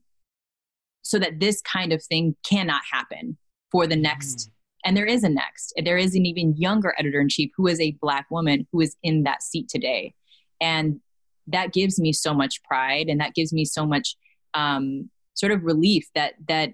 so 1.01 1.17
that 1.19 1.39
this 1.39 1.61
kind 1.61 1.93
of 1.93 2.03
thing 2.03 2.35
cannot 2.47 2.81
happen 2.91 3.37
for 3.71 3.87
the 3.87 3.95
next 3.95 4.47
mm 4.47 4.51
and 4.85 4.95
there 4.95 5.05
is 5.05 5.23
a 5.23 5.29
next. 5.29 5.73
There 5.83 5.97
is 5.97 6.15
an 6.15 6.25
even 6.25 6.55
younger 6.57 6.95
editor 6.97 7.19
in 7.19 7.29
chief 7.29 7.51
who 7.57 7.67
is 7.67 7.79
a 7.79 7.97
black 8.01 8.27
woman 8.31 8.67
who 8.71 8.81
is 8.81 8.95
in 9.03 9.23
that 9.23 9.43
seat 9.43 9.67
today. 9.69 10.13
And 10.61 10.99
that 11.51 11.73
gives 11.73 11.99
me 11.99 12.13
so 12.13 12.33
much 12.33 12.61
pride 12.63 13.07
and 13.07 13.19
that 13.19 13.33
gives 13.33 13.53
me 13.53 13.65
so 13.65 13.85
much 13.85 14.15
um, 14.53 15.09
sort 15.33 15.51
of 15.51 15.63
relief 15.63 16.07
that 16.15 16.33
that 16.47 16.73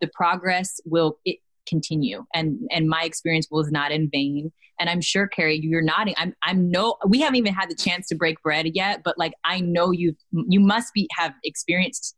the 0.00 0.08
progress 0.08 0.80
will 0.84 1.18
it 1.24 1.38
continue 1.66 2.24
and 2.34 2.58
and 2.70 2.88
my 2.88 3.02
experience 3.02 3.46
was 3.50 3.70
not 3.70 3.92
in 3.92 4.08
vain. 4.10 4.52
And 4.80 4.88
i'm 4.88 5.02
sure 5.02 5.28
Cari 5.28 5.60
you're 5.62 5.82
nodding. 5.82 6.14
I'm 6.16 6.34
i'm 6.42 6.70
no 6.70 6.96
we 7.06 7.20
haven't 7.20 7.36
even 7.36 7.54
had 7.54 7.70
the 7.70 7.74
chance 7.74 8.08
to 8.08 8.14
break 8.14 8.42
bread 8.42 8.66
yet 8.74 9.02
but 9.04 9.18
like 9.18 9.34
i 9.44 9.60
know 9.60 9.90
you 9.90 10.16
you 10.32 10.58
must 10.58 10.94
be 10.94 11.06
have 11.18 11.34
experienced 11.44 12.16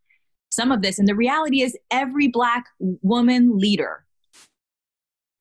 some 0.53 0.71
of 0.71 0.83
this. 0.83 0.99
And 0.99 1.09
the 1.09 1.15
reality 1.15 1.63
is 1.63 1.77
every 1.91 2.29
black 2.29 2.67
woman 2.79 3.59
leader 3.59 4.05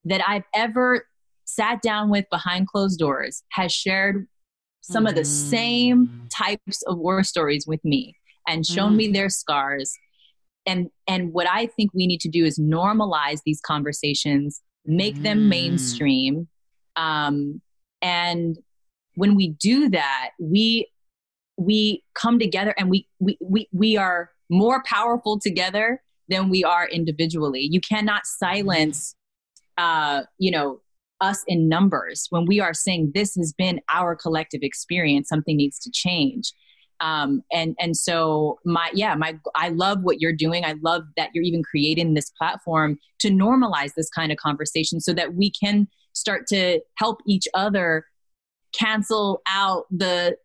that 0.06 0.26
I've 0.26 0.44
ever 0.54 1.06
sat 1.44 1.82
down 1.82 2.08
with 2.08 2.24
behind 2.30 2.66
closed 2.66 2.98
doors 2.98 3.42
has 3.50 3.72
shared 3.72 4.26
some 4.82 5.06
mm. 5.06 5.10
of 5.10 5.14
the 5.14 5.24
same 5.24 6.06
mm. 6.06 6.30
types 6.30 6.82
of 6.82 6.98
war 6.98 7.22
stories 7.22 7.66
with 7.66 7.82
me 7.84 8.16
and 8.46 8.66
shown 8.66 8.92
mm. 8.92 8.96
me 8.96 9.12
their 9.12 9.30
scars 9.30 9.92
and 10.66 10.90
and 11.06 11.32
what 11.32 11.46
i 11.48 11.66
think 11.66 11.90
we 11.94 12.06
need 12.06 12.20
to 12.20 12.28
do 12.28 12.44
is 12.44 12.58
normalize 12.58 13.40
these 13.44 13.60
conversations 13.60 14.60
make 14.84 15.16
mm. 15.16 15.22
them 15.22 15.48
mainstream 15.48 16.48
um, 16.96 17.62
and 18.02 18.58
when 19.14 19.34
we 19.34 19.48
do 19.60 19.88
that 19.88 20.30
we 20.38 20.86
we 21.56 22.02
come 22.14 22.38
together 22.38 22.74
and 22.76 22.90
we 22.90 23.06
we 23.18 23.38
we, 23.40 23.68
we 23.72 23.96
are 23.96 24.30
more 24.50 24.82
powerful 24.84 25.38
together 25.38 26.02
than 26.28 26.48
we 26.48 26.62
are 26.62 26.86
individually 26.88 27.66
you 27.70 27.80
cannot 27.80 28.26
silence 28.26 29.14
uh, 29.78 30.22
you 30.38 30.50
know, 30.50 30.80
us 31.22 31.42
in 31.46 31.68
numbers 31.68 32.26
when 32.30 32.44
we 32.44 32.60
are 32.60 32.74
saying 32.74 33.12
this 33.14 33.34
has 33.36 33.52
been 33.52 33.80
our 33.90 34.14
collective 34.14 34.60
experience, 34.62 35.28
something 35.28 35.56
needs 35.56 35.78
to 35.80 35.90
change. 35.90 36.52
Um, 37.00 37.42
and 37.50 37.74
and 37.80 37.96
so 37.96 38.58
my 38.64 38.90
yeah 38.92 39.14
my 39.14 39.36
I 39.56 39.70
love 39.70 39.98
what 40.02 40.20
you're 40.20 40.32
doing. 40.32 40.64
I 40.64 40.74
love 40.82 41.02
that 41.16 41.30
you're 41.32 41.44
even 41.44 41.62
creating 41.62 42.14
this 42.14 42.30
platform 42.30 42.98
to 43.20 43.30
normalize 43.30 43.94
this 43.96 44.10
kind 44.10 44.30
of 44.30 44.38
conversation 44.38 45.00
so 45.00 45.12
that 45.14 45.34
we 45.34 45.50
can 45.50 45.88
start 46.12 46.46
to 46.48 46.80
help 46.96 47.18
each 47.26 47.48
other 47.54 48.04
cancel 48.72 49.42
out 49.48 49.86
the 49.90 50.36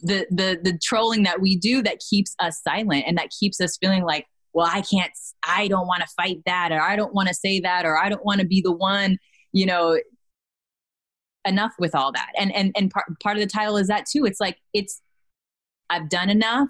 the 0.00 0.26
the 0.30 0.58
the 0.62 0.78
trolling 0.82 1.24
that 1.24 1.42
we 1.42 1.58
do 1.58 1.82
that 1.82 1.98
keeps 2.08 2.34
us 2.38 2.62
silent 2.62 3.04
and 3.06 3.18
that 3.18 3.28
keeps 3.38 3.60
us 3.60 3.76
feeling 3.76 4.04
like 4.04 4.26
well, 4.52 4.68
I 4.70 4.82
can't, 4.82 5.12
I 5.46 5.68
don't 5.68 5.86
want 5.86 6.02
to 6.02 6.08
fight 6.16 6.38
that, 6.46 6.72
or 6.72 6.80
I 6.80 6.96
don't 6.96 7.14
want 7.14 7.28
to 7.28 7.34
say 7.34 7.60
that, 7.60 7.84
or 7.84 7.98
I 7.98 8.08
don't 8.08 8.24
want 8.24 8.40
to 8.40 8.46
be 8.46 8.60
the 8.60 8.72
one, 8.72 9.18
you 9.52 9.66
know, 9.66 9.98
enough 11.46 11.72
with 11.78 11.94
all 11.94 12.12
that. 12.12 12.30
And, 12.38 12.54
and, 12.54 12.72
and 12.76 12.90
part, 12.90 13.06
part 13.22 13.36
of 13.36 13.42
the 13.42 13.48
title 13.48 13.76
is 13.76 13.88
that 13.88 14.06
too. 14.06 14.24
It's 14.24 14.40
like, 14.40 14.58
it's, 14.72 15.00
I've 15.88 16.08
done 16.08 16.30
enough. 16.30 16.68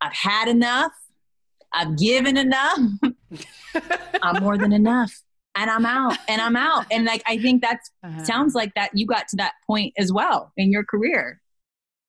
I've 0.00 0.14
had 0.14 0.48
enough. 0.48 0.92
I've 1.72 1.96
given 1.96 2.36
enough. 2.36 2.78
I'm 4.22 4.42
more 4.42 4.56
than 4.56 4.72
enough. 4.72 5.12
And 5.54 5.70
I'm 5.70 5.84
out 5.84 6.16
and 6.28 6.40
I'm 6.40 6.56
out. 6.56 6.86
And 6.90 7.04
like, 7.04 7.22
I 7.26 7.36
think 7.38 7.62
that 7.62 7.80
uh-huh. 8.04 8.24
sounds 8.24 8.54
like 8.54 8.74
that 8.74 8.90
you 8.94 9.06
got 9.06 9.28
to 9.28 9.36
that 9.36 9.54
point 9.66 9.92
as 9.98 10.12
well 10.12 10.52
in 10.56 10.70
your 10.70 10.84
career. 10.84 11.40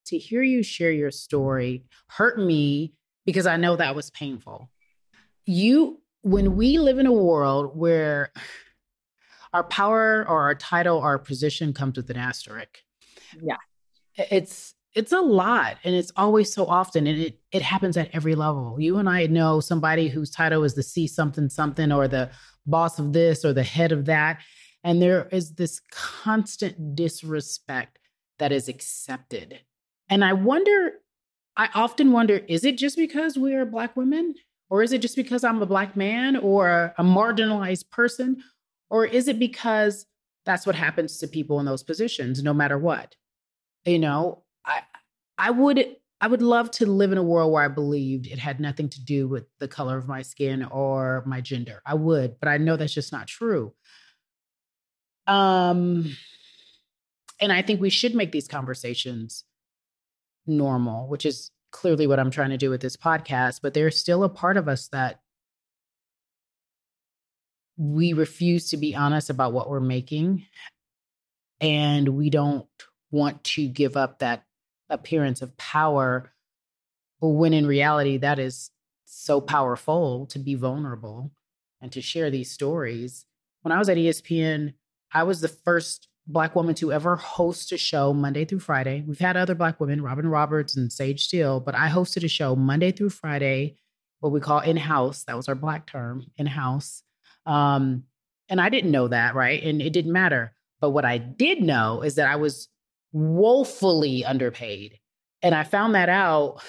To 0.07 0.17
hear 0.17 0.41
you 0.41 0.63
share 0.63 0.91
your 0.91 1.11
story 1.11 1.83
hurt 2.07 2.39
me 2.39 2.93
because 3.25 3.47
I 3.47 3.57
know 3.57 3.75
that 3.75 3.95
was 3.95 4.09
painful. 4.11 4.69
You, 5.45 6.01
when 6.21 6.55
we 6.55 6.77
live 6.77 6.99
in 6.99 7.05
a 7.05 7.13
world 7.13 7.75
where 7.75 8.31
our 9.53 9.63
power 9.63 10.25
or 10.27 10.43
our 10.43 10.55
title 10.55 10.97
or 10.97 11.05
our 11.05 11.19
position 11.19 11.73
comes 11.73 11.97
with 11.97 12.09
an 12.09 12.17
asterisk. 12.17 12.79
Yeah. 13.41 13.57
It's 14.15 14.73
it's 14.95 15.11
a 15.11 15.19
lot 15.19 15.77
and 15.83 15.93
it's 15.93 16.11
always 16.15 16.51
so 16.51 16.65
often 16.65 17.05
and 17.05 17.19
it 17.19 17.39
it 17.51 17.61
happens 17.61 17.95
at 17.95 18.09
every 18.13 18.35
level. 18.35 18.77
You 18.79 18.97
and 18.97 19.09
I 19.09 19.27
know 19.27 19.59
somebody 19.59 20.07
whose 20.07 20.31
title 20.31 20.63
is 20.63 20.75
the 20.75 20.83
C 20.83 21.07
something 21.07 21.49
something 21.49 21.91
or 21.91 22.07
the 22.07 22.31
boss 22.65 22.99
of 22.99 23.13
this 23.13 23.45
or 23.45 23.53
the 23.53 23.63
head 23.63 23.91
of 23.91 24.05
that. 24.05 24.39
And 24.83 25.01
there 25.01 25.27
is 25.31 25.55
this 25.55 25.81
constant 25.91 26.95
disrespect 26.95 27.99
that 28.37 28.51
is 28.51 28.67
accepted. 28.67 29.59
And 30.09 30.23
I 30.23 30.33
wonder, 30.33 30.93
I 31.57 31.69
often 31.75 32.11
wonder, 32.11 32.37
is 32.47 32.63
it 32.63 32.77
just 32.77 32.97
because 32.97 33.37
we 33.37 33.53
are 33.53 33.65
Black 33.65 33.95
women? 33.95 34.35
Or 34.69 34.83
is 34.83 34.93
it 34.93 35.01
just 35.01 35.15
because 35.15 35.43
I'm 35.43 35.61
a 35.61 35.65
Black 35.65 35.95
man 35.95 36.35
or 36.37 36.93
a 36.97 37.03
marginalized 37.03 37.89
person? 37.89 38.43
Or 38.89 39.05
is 39.05 39.27
it 39.27 39.39
because 39.39 40.05
that's 40.45 40.65
what 40.65 40.75
happens 40.75 41.19
to 41.19 41.27
people 41.27 41.59
in 41.59 41.65
those 41.65 41.83
positions, 41.83 42.41
no 42.41 42.53
matter 42.53 42.77
what? 42.77 43.15
You 43.85 43.99
know, 43.99 44.43
I, 44.65 44.81
I 45.37 45.51
would 45.51 45.95
I 46.21 46.27
would 46.27 46.41
love 46.41 46.69
to 46.71 46.85
live 46.85 47.13
in 47.13 47.17
a 47.17 47.23
world 47.23 47.53
where 47.53 47.63
I 47.63 47.69
believed 47.69 48.27
it 48.27 48.39
had 48.39 48.59
nothing 48.59 48.89
to 48.89 49.03
do 49.03 49.27
with 49.27 49.45
the 49.59 49.69
color 49.69 49.97
of 49.97 50.07
my 50.07 50.21
skin 50.21 50.65
or 50.65 51.23
my 51.25 51.39
gender. 51.39 51.81
I 51.85 51.93
would, 51.93 52.39
but 52.39 52.49
I 52.49 52.57
know 52.57 52.75
that's 52.75 52.93
just 52.93 53.13
not 53.13 53.27
true. 53.27 53.73
Um, 55.27 56.13
and 57.39 57.53
I 57.53 57.61
think 57.61 57.79
we 57.79 57.89
should 57.89 58.15
make 58.15 58.33
these 58.33 58.49
conversations 58.49 59.45
normal, 60.45 61.07
which 61.07 61.25
is 61.25 61.51
clearly 61.71 62.05
what 62.05 62.19
I'm 62.19 62.31
trying 62.31 62.49
to 62.49 62.57
do 62.57 62.69
with 62.69 62.81
this 62.81 62.97
podcast. 62.97 63.61
But 63.61 63.73
there's 63.73 63.97
still 63.97 64.25
a 64.25 64.29
part 64.29 64.57
of 64.57 64.67
us 64.67 64.89
that 64.89 65.21
we 67.79 68.11
refuse 68.11 68.69
to 68.69 68.77
be 68.77 68.93
honest 68.93 69.29
about 69.29 69.53
what 69.53 69.69
we're 69.69 69.79
making, 69.79 70.45
and 71.61 72.09
we 72.09 72.29
don't 72.29 72.67
want 73.09 73.41
to 73.43 73.67
give 73.69 73.95
up 73.95 74.19
that 74.19 74.43
appearance 74.89 75.41
of 75.41 75.55
power 75.57 76.33
when 77.21 77.53
in 77.53 77.65
reality 77.65 78.17
that 78.17 78.37
is 78.37 78.69
so 79.05 79.39
powerful 79.39 80.25
to 80.27 80.39
be 80.39 80.55
vulnerable 80.55 81.31
and 81.81 81.91
to 81.93 82.01
share 82.01 82.29
these 82.29 82.51
stories. 82.51 83.25
When 83.61 83.71
i 83.71 83.79
was 83.79 83.89
at 83.89 83.97
espn 83.97 84.73
i 85.13 85.23
was 85.23 85.41
the 85.41 85.47
first 85.47 86.07
black 86.27 86.55
woman 86.55 86.75
to 86.75 86.93
ever 86.93 87.15
host 87.15 87.71
a 87.71 87.77
show 87.77 88.13
monday 88.13 88.45
through 88.45 88.59
friday. 88.59 89.03
We've 89.05 89.19
had 89.19 89.37
other 89.37 89.55
black 89.55 89.79
women 89.79 90.01
robin 90.01 90.27
roberts 90.27 90.77
and 90.77 90.91
sage 90.91 91.25
steele 91.25 91.59
but 91.59 91.75
i 91.75 91.89
hosted 91.89 92.23
a 92.23 92.29
show 92.29 92.55
monday 92.55 92.91
through 92.91 93.09
friday 93.09 93.77
what 94.19 94.31
we 94.31 94.39
call 94.39 94.59
in-house 94.59 95.23
that 95.25 95.35
was 95.35 95.47
our 95.47 95.55
black 95.55 95.87
term 95.87 96.25
in-house 96.37 97.03
um, 97.49 98.03
and 98.49 98.61
i 98.61 98.69
didn't 98.69 98.91
know 98.91 99.07
that 99.07 99.35
right 99.35 99.63
and 99.63 99.81
it 99.81 99.91
didn't 99.91 100.11
matter 100.11 100.53
but 100.79 100.91
what 100.91 101.05
i 101.05 101.17
did 101.17 101.61
know 101.61 102.01
is 102.01 102.15
that 102.15 102.27
i 102.27 102.35
was 102.35 102.69
woefully 103.11 104.25
underpaid. 104.25 104.99
And 105.41 105.55
I 105.55 105.63
found 105.63 105.95
that 105.95 106.09
out. 106.09 106.61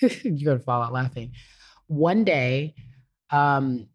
you're 0.00 0.44
going 0.44 0.58
to 0.58 0.64
fall 0.64 0.82
out 0.82 0.92
laughing. 0.92 1.32
One 1.86 2.24
day, 2.24 2.74
um, 3.30 3.86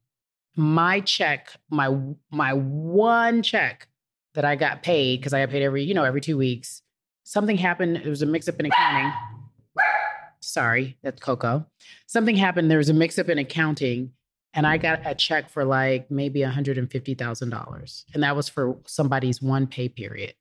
my 0.55 0.99
check, 1.01 1.49
my 1.69 1.95
my 2.31 2.53
one 2.53 3.41
check 3.41 3.87
that 4.33 4.45
I 4.45 4.55
got 4.55 4.83
paid 4.83 5.19
because 5.19 5.33
I 5.33 5.41
got 5.41 5.51
paid 5.51 5.63
every 5.63 5.83
you 5.83 5.93
know 5.93 6.03
every 6.03 6.21
two 6.21 6.37
weeks. 6.37 6.81
Something 7.23 7.57
happened. 7.57 7.97
It 7.97 8.07
was 8.07 8.21
a 8.21 8.25
mix 8.25 8.47
up 8.47 8.59
in 8.59 8.67
accounting. 8.67 9.11
Sorry, 10.41 10.97
that's 11.03 11.21
Coco. 11.21 11.65
Something 12.05 12.35
happened. 12.35 12.69
There 12.69 12.77
was 12.77 12.89
a 12.89 12.93
mix 12.93 13.17
up 13.17 13.29
in 13.29 13.37
accounting, 13.37 14.11
and 14.54 14.68
I 14.68 14.78
mm. 14.78 14.82
got 14.82 15.01
a 15.06 15.16
check 15.16 15.49
for 15.49 15.66
like 15.66 16.12
maybe 16.12 16.41
$150,000. 16.41 18.04
And 18.14 18.24
that 18.24 18.36
was 18.36 18.49
for 18.49 18.78
somebody's 18.86 19.41
one 19.41 19.68
pay 19.68 19.89
period 19.89 20.36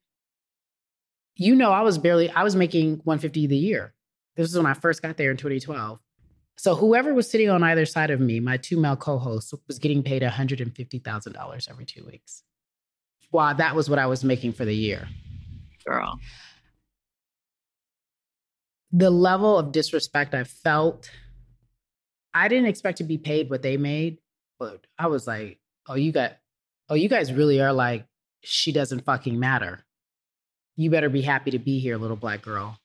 you 1.35 1.55
know, 1.55 1.71
I 1.71 1.81
was 1.81 1.97
barely, 1.97 2.29
I 2.29 2.43
was 2.43 2.55
making 2.55 3.01
150 3.03 3.47
the 3.47 3.57
year. 3.57 3.93
This 4.35 4.49
was 4.49 4.57
when 4.57 4.65
I 4.65 4.73
first 4.73 5.01
got 5.01 5.17
there 5.17 5.31
in 5.31 5.37
2012. 5.37 5.99
So 6.55 6.75
whoever 6.75 7.13
was 7.13 7.29
sitting 7.29 7.49
on 7.49 7.63
either 7.63 7.85
side 7.85 8.11
of 8.11 8.19
me, 8.19 8.39
my 8.39 8.57
two 8.57 8.79
male 8.79 8.95
co-hosts, 8.95 9.53
was 9.67 9.79
getting 9.79 10.03
paid 10.03 10.21
$150,000 10.21 11.69
every 11.69 11.85
two 11.85 12.05
weeks. 12.05 12.43
Wow, 13.31 13.53
that 13.53 13.75
was 13.75 13.89
what 13.89 13.97
I 13.97 14.05
was 14.05 14.23
making 14.23 14.53
for 14.53 14.65
the 14.65 14.75
year. 14.75 15.07
Girl. 15.85 16.19
The 18.91 19.09
level 19.09 19.57
of 19.57 19.71
disrespect 19.71 20.35
I 20.35 20.43
felt, 20.43 21.09
I 22.33 22.47
didn't 22.47 22.67
expect 22.67 22.99
to 22.99 23.03
be 23.03 23.17
paid 23.17 23.49
what 23.49 23.61
they 23.61 23.77
made, 23.77 24.19
but 24.59 24.85
I 24.97 25.07
was 25.07 25.27
like, 25.27 25.59
oh, 25.87 25.95
you 25.95 26.11
got, 26.11 26.37
oh, 26.89 26.95
you 26.95 27.09
guys 27.09 27.31
really 27.31 27.61
are 27.61 27.73
like, 27.73 28.05
she 28.41 28.71
doesn't 28.71 29.05
fucking 29.05 29.39
matter 29.39 29.85
you 30.75 30.89
better 30.89 31.09
be 31.09 31.21
happy 31.21 31.51
to 31.51 31.59
be 31.59 31.79
here, 31.79 31.97
little 31.97 32.17
black 32.17 32.41
girl. 32.41 32.77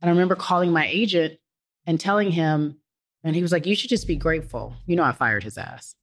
And 0.00 0.08
I 0.08 0.12
remember 0.12 0.34
calling 0.34 0.72
my 0.72 0.86
agent 0.86 1.38
and 1.86 2.00
telling 2.00 2.30
him, 2.32 2.78
and 3.22 3.36
he 3.36 3.42
was 3.42 3.52
like, 3.52 3.66
You 3.66 3.74
should 3.74 3.90
just 3.90 4.06
be 4.06 4.16
grateful. 4.16 4.74
You 4.86 4.96
know, 4.96 5.02
I 5.02 5.12
fired 5.12 5.44
his 5.44 5.58
ass. 5.58 5.94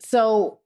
So 0.00 0.60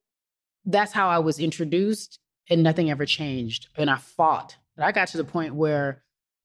that's 0.65 0.93
how 0.93 1.09
I 1.09 1.19
was 1.19 1.39
introduced, 1.39 2.19
and 2.51 2.63
nothing 2.63 2.91
ever 2.91 3.07
changed. 3.07 3.69
And 3.77 3.91
I 3.91 3.97
fought. 3.97 4.57
And 4.77 4.85
I 4.85 4.93
got 4.93 5.09
to 5.09 5.17
the 5.17 5.25
point 5.25 5.55
where 5.55 6.03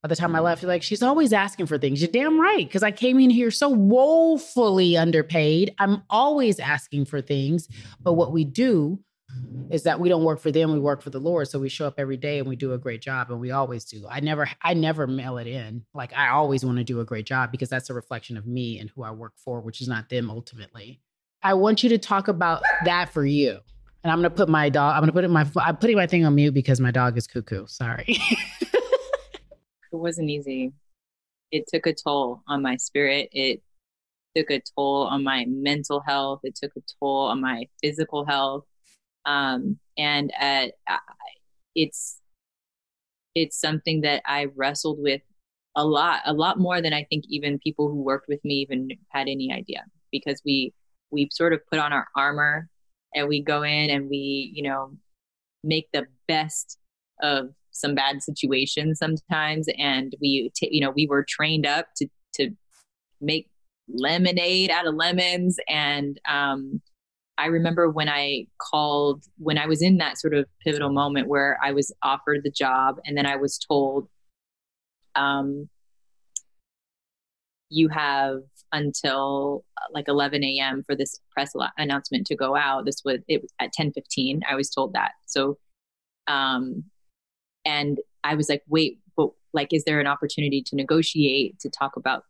by 0.07 0.15
the 0.15 0.15
time 0.15 0.33
I 0.35 0.37
mm-hmm. 0.37 0.45
left, 0.45 0.61
you're 0.61 0.69
like, 0.69 0.83
she's 0.83 1.03
always 1.03 1.33
asking 1.33 1.65
for 1.65 1.77
things. 1.77 2.01
You're 2.01 2.11
damn 2.11 2.39
right. 2.39 2.69
Cause 2.71 2.81
I 2.81 2.91
came 2.91 3.19
in 3.19 3.29
here 3.29 3.51
so 3.51 3.67
woefully 3.67 4.95
underpaid. 4.95 5.75
I'm 5.79 6.01
always 6.09 6.59
asking 6.59 7.05
for 7.05 7.21
things. 7.21 7.67
But 8.01 8.13
what 8.13 8.31
we 8.31 8.45
do 8.45 8.99
is 9.69 9.83
that 9.83 9.99
we 9.99 10.07
don't 10.07 10.23
work 10.23 10.39
for 10.39 10.51
them 10.51 10.71
we 10.71 10.79
work 10.79 11.01
for 11.01 11.09
the 11.09 11.19
lord 11.19 11.47
so 11.47 11.59
we 11.59 11.67
show 11.67 11.85
up 11.85 11.95
every 11.97 12.15
day 12.15 12.39
and 12.39 12.47
we 12.47 12.55
do 12.55 12.71
a 12.71 12.77
great 12.77 13.01
job 13.01 13.29
and 13.29 13.41
we 13.41 13.51
always 13.51 13.83
do 13.83 14.07
i 14.09 14.21
never 14.21 14.49
i 14.63 14.73
never 14.73 15.05
mail 15.05 15.37
it 15.37 15.45
in 15.45 15.83
like 15.93 16.13
i 16.15 16.29
always 16.29 16.63
want 16.63 16.77
to 16.77 16.83
do 16.83 17.01
a 17.01 17.05
great 17.05 17.25
job 17.25 17.51
because 17.51 17.67
that's 17.67 17.89
a 17.89 17.93
reflection 17.93 18.37
of 18.37 18.47
me 18.47 18.79
and 18.79 18.89
who 18.91 19.03
i 19.03 19.11
work 19.11 19.33
for 19.35 19.59
which 19.59 19.81
is 19.81 19.87
not 19.87 20.07
them 20.07 20.31
ultimately 20.31 21.01
i 21.43 21.53
want 21.53 21.83
you 21.83 21.89
to 21.89 21.97
talk 21.97 22.29
about 22.29 22.63
that 22.85 23.11
for 23.11 23.25
you 23.25 23.59
and 24.03 24.11
i'm 24.11 24.19
gonna 24.19 24.29
put 24.29 24.47
my 24.47 24.69
dog 24.69 24.95
i'm 24.95 25.01
gonna 25.01 25.11
put 25.11 25.25
it 25.25 25.29
my 25.29 25.45
i'm 25.57 25.75
putting 25.75 25.97
my 25.97 26.07
thing 26.07 26.25
on 26.25 26.33
mute 26.33 26.53
because 26.53 26.79
my 26.79 26.91
dog 26.91 27.17
is 27.17 27.27
cuckoo 27.27 27.67
sorry 27.67 28.17
it 29.91 29.95
wasn't 29.95 30.29
easy. 30.29 30.73
It 31.51 31.65
took 31.67 31.87
a 31.87 31.93
toll 31.93 32.41
on 32.47 32.61
my 32.61 32.75
spirit. 32.77 33.29
It 33.31 33.61
took 34.35 34.51
a 34.51 34.61
toll 34.75 35.07
on 35.07 35.23
my 35.23 35.45
mental 35.47 36.01
health. 36.01 36.41
It 36.43 36.55
took 36.55 36.71
a 36.77 36.81
toll 36.99 37.27
on 37.27 37.41
my 37.41 37.67
physical 37.81 38.25
health. 38.25 38.65
Um, 39.25 39.79
and 39.97 40.31
uh, 40.39 40.67
it's 41.75 42.21
it's 43.35 43.59
something 43.59 44.01
that 44.01 44.23
I 44.25 44.47
wrestled 44.55 44.97
with 44.99 45.21
a 45.75 45.85
lot, 45.85 46.21
a 46.25 46.33
lot 46.33 46.59
more 46.59 46.81
than 46.81 46.91
I 46.91 47.03
think 47.03 47.25
even 47.29 47.59
people 47.59 47.87
who 47.87 48.01
worked 48.01 48.27
with 48.27 48.43
me 48.43 48.55
even 48.55 48.89
had 49.09 49.27
any 49.27 49.53
idea 49.53 49.85
because 50.11 50.41
we 50.43 50.73
we 51.11 51.29
sort 51.31 51.53
of 51.53 51.61
put 51.69 51.79
on 51.79 51.93
our 51.93 52.07
armor 52.15 52.67
and 53.13 53.27
we 53.27 53.41
go 53.41 53.61
in 53.63 53.89
and 53.89 54.09
we 54.09 54.51
you 54.53 54.63
know 54.63 54.91
make 55.63 55.87
the 55.93 56.05
best 56.27 56.79
of 57.21 57.49
some 57.77 57.95
bad 57.95 58.21
situations 58.21 58.99
sometimes 58.99 59.67
and 59.77 60.15
we 60.21 60.51
t- 60.55 60.69
you 60.71 60.81
know 60.81 60.91
we 60.91 61.07
were 61.07 61.25
trained 61.27 61.65
up 61.65 61.87
to 61.95 62.07
to 62.33 62.49
make 63.21 63.49
lemonade 63.89 64.69
out 64.69 64.87
of 64.87 64.95
lemons 64.95 65.57
and 65.69 66.19
um 66.29 66.81
I 67.39 67.47
remember 67.47 67.89
when 67.89 68.09
I 68.09 68.47
called, 68.59 69.23
when 69.37 69.59
I 69.59 69.67
was 69.67 69.81
in 69.81 69.97
that 69.97 70.17
sort 70.17 70.33
of 70.33 70.47
pivotal 70.63 70.91
moment 70.91 71.27
where 71.27 71.59
I 71.63 71.71
was 71.71 71.93
offered 72.01 72.41
the 72.43 72.49
job 72.49 72.97
and 73.05 73.15
then 73.15 73.27
I 73.27 73.35
was 73.35 73.59
told, 73.59 74.09
um, 75.15 75.69
you 77.69 77.89
have 77.89 78.41
until 78.71 79.63
uh, 79.77 79.87
like 79.93 80.07
11 80.07 80.43
a.m. 80.43 80.83
for 80.83 80.95
this 80.95 81.19
press 81.31 81.51
announcement 81.77 82.27
to 82.27 82.35
go 82.35 82.55
out. 82.55 82.85
This 82.85 83.01
was 83.03 83.19
it 83.27 83.41
was 83.41 83.51
at 83.59 83.73
10:15. 83.73 84.41
I 84.49 84.55
was 84.55 84.69
told 84.69 84.93
that. 84.93 85.11
So, 85.25 85.57
um, 86.27 86.85
and 87.67 87.99
I 88.23 88.35
was 88.35 88.47
like, 88.47 88.63
wait, 88.69 88.99
but 89.17 89.29
like, 89.53 89.73
is 89.73 89.83
there 89.83 89.99
an 89.99 90.07
opportunity 90.07 90.63
to 90.67 90.75
negotiate 90.75 91.59
to 91.59 91.69
talk 91.69 91.97
about? 91.97 92.23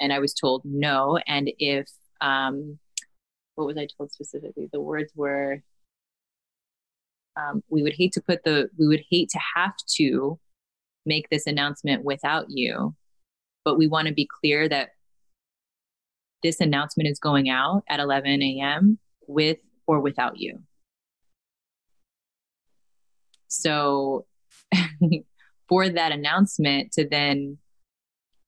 And 0.00 0.12
I 0.12 0.18
was 0.18 0.34
told 0.34 0.62
no. 0.64 1.20
And 1.26 1.50
if 1.58 1.88
um, 2.20 2.78
what 3.54 3.68
was 3.68 3.78
I 3.78 3.86
told 3.96 4.10
specifically? 4.10 4.68
The 4.72 4.80
words 4.80 5.12
were, 5.14 5.62
um, 7.36 7.62
"We 7.68 7.82
would 7.82 7.94
hate 7.94 8.12
to 8.14 8.20
put 8.20 8.42
the, 8.44 8.68
we 8.76 8.88
would 8.88 9.04
hate 9.08 9.30
to 9.30 9.40
have 9.54 9.74
to 9.96 10.38
make 11.06 11.28
this 11.30 11.46
announcement 11.46 12.04
without 12.04 12.46
you, 12.48 12.96
but 13.64 13.78
we 13.78 13.86
want 13.86 14.08
to 14.08 14.14
be 14.14 14.28
clear 14.40 14.68
that 14.68 14.90
this 16.42 16.60
announcement 16.60 17.08
is 17.08 17.20
going 17.20 17.48
out 17.48 17.84
at 17.88 18.00
11 18.00 18.42
a.m. 18.42 18.98
with 19.28 19.58
or 19.86 20.00
without 20.00 20.38
you." 20.38 20.60
So, 23.48 24.26
for 25.68 25.88
that 25.88 26.12
announcement 26.12 26.92
to 26.92 27.08
then 27.08 27.58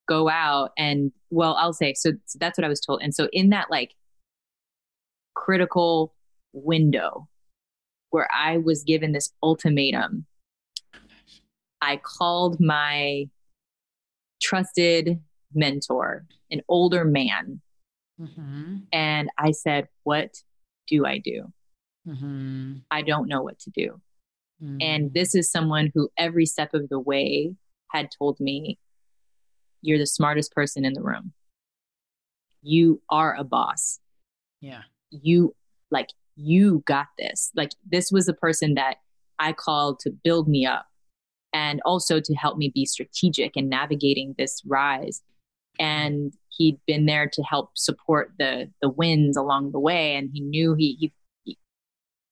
go 0.08 0.28
out 0.28 0.70
and 0.78 1.12
well 1.30 1.54
i'll 1.58 1.72
say 1.72 1.92
so, 1.94 2.12
so, 2.26 2.38
that's 2.40 2.56
what 2.56 2.64
i 2.64 2.68
was 2.68 2.80
told 2.80 3.02
and 3.02 3.14
so 3.14 3.28
in 3.32 3.50
that 3.50 3.70
like 3.70 3.94
critical 5.34 6.14
window 6.52 7.28
where 8.10 8.28
I 8.32 8.58
was 8.58 8.84
given 8.84 9.12
this 9.12 9.32
ultimatum. 9.42 10.26
I 11.80 12.00
called 12.02 12.58
my 12.60 13.28
trusted 14.42 15.20
mentor, 15.54 16.26
an 16.50 16.62
older 16.68 17.04
man, 17.04 17.60
mm-hmm. 18.20 18.76
and 18.92 19.30
I 19.38 19.52
said, 19.52 19.88
What 20.02 20.42
do 20.86 21.06
I 21.06 21.18
do? 21.18 21.52
mm-hmm. 22.06 22.74
I 22.90 23.02
don't 23.02 23.28
know 23.28 23.42
what 23.42 23.58
to 23.60 23.70
do. 23.70 24.00
Mm-hmm. 24.62 24.76
And 24.80 25.14
this 25.14 25.34
is 25.34 25.50
someone 25.50 25.90
who 25.94 26.08
every 26.16 26.46
step 26.46 26.74
of 26.74 26.88
the 26.88 26.98
way 26.98 27.54
had 27.90 28.08
told 28.16 28.38
me, 28.40 28.78
You're 29.82 29.98
the 29.98 30.06
smartest 30.06 30.52
person 30.52 30.84
in 30.84 30.94
the 30.94 31.02
room. 31.02 31.32
You 32.62 33.00
are 33.08 33.34
a 33.36 33.44
boss. 33.44 34.00
Yeah. 34.60 34.82
You 35.10 35.54
like, 35.90 36.08
you 36.36 36.82
got 36.86 37.06
this. 37.18 37.50
Like, 37.54 37.72
this 37.88 38.10
was 38.10 38.28
a 38.28 38.34
person 38.34 38.74
that 38.74 38.96
I 39.38 39.52
called 39.52 40.00
to 40.00 40.10
build 40.10 40.48
me 40.48 40.66
up 40.66 40.86
and 41.52 41.80
also 41.84 42.20
to 42.20 42.34
help 42.34 42.58
me 42.58 42.70
be 42.74 42.84
strategic 42.84 43.56
in 43.56 43.68
navigating 43.68 44.34
this 44.36 44.62
rise. 44.66 45.22
And 45.78 46.32
he'd 46.48 46.78
been 46.86 47.06
there 47.06 47.30
to 47.32 47.42
help 47.42 47.70
support 47.74 48.32
the 48.38 48.68
the 48.82 48.88
wins 48.90 49.36
along 49.36 49.70
the 49.70 49.78
way, 49.78 50.16
and 50.16 50.28
he 50.32 50.40
knew 50.40 50.74
he, 50.74 50.96
he 50.98 51.12
he 51.12 51.12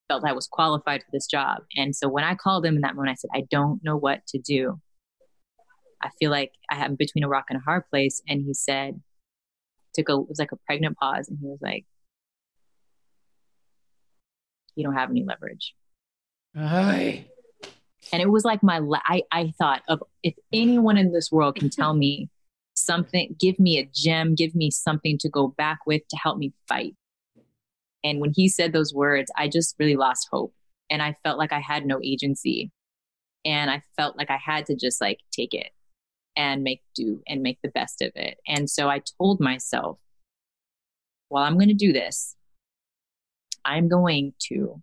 felt 0.09 0.25
I 0.25 0.33
was 0.33 0.47
qualified 0.47 1.03
for 1.03 1.11
this 1.13 1.27
job. 1.27 1.59
And 1.77 1.95
so 1.95 2.09
when 2.09 2.25
I 2.25 2.35
called 2.35 2.65
him 2.65 2.77
in 2.77 2.83
that 2.83 2.95
moment, 2.95 3.11
I 3.11 3.15
said, 3.15 3.31
I 3.35 3.45
don't 3.51 3.83
know 3.83 3.97
what 3.97 4.27
to 4.29 4.39
do. 4.39 4.81
I 6.03 6.11
feel 6.19 6.31
like 6.31 6.53
I 6.71 6.85
am 6.85 6.95
between 6.95 7.25
a 7.25 7.29
rock 7.29 7.47
and 7.51 7.59
a 7.59 7.63
hard 7.63 7.85
place. 7.91 8.23
And 8.29 8.43
he 8.43 8.55
said, 8.55 9.01
took 9.97 10.09
a 10.09 10.13
it 10.13 10.29
was 10.29 10.39
like 10.39 10.53
a 10.53 10.57
pregnant 10.67 10.97
pause, 10.97 11.29
and 11.29 11.39
he 11.41 11.47
was 11.47 11.59
like, 11.61 11.85
"You 14.75 14.85
don't 14.85 14.95
have 14.95 15.11
any 15.11 15.25
leverage." 15.25 15.75
Aye. 16.57 17.27
And 18.13 18.23
it 18.23 18.31
was 18.31 18.45
like 18.45 18.63
my, 18.63 18.81
I, 19.05 19.23
I 19.33 19.53
thought 19.59 19.83
of 19.89 20.01
if 20.23 20.35
anyone 20.53 20.97
in 20.97 21.13
this 21.13 21.33
world 21.33 21.57
can 21.57 21.71
tell 21.71 21.93
me 21.93 22.31
something, 22.75 23.35
give 23.41 23.59
me 23.59 23.79
a 23.79 23.91
gem, 23.93 24.35
give 24.35 24.55
me 24.55 24.71
something 24.71 25.19
to 25.19 25.29
go 25.29 25.49
back 25.49 25.81
with 25.87 26.03
to 26.09 26.17
help 26.17 26.39
me 26.39 26.53
fight. 26.69 26.95
And 28.05 28.21
when 28.21 28.33
he 28.35 28.49
said 28.49 28.73
those 28.73 28.95
words, 28.95 29.31
I 29.37 29.49
just 29.49 29.75
really 29.79 29.97
lost 29.97 30.29
hope. 30.31 30.55
And 30.91 31.03
I 31.03 31.17
felt 31.25 31.39
like 31.39 31.53
I 31.53 31.61
had 31.61 31.87
no 31.87 32.01
agency. 32.03 32.71
And 33.45 33.71
I 33.71 33.83
felt 33.97 34.17
like 34.17 34.31
I 34.31 34.39
had 34.39 34.67
to 34.67 34.77
just 34.77 35.01
like 35.01 35.21
take 35.33 35.55
it 35.55 35.71
and 36.37 36.63
make 36.63 36.83
do 36.95 37.23
and 37.27 37.43
make 37.43 37.59
the 37.63 37.71
best 37.71 38.03
of 38.03 38.13
it. 38.15 38.39
And 38.47 38.69
so 38.69 38.89
I 38.89 39.03
told 39.19 39.41
myself, 39.41 39.99
well, 41.31 41.43
I'm 41.43 41.55
going 41.55 41.69
to 41.69 41.75
do 41.75 41.93
this. 41.93 42.37
I'm 43.65 43.89
going 43.89 44.35
to 44.49 44.83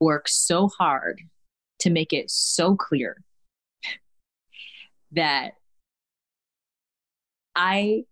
work 0.00 0.28
so 0.28 0.68
hard 0.68 1.20
to 1.80 1.90
make 1.90 2.12
it 2.12 2.30
so 2.30 2.76
clear 2.76 3.22
that 5.12 5.52
I 7.56 8.04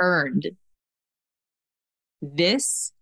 earned 0.00 0.50
this 2.22 2.92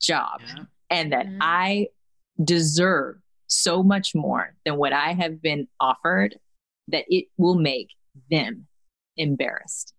job 0.00 0.40
yeah. 0.46 0.64
and 0.90 1.12
that 1.12 1.26
mm-hmm. 1.26 1.38
I 1.40 1.88
deserve 2.42 3.16
so 3.48 3.82
much 3.82 4.14
more 4.14 4.54
than 4.64 4.76
what 4.76 4.92
I 4.92 5.12
have 5.12 5.40
been 5.40 5.68
offered 5.80 6.36
that 6.88 7.04
it 7.08 7.26
will 7.36 7.56
make 7.56 7.88
them 8.30 8.66
embarrassed. 9.16 9.94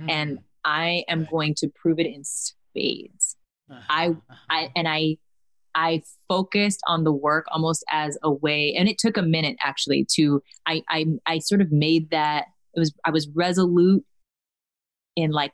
Mm-hmm. 0.00 0.10
And 0.10 0.38
I 0.64 1.04
am 1.08 1.26
going 1.30 1.54
to 1.56 1.68
prove 1.68 1.98
it 1.98 2.06
in 2.06 2.24
spades. 2.24 3.36
Uh-huh. 3.70 3.80
I 3.88 4.16
I 4.50 4.70
and 4.76 4.88
I 4.88 5.16
I 5.74 6.02
focused 6.28 6.80
on 6.86 7.04
the 7.04 7.12
work 7.12 7.46
almost 7.50 7.84
as 7.90 8.18
a 8.22 8.30
way, 8.30 8.74
and 8.74 8.88
it 8.88 8.98
took 8.98 9.16
a 9.16 9.22
minute 9.22 9.56
actually 9.62 10.06
to 10.14 10.42
I 10.66 10.82
I 10.88 11.06
I 11.26 11.38
sort 11.38 11.60
of 11.60 11.72
made 11.72 12.10
that 12.10 12.46
it 12.74 12.80
was 12.80 12.92
I 13.04 13.10
was 13.10 13.28
resolute 13.34 14.04
in 15.16 15.30
like 15.30 15.52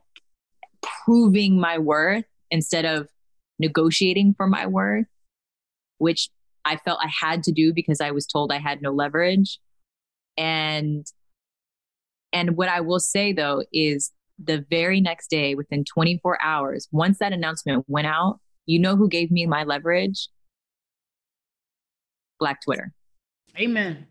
proving 1.04 1.60
my 1.60 1.78
worth 1.78 2.24
instead 2.50 2.84
of 2.84 3.08
negotiating 3.58 4.34
for 4.36 4.46
my 4.46 4.66
worth, 4.66 5.06
which 5.98 6.28
I 6.64 6.76
felt 6.76 7.00
I 7.02 7.10
had 7.20 7.42
to 7.44 7.52
do 7.52 7.72
because 7.72 8.00
I 8.00 8.10
was 8.10 8.26
told 8.26 8.52
I 8.52 8.58
had 8.58 8.82
no 8.82 8.92
leverage. 8.92 9.58
And 10.36 11.06
and 12.32 12.56
what 12.56 12.68
I 12.68 12.80
will 12.80 13.00
say 13.00 13.32
though 13.32 13.64
is 13.72 14.12
the 14.38 14.64
very 14.70 15.00
next 15.00 15.30
day, 15.30 15.54
within 15.54 15.84
24 15.84 16.40
hours, 16.42 16.88
once 16.92 17.18
that 17.18 17.32
announcement 17.32 17.84
went 17.88 18.06
out, 18.06 18.38
you 18.66 18.78
know 18.78 18.96
who 18.96 19.08
gave 19.08 19.30
me 19.30 19.46
my 19.46 19.64
leverage? 19.64 20.28
Black 22.38 22.60
Twitter. 22.62 22.92
Amen. 23.58 24.06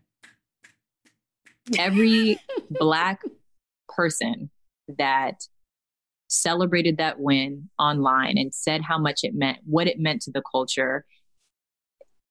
Every 1.78 2.38
Black 2.70 3.22
person 3.88 4.50
that 4.98 5.36
celebrated 6.28 6.98
that 6.98 7.18
win 7.18 7.68
online 7.78 8.38
and 8.38 8.54
said 8.54 8.82
how 8.82 8.98
much 8.98 9.20
it 9.22 9.34
meant, 9.34 9.58
what 9.64 9.86
it 9.86 9.98
meant 9.98 10.22
to 10.22 10.30
the 10.30 10.42
culture, 10.50 11.04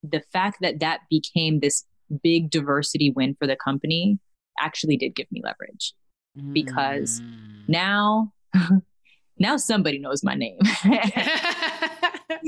the 0.04 0.22
fact 0.32 0.60
that 0.62 0.80
that 0.80 1.02
became 1.10 1.60
this 1.60 1.84
big 2.24 2.50
diversity 2.50 3.12
win 3.12 3.36
for 3.38 3.48
the 3.48 3.56
company 3.56 4.20
actually 4.60 4.98
did 4.98 5.16
give 5.16 5.28
me 5.32 5.42
leverage 5.44 5.94
because 6.54 7.22
mm. 7.22 7.64
now 7.68 8.32
now 9.40 9.58
somebody 9.58 10.00
knows 10.00 10.24
my 10.24 10.36
name. 10.36 10.60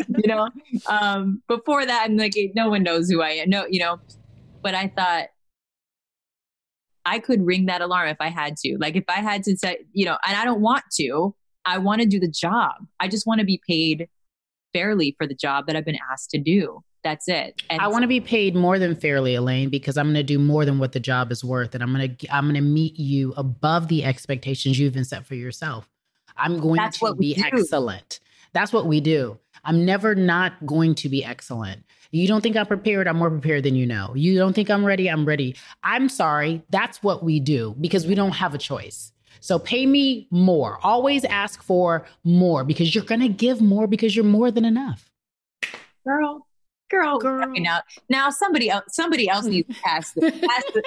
You 0.09 0.27
know 0.27 0.49
um 0.87 1.41
before 1.47 1.85
that 1.85 2.05
i'm 2.05 2.17
like 2.17 2.33
no 2.53 2.69
one 2.69 2.83
knows 2.83 3.09
who 3.09 3.21
i 3.21 3.29
am. 3.29 3.49
No 3.49 3.65
you 3.69 3.79
know 3.79 3.99
but 4.61 4.75
i 4.75 4.87
thought 4.87 5.27
i 7.05 7.19
could 7.19 7.45
ring 7.45 7.67
that 7.67 7.81
alarm 7.81 8.09
if 8.09 8.17
i 8.19 8.27
had 8.27 8.57
to. 8.57 8.77
Like 8.79 8.95
if 8.95 9.05
i 9.07 9.21
had 9.21 9.43
to 9.43 9.55
say 9.55 9.77
you 9.93 10.05
know 10.05 10.17
and 10.27 10.35
i 10.35 10.43
don't 10.43 10.61
want 10.61 10.83
to 10.99 11.33
i 11.69 11.77
want 11.77 12.01
to 12.01 12.07
do 12.07 12.19
the 12.19 12.27
job 12.27 12.73
i 12.99 13.07
just 13.07 13.25
want 13.25 13.39
to 13.39 13.45
be 13.45 13.61
paid 13.67 14.07
fairly 14.73 15.15
for 15.17 15.27
the 15.27 15.35
job 15.35 15.67
that 15.67 15.75
i've 15.75 15.85
been 15.85 15.99
asked 16.11 16.29
to 16.29 16.39
do 16.39 16.83
that's 17.03 17.27
it. 17.29 17.61
And 17.69 17.81
I 17.81 17.87
want 17.87 18.01
to 18.01 18.07
be 18.07 18.19
paid 18.19 18.55
more 18.55 18.77
than 18.77 18.95
fairly, 18.95 19.35
Elaine, 19.35 19.69
because 19.69 19.97
I'm 19.97 20.07
going 20.07 20.15
to 20.15 20.23
do 20.23 20.37
more 20.37 20.65
than 20.65 20.79
what 20.79 20.91
the 20.91 20.99
job 20.99 21.31
is 21.31 21.43
worth, 21.43 21.73
and 21.73 21.81
I'm 21.81 21.93
going 21.93 22.15
to 22.15 22.35
I'm 22.35 22.45
going 22.45 22.55
to 22.55 22.61
meet 22.61 22.99
you 22.99 23.33
above 23.37 23.87
the 23.87 24.03
expectations 24.03 24.77
you've 24.77 24.93
been 24.93 25.05
set 25.05 25.25
for 25.25 25.35
yourself. 25.35 25.87
I'm 26.35 26.59
going 26.59 26.77
That's 26.77 26.99
to 26.99 27.15
be 27.15 27.41
excellent. 27.41 28.19
That's 28.53 28.73
what 28.73 28.85
we 28.85 29.01
do. 29.01 29.37
I'm 29.63 29.85
never 29.85 30.15
not 30.15 30.65
going 30.65 30.95
to 30.95 31.09
be 31.09 31.23
excellent. 31.23 31.83
You 32.11 32.27
don't 32.27 32.41
think 32.41 32.57
I'm 32.57 32.65
prepared, 32.65 33.07
I'm 33.07 33.17
more 33.17 33.29
prepared 33.29 33.63
than 33.63 33.75
you 33.75 33.85
know. 33.85 34.13
You 34.15 34.37
don't 34.37 34.53
think 34.53 34.69
I'm 34.69 34.83
ready, 34.83 35.09
I'm 35.09 35.25
ready. 35.25 35.55
I'm 35.83 36.09
sorry. 36.09 36.63
That's 36.69 37.03
what 37.03 37.23
we 37.23 37.39
do 37.39 37.75
because 37.79 38.07
we 38.07 38.15
don't 38.15 38.31
have 38.31 38.55
a 38.55 38.57
choice. 38.57 39.11
So 39.39 39.59
pay 39.59 39.85
me 39.85 40.27
more. 40.31 40.79
Always 40.83 41.25
ask 41.25 41.63
for 41.63 42.05
more 42.23 42.63
because 42.63 42.93
you're 42.93 43.03
going 43.03 43.21
to 43.21 43.29
give 43.29 43.61
more 43.61 43.87
because 43.87 44.15
you're 44.15 44.25
more 44.25 44.51
than 44.51 44.65
enough. 44.65 45.09
Girl, 46.05 46.47
girl, 46.89 47.19
girl. 47.19 47.51
Now, 47.57 47.81
now 48.09 48.29
somebody 48.29 48.69
else, 48.69 48.85
somebody 48.89 49.29
else 49.29 49.45
needs 49.45 49.67
to 49.67 49.81
pass 49.81 50.11
the, 50.13 50.31
pass 50.31 50.63
the 50.73 50.83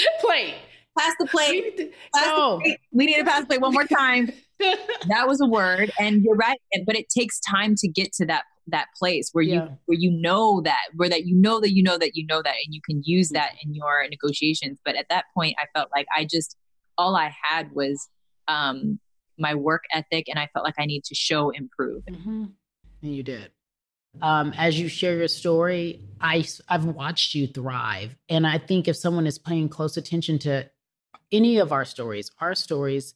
plate. 0.20 0.54
Pass 0.98 1.14
the 1.20 1.26
plate. 1.26 1.50
We 1.50 1.70
need 1.70 1.76
to, 1.76 1.92
pass 2.14 2.26
no. 2.26 2.56
the 2.56 2.62
plate. 2.62 2.80
We 2.92 3.06
need 3.06 3.16
to 3.16 3.24
pass 3.24 3.40
the 3.40 3.46
plate 3.46 3.60
one 3.60 3.72
more 3.72 3.84
time. 3.84 4.30
that 5.08 5.26
was 5.26 5.40
a 5.40 5.46
word 5.46 5.90
and 6.00 6.22
you're 6.22 6.34
right 6.34 6.58
but 6.84 6.96
it 6.96 7.08
takes 7.08 7.38
time 7.40 7.74
to 7.76 7.86
get 7.86 8.12
to 8.12 8.26
that 8.26 8.42
that 8.66 8.86
place 8.98 9.30
where 9.32 9.44
yeah. 9.44 9.64
you 9.64 9.78
where 9.86 9.98
you 9.98 10.10
know 10.10 10.60
that 10.62 10.88
where 10.96 11.08
that 11.08 11.26
you 11.26 11.34
know 11.34 11.60
that 11.60 11.72
you 11.72 11.82
know 11.82 11.96
that 11.96 12.14
you 12.14 12.26
know 12.26 12.42
that 12.42 12.54
and 12.64 12.74
you 12.74 12.80
can 12.84 13.00
use 13.04 13.28
mm-hmm. 13.28 13.34
that 13.34 13.52
in 13.62 13.74
your 13.74 14.06
negotiations 14.08 14.78
but 14.84 14.96
at 14.96 15.06
that 15.08 15.24
point 15.34 15.54
i 15.58 15.66
felt 15.78 15.88
like 15.94 16.06
i 16.16 16.24
just 16.24 16.56
all 16.98 17.16
i 17.16 17.32
had 17.42 17.72
was 17.72 18.08
um 18.48 18.98
my 19.38 19.54
work 19.54 19.84
ethic 19.94 20.28
and 20.28 20.38
i 20.38 20.48
felt 20.52 20.64
like 20.64 20.74
i 20.78 20.84
need 20.84 21.04
to 21.04 21.14
show 21.14 21.50
improve 21.50 22.02
mm-hmm. 22.10 22.44
and 23.02 23.14
you 23.14 23.22
did 23.22 23.50
um, 24.20 24.52
as 24.56 24.80
you 24.80 24.88
share 24.88 25.16
your 25.16 25.28
story 25.28 26.00
i 26.20 26.44
i've 26.68 26.84
watched 26.84 27.34
you 27.34 27.46
thrive 27.46 28.16
and 28.28 28.46
i 28.46 28.58
think 28.58 28.88
if 28.88 28.96
someone 28.96 29.26
is 29.26 29.38
paying 29.38 29.68
close 29.68 29.96
attention 29.96 30.38
to 30.38 30.68
any 31.30 31.58
of 31.58 31.72
our 31.72 31.84
stories 31.84 32.30
our 32.40 32.54
stories 32.54 33.14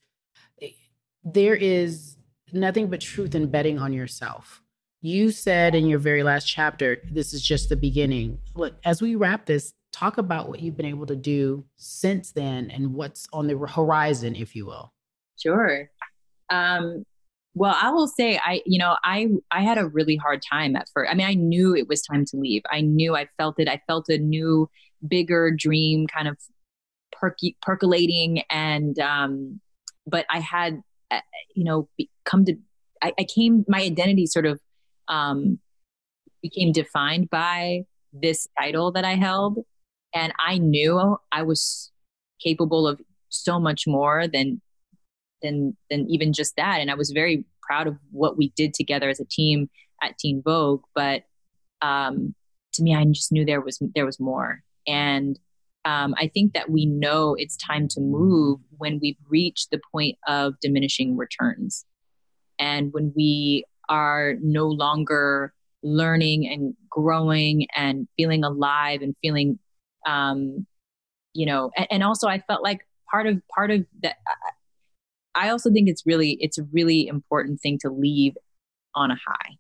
there 1.25 1.55
is 1.55 2.17
nothing 2.53 2.89
but 2.89 3.01
truth 3.01 3.35
in 3.35 3.49
betting 3.49 3.79
on 3.79 3.93
yourself. 3.93 4.63
You 5.01 5.31
said 5.31 5.75
in 5.75 5.87
your 5.87 5.99
very 5.99 6.23
last 6.23 6.47
chapter, 6.47 6.99
this 7.11 7.33
is 7.33 7.43
just 7.43 7.69
the 7.69 7.77
beginning. 7.77 8.39
Look, 8.55 8.75
as 8.85 9.03
we 9.03 9.17
wrap 9.17 9.47
this, 9.47 9.73
talk 9.93 10.19
about 10.19 10.49
what 10.49 10.61
you've 10.61 10.77
been 10.77 10.87
able 10.87 11.07
to 11.07 11.17
do 11.17 11.65
since 11.77 12.33
then 12.33 12.71
and 12.71 12.95
what's 12.95 13.27
on 13.33 13.47
the 13.47 13.57
horizon, 13.57 14.35
if 14.35 14.57
you 14.57 14.67
will. 14.67 14.93
Sure. 15.39 15.91
Um, 16.51 17.05
well, 17.55 17.77
I 17.81 17.91
will 17.91 18.09
say, 18.09 18.39
I, 18.43 18.63
you 18.65 18.79
know, 18.79 18.97
I, 19.05 19.29
I 19.51 19.63
had 19.63 19.77
a 19.77 19.87
really 19.87 20.17
hard 20.17 20.43
time 20.43 20.75
at 20.75 20.89
first. 20.95 21.11
I 21.11 21.15
mean, 21.15 21.27
I 21.27 21.35
knew 21.35 21.77
it 21.77 21.89
was 21.89 22.03
time 22.03 22.25
to 22.27 22.37
leave. 22.37 22.63
I 22.71 22.81
knew 22.81 23.15
I 23.15 23.29
felt 23.37 23.61
it. 23.61 23.69
I 23.69 23.81
felt 23.87 24.09
a 24.09 24.19
new, 24.19 24.71
bigger 25.07 25.51
dream 25.51 26.07
kind 26.07 26.29
of 26.29 26.39
perky, 27.13 27.57
percolating. 27.61 28.43
And, 28.49 28.99
um, 28.99 29.61
but 30.07 30.25
I 30.31 30.41
had 30.41 30.83
uh, 31.13 31.21
you 31.55 31.65
know, 31.65 31.89
come 32.25 32.45
to, 32.47 32.57
I, 33.03 33.13
I 33.19 33.25
came, 33.25 33.65
my 33.69 33.83
identity 33.83 34.27
sort 34.27 34.47
of 34.47 34.61
um, 35.09 35.59
became 36.41 36.73
defined 36.73 37.29
by 37.29 37.83
this 38.13 38.49
title 38.59 38.93
that 38.93 39.05
I 39.05 39.15
held. 39.15 39.59
And 40.15 40.33
I 40.39 40.59
knew 40.59 41.17
I 41.31 41.43
was 41.43 41.91
capable 42.43 42.87
of 42.87 43.01
so 43.29 43.59
much 43.59 43.87
more 43.87 44.27
than 44.29 44.61
than 45.43 45.77
than 45.91 46.09
even 46.09 46.33
just 46.33 46.57
that. 46.57 46.81
And 46.81 46.91
I 46.91 46.95
was 46.95 47.11
very 47.11 47.45
proud 47.63 47.87
of 47.87 47.97
what 48.11 48.37
we 48.37 48.51
did 48.57 48.75
together 48.75 49.09
as 49.09 49.21
a 49.21 49.25
team 49.25 49.71
at 50.03 50.19
Teen 50.19 50.43
Vogue. 50.45 50.83
But 50.95 51.25
um, 51.81 52.35
to 52.75 52.83
me, 52.83 52.95
I 52.95 53.05
just 53.07 53.33
knew 53.33 53.45
there 53.45 53.61
was 53.61 53.83
there 53.95 54.07
was 54.07 54.21
more. 54.21 54.63
And 54.87 55.39
um, 55.85 56.15
I 56.17 56.29
think 56.29 56.55
that 56.55 56.71
we 56.71 56.87
know 56.87 57.35
it's 57.37 57.57
time 57.57 57.89
to 57.89 58.01
move 58.01 58.61
when 58.79 59.01
we've 59.01 59.17
reached 59.29 59.71
the 59.71 59.81
point 59.91 60.17
of 60.29 60.55
diminishing 60.61 61.17
returns, 61.17 61.85
and 62.59 62.93
when 62.93 63.13
we 63.17 63.65
are 63.89 64.35
no 64.41 64.69
longer 64.69 65.53
learning 65.83 66.49
and 66.49 66.75
growing 66.89 67.67
and 67.75 68.07
feeling 68.17 68.45
alive 68.45 69.03
and 69.03 69.17
feeling, 69.21 69.59
um, 70.07 70.67
you 71.35 71.47
know, 71.47 71.71
and, 71.77 71.87
and 71.91 72.03
also 72.03 72.29
I 72.29 72.41
felt 72.41 72.63
like 72.63 72.87
part 73.11 73.27
of 73.27 73.41
part 73.55 73.71
of 73.71 73.85
that. 74.03 74.17
I 75.35 75.49
also 75.49 75.73
think 75.73 75.89
it's 75.89 76.05
really 76.05 76.37
it's 76.41 76.59
a 76.59 76.65
really 76.73 77.07
important 77.07 77.61
thing 77.61 77.79
to 77.83 77.91
leave 77.91 78.35
on 78.95 79.11
a 79.11 79.17
high, 79.17 79.57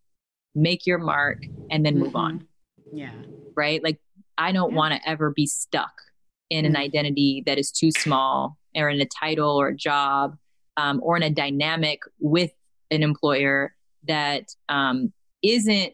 make 0.55 0.87
your 0.87 0.99
mark, 0.99 1.45
and 1.71 1.85
then 1.85 1.99
move 1.99 2.09
mm-hmm. 2.09 2.17
on. 2.17 2.47
Yeah. 2.93 3.13
Right. 3.57 3.83
Like 3.83 3.99
I 4.39 4.53
don't 4.53 4.73
yeah. 4.73 4.77
want 4.77 4.95
to 4.95 5.09
ever 5.09 5.31
be 5.31 5.47
stuck 5.47 5.93
in 6.51 6.65
an 6.65 6.73
mm-hmm. 6.73 6.83
identity 6.83 7.43
that 7.47 7.59
is 7.59 7.71
too 7.71 7.91
small 7.91 8.59
or 8.75 8.89
in 8.89 9.01
a 9.01 9.07
title 9.07 9.61
or 9.61 9.69
a 9.69 9.77
job 9.77 10.37
um, 10.77 11.01
or 11.03 11.17
in 11.17 11.23
a 11.23 11.31
dynamic 11.31 12.01
with 12.21 12.51
an 12.91 13.03
employer 13.03 13.75
that 14.07 14.55
um, 14.69 15.13
not 15.43 15.93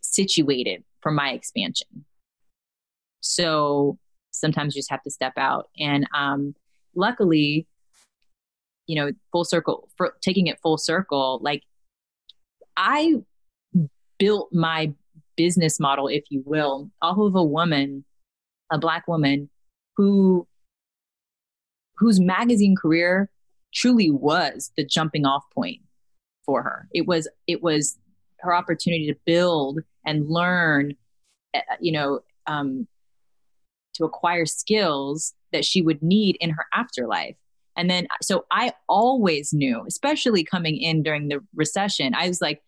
situated 0.00 0.82
for 1.00 1.12
my 1.12 1.30
expansion. 1.30 2.04
So 3.24 3.98
sometimes 4.32 4.74
you 4.74 4.80
just 4.80 4.90
have 4.90 5.02
to 5.02 5.10
step 5.10 5.32
out. 5.38 5.70
And 5.78 6.06
um, 6.14 6.54
luckily, 6.94 7.66
you 8.86 8.96
know, 8.96 9.12
full 9.32 9.44
circle, 9.44 9.88
for 9.96 10.14
taking 10.20 10.46
it 10.46 10.60
full 10.62 10.76
circle, 10.76 11.40
like 11.42 11.62
I 12.76 13.14
built 14.18 14.50
my 14.52 14.92
business 15.36 15.80
model, 15.80 16.06
if 16.06 16.24
you 16.28 16.42
will, 16.44 16.90
off 17.00 17.18
of 17.18 17.34
a 17.34 17.42
woman, 17.42 18.04
a 18.70 18.78
black 18.78 19.08
woman 19.08 19.48
who 19.96 20.46
whose 21.96 22.20
magazine 22.20 22.74
career 22.76 23.30
truly 23.72 24.10
was 24.10 24.72
the 24.76 24.84
jumping 24.84 25.24
off 25.24 25.44
point 25.54 25.80
for 26.44 26.62
her. 26.62 26.88
It 26.92 27.06
was 27.06 27.26
it 27.46 27.62
was 27.62 27.98
her 28.40 28.54
opportunity 28.54 29.06
to 29.06 29.18
build 29.24 29.80
and 30.04 30.28
learn, 30.28 30.94
eh, 31.54 31.62
you 31.80 31.92
know, 31.92 32.20
um, 32.46 32.86
to 33.94 34.04
acquire 34.04 34.46
skills 34.46 35.34
that 35.52 35.64
she 35.64 35.82
would 35.82 36.02
need 36.02 36.36
in 36.40 36.50
her 36.50 36.66
afterlife. 36.74 37.36
And 37.76 37.90
then, 37.90 38.06
so 38.22 38.44
I 38.50 38.72
always 38.88 39.52
knew, 39.52 39.84
especially 39.86 40.44
coming 40.44 40.76
in 40.76 41.02
during 41.02 41.28
the 41.28 41.40
recession, 41.54 42.14
I 42.14 42.28
was 42.28 42.40
like, 42.40 42.62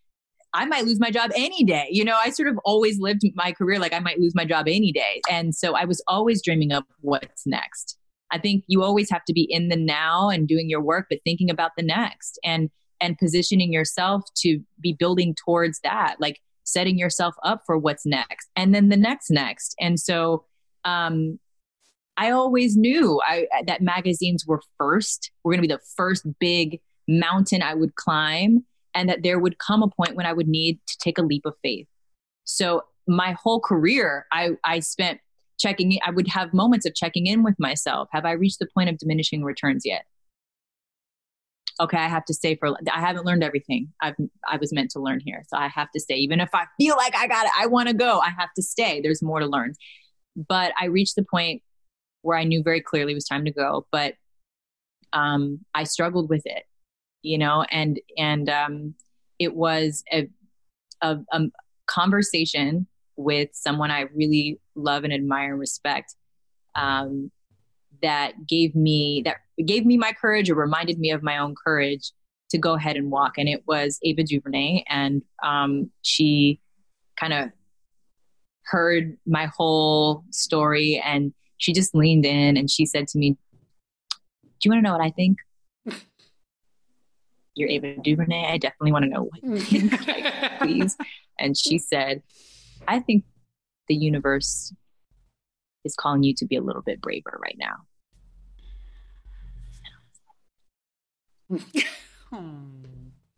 I 0.53 0.65
might 0.65 0.85
lose 0.85 0.99
my 0.99 1.11
job 1.11 1.31
any 1.37 1.65
day. 1.65 1.89
You 1.91 2.05
know, 2.05 2.17
I 2.17 2.31
sort 2.31 2.49
of 2.49 2.59
always 2.65 2.99
lived 2.99 3.23
my 3.35 3.53
career 3.53 3.79
like 3.79 3.93
I 3.93 3.99
might 3.99 4.19
lose 4.19 4.35
my 4.35 4.45
job 4.45 4.67
any 4.69 4.91
day. 4.91 5.21
And 5.31 5.55
so 5.55 5.75
I 5.75 5.85
was 5.85 6.03
always 6.09 6.43
dreaming 6.43 6.73
of 6.73 6.85
what's 7.01 7.47
next. 7.47 7.99
I 8.33 8.39
think 8.39 8.65
you 8.67 8.83
always 8.83 9.11
have 9.11 9.25
to 9.27 9.33
be 9.33 9.43
in 9.43 9.69
the 9.69 9.77
now 9.77 10.29
and 10.31 10.49
doing 10.49 10.69
your 10.69 10.81
work, 10.81 11.07
but 11.11 11.21
thinking 11.25 11.51
about 11.51 11.73
the 11.77 11.83
next 11.83 12.39
and 12.43 12.71
and 13.01 13.19
positioning 13.19 13.75
yourself 13.75 14.25
to 14.37 14.61
be 14.81 14.95
building 14.95 15.35
towards 15.45 15.81
that, 15.81 16.17
like 16.19 16.41
setting 16.65 16.99
yourself 16.99 17.35
up 17.45 17.61
for 17.67 17.77
what's 17.77 18.07
next 18.07 18.49
and 18.57 18.75
then 18.75 18.89
the 18.89 18.97
next 18.97 19.31
next. 19.31 19.75
And 19.79 20.01
so 20.01 20.45
um 20.87 21.39
I 22.17 22.31
always 22.31 22.77
knew 22.77 23.21
I, 23.27 23.47
that 23.67 23.83
magazines 23.83 24.47
were 24.47 24.63
first. 24.79 25.31
We're 25.45 25.53
going 25.53 25.63
to 25.63 25.69
be 25.69 25.75
the 25.75 25.83
first 25.97 26.27
big 26.41 26.81
mountain 27.07 27.63
I 27.63 27.75
would 27.75 27.95
climb 27.95 28.65
and 28.95 29.09
that 29.09 29.23
there 29.23 29.39
would 29.39 29.59
come 29.59 29.83
a 29.83 29.89
point 29.89 30.17
when 30.17 30.25
I 30.25 30.33
would 30.33 30.49
need 30.49 30.81
to 30.87 30.97
take 30.99 31.19
a 31.19 31.23
leap 31.23 31.45
of 31.45 31.55
faith. 31.63 31.87
So 32.45 32.85
my 33.07 33.37
whole 33.41 33.61
career, 33.61 34.27
I, 34.33 34.53
I 34.65 34.81
spent 34.81 35.21
checking 35.59 35.93
in. 35.93 35.99
I 36.07 36.11
would 36.11 36.29
have 36.29 36.55
moments 36.55 36.87
of 36.87 36.95
checking 36.95 37.27
in 37.27 37.43
with 37.43 37.55
myself. 37.59 38.09
Have 38.13 38.25
I 38.25 38.33
reached 38.33 38.59
the 38.59 38.69
point 38.75 38.89
of 38.89 38.99
diminishing 38.99 39.45
returns 39.45 39.83
yet? 39.85 40.05
Okay, 41.79 41.99
I 41.99 42.09
have 42.09 42.25
to 42.25 42.35
stay 42.35 42.57
for. 42.57 42.75
I 42.91 43.01
haven't 43.01 43.27
learned 43.27 43.45
everything 43.45 43.93
I've 44.01 44.15
I 44.51 44.57
was 44.57 44.73
meant 44.73 44.91
to 44.93 45.01
learn 45.01 45.21
here, 45.23 45.45
so 45.49 45.59
I 45.59 45.69
have 45.69 45.91
to 45.91 46.01
stay. 46.01 46.15
Even 46.15 46.41
if 46.41 46.49
I 46.55 46.65
feel 46.79 46.97
like 46.97 47.15
I 47.15 47.27
got 47.27 47.45
it, 47.45 47.53
I 47.59 47.67
want 47.67 47.89
to 47.89 47.95
go. 47.95 48.19
I 48.21 48.31
have 48.31 48.49
to 48.57 48.63
stay. 48.63 49.03
There's 49.03 49.23
more 49.23 49.41
to 49.41 49.47
learn. 49.47 49.75
But 50.37 50.73
I 50.81 50.87
reached 50.87 51.17
the 51.17 51.25
point 51.25 51.63
where 52.23 52.37
I 52.37 52.45
knew 52.45 52.63
very 52.63 52.81
clearly 52.81 53.13
it 53.13 53.17
was 53.17 53.25
time 53.25 53.45
to 53.45 53.53
go. 53.53 53.87
But 53.91 54.15
um, 55.13 55.61
I 55.75 55.85
struggled 55.85 56.29
with 56.29 56.43
it 56.45 56.65
you 57.27 57.39
know, 57.39 57.65
and 57.71 57.99
and 58.17 58.49
um, 58.49 58.95
it 59.41 59.55
was 59.55 60.05
a, 60.13 60.29
a, 61.03 61.19
a 61.33 61.41
conversation 61.87 62.87
with 63.17 63.51
someone 63.53 63.91
I 63.91 64.03
really 64.15 64.61
love 64.77 65.03
and 65.03 65.13
admire 65.13 65.51
and 65.51 65.59
respect 65.59 66.15
um, 66.77 67.33
that 68.01 68.47
gave 68.47 68.77
me 68.77 69.23
that 69.25 69.39
gave 69.67 69.85
me 69.85 69.97
my 69.97 70.13
courage 70.13 70.49
or 70.49 70.55
reminded 70.55 71.01
me 71.01 71.11
of 71.11 71.25
my 71.25 71.39
own 71.39 71.57
courage 71.63 72.13
to 72.51 72.59
go 72.59 72.75
ahead 72.75 72.97
and 72.97 73.11
walk. 73.11 73.39
And 73.39 73.49
it 73.49 73.65
was 73.67 73.99
Ava 74.05 74.23
DuVernay, 74.23 74.85
and 74.89 75.23
um, 75.43 75.91
she 76.03 76.61
kind 77.19 77.33
of 77.33 77.51
heard 78.67 79.17
my 79.27 79.47
whole 79.57 80.25
story, 80.31 81.03
and 81.05 81.33
she 81.59 81.73
just 81.73 81.95
leaned 81.95 82.27
in 82.27 82.57
and 82.57 82.71
she 82.71 82.87
said 82.87 83.09
to 83.09 83.19
me, 83.19 83.37
"Do 84.11 84.49
you 84.65 84.71
want 84.71 84.85
to 84.85 84.89
know 84.89 84.97
what 84.97 85.05
I 85.05 85.11
think?" 85.11 85.39
you're 87.57 87.71
Ava 87.71 87.97
DuVernay. 88.03 88.47
I 88.47 88.59
definitely 88.59 88.93
want 88.93 89.05
to 89.05 89.11
know 89.11 89.25
what 89.25 89.43
you 89.43 89.59
think, 89.89 90.07
like, 90.07 90.59
please. 90.61 90.97
And 91.39 91.57
she 91.57 91.79
said, 91.79 92.23
I 92.87 93.01
think 93.01 93.25
the 93.89 93.97
universe 93.97 94.73
is 95.85 95.95
calling 95.97 96.23
you 96.23 96.35
to 96.35 96.45
be 96.45 96.57
a 96.57 96.63
little 96.63 96.83
bit 96.83 97.01
braver 97.01 97.39
right 97.43 97.59
now. 97.59 97.77
Hmm. 102.31 102.83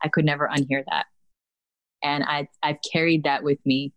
I 0.02 0.08
could 0.08 0.24
never 0.24 0.48
unhear 0.48 0.82
that. 0.88 1.04
And 2.02 2.24
I 2.24 2.48
I've 2.62 2.78
carried 2.90 3.24
that 3.24 3.42
with 3.42 3.58
me 3.66 3.92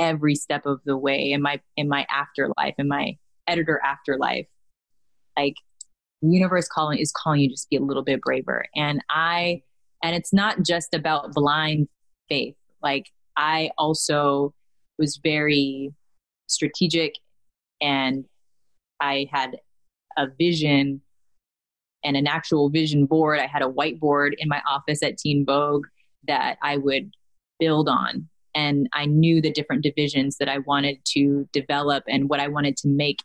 every 0.00 0.34
step 0.34 0.66
of 0.66 0.80
the 0.84 0.96
way 0.96 1.30
in 1.30 1.42
my 1.42 1.60
in 1.76 1.88
my 1.88 2.06
afterlife, 2.10 2.74
in 2.78 2.88
my 2.88 3.16
editor 3.46 3.80
afterlife. 3.84 4.46
Like 5.36 5.54
universe 6.22 6.66
calling 6.68 6.98
is 6.98 7.12
calling 7.12 7.40
you 7.40 7.48
to 7.48 7.54
just 7.54 7.70
be 7.70 7.76
a 7.76 7.80
little 7.80 8.02
bit 8.02 8.20
braver. 8.20 8.64
And 8.74 9.04
I, 9.10 9.62
and 10.02 10.16
it's 10.16 10.32
not 10.32 10.62
just 10.62 10.94
about 10.94 11.32
blind 11.32 11.88
faith. 12.28 12.56
Like 12.82 13.06
I 13.36 13.70
also 13.78 14.54
was 14.98 15.20
very 15.22 15.92
strategic 16.46 17.14
and 17.80 18.24
I 19.00 19.28
had 19.32 19.58
a 20.16 20.26
vision 20.38 21.00
and 22.02 22.16
an 22.16 22.26
actual 22.26 22.70
vision 22.70 23.06
board. 23.06 23.38
I 23.38 23.46
had 23.46 23.62
a 23.62 23.68
whiteboard 23.68 24.32
in 24.38 24.48
my 24.48 24.62
office 24.68 25.02
at 25.02 25.18
Teen 25.18 25.44
Vogue 25.44 25.86
that 26.26 26.56
I 26.62 26.76
would 26.78 27.12
build 27.58 27.88
on. 27.88 28.29
And 28.54 28.88
I 28.92 29.06
knew 29.06 29.40
the 29.40 29.52
different 29.52 29.82
divisions 29.82 30.36
that 30.38 30.48
I 30.48 30.58
wanted 30.58 30.98
to 31.14 31.48
develop 31.52 32.04
and 32.08 32.28
what 32.28 32.40
I 32.40 32.48
wanted 32.48 32.76
to 32.78 32.88
make 32.88 33.18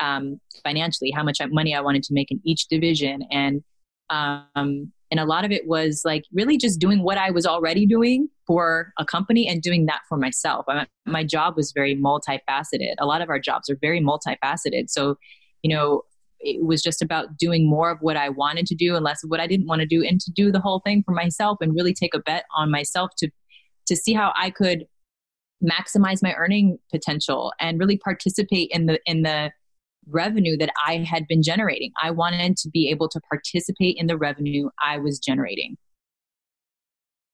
um, 0.00 0.40
financially, 0.62 1.10
how 1.10 1.22
much 1.22 1.38
money 1.50 1.74
I 1.74 1.80
wanted 1.80 2.02
to 2.04 2.14
make 2.14 2.30
in 2.30 2.40
each 2.44 2.68
division, 2.68 3.22
and 3.30 3.62
um, 4.10 4.92
and 5.10 5.20
a 5.20 5.24
lot 5.24 5.44
of 5.44 5.52
it 5.52 5.66
was 5.66 6.02
like 6.04 6.24
really 6.32 6.56
just 6.56 6.80
doing 6.80 7.02
what 7.02 7.18
I 7.18 7.30
was 7.30 7.46
already 7.46 7.86
doing 7.86 8.28
for 8.46 8.92
a 8.98 9.04
company 9.04 9.48
and 9.48 9.62
doing 9.62 9.86
that 9.86 10.00
for 10.08 10.18
myself. 10.18 10.64
I, 10.68 10.86
my 11.06 11.24
job 11.24 11.56
was 11.56 11.72
very 11.72 11.96
multifaceted. 11.96 12.94
A 12.98 13.06
lot 13.06 13.20
of 13.20 13.28
our 13.28 13.38
jobs 13.38 13.70
are 13.70 13.78
very 13.80 14.00
multifaceted. 14.00 14.90
So, 14.90 15.16
you 15.62 15.74
know, 15.74 16.02
it 16.40 16.64
was 16.64 16.82
just 16.82 17.02
about 17.02 17.36
doing 17.38 17.68
more 17.68 17.90
of 17.90 17.98
what 18.00 18.16
I 18.16 18.28
wanted 18.28 18.66
to 18.66 18.74
do 18.74 18.94
and 18.94 19.04
less 19.04 19.24
of 19.24 19.30
what 19.30 19.40
I 19.40 19.46
didn't 19.46 19.66
want 19.66 19.80
to 19.80 19.86
do, 19.86 20.04
and 20.04 20.20
to 20.20 20.30
do 20.30 20.52
the 20.52 20.60
whole 20.60 20.80
thing 20.80 21.02
for 21.04 21.12
myself 21.12 21.58
and 21.60 21.74
really 21.74 21.94
take 21.94 22.14
a 22.14 22.20
bet 22.20 22.44
on 22.56 22.70
myself 22.70 23.10
to 23.18 23.30
to 23.86 23.96
see 23.96 24.12
how 24.12 24.32
I 24.36 24.50
could 24.50 24.86
maximize 25.62 26.22
my 26.22 26.34
earning 26.34 26.78
potential 26.92 27.52
and 27.60 27.78
really 27.78 27.96
participate 27.96 28.70
in 28.72 28.86
the 28.86 29.00
in 29.06 29.22
the 29.22 29.50
revenue 30.08 30.56
that 30.56 30.70
I 30.86 30.98
had 30.98 31.26
been 31.26 31.42
generating. 31.42 31.92
I 32.00 32.10
wanted 32.12 32.56
to 32.58 32.70
be 32.70 32.90
able 32.90 33.08
to 33.08 33.20
participate 33.28 33.96
in 33.98 34.06
the 34.06 34.16
revenue 34.16 34.68
I 34.84 34.98
was 34.98 35.18
generating. 35.18 35.76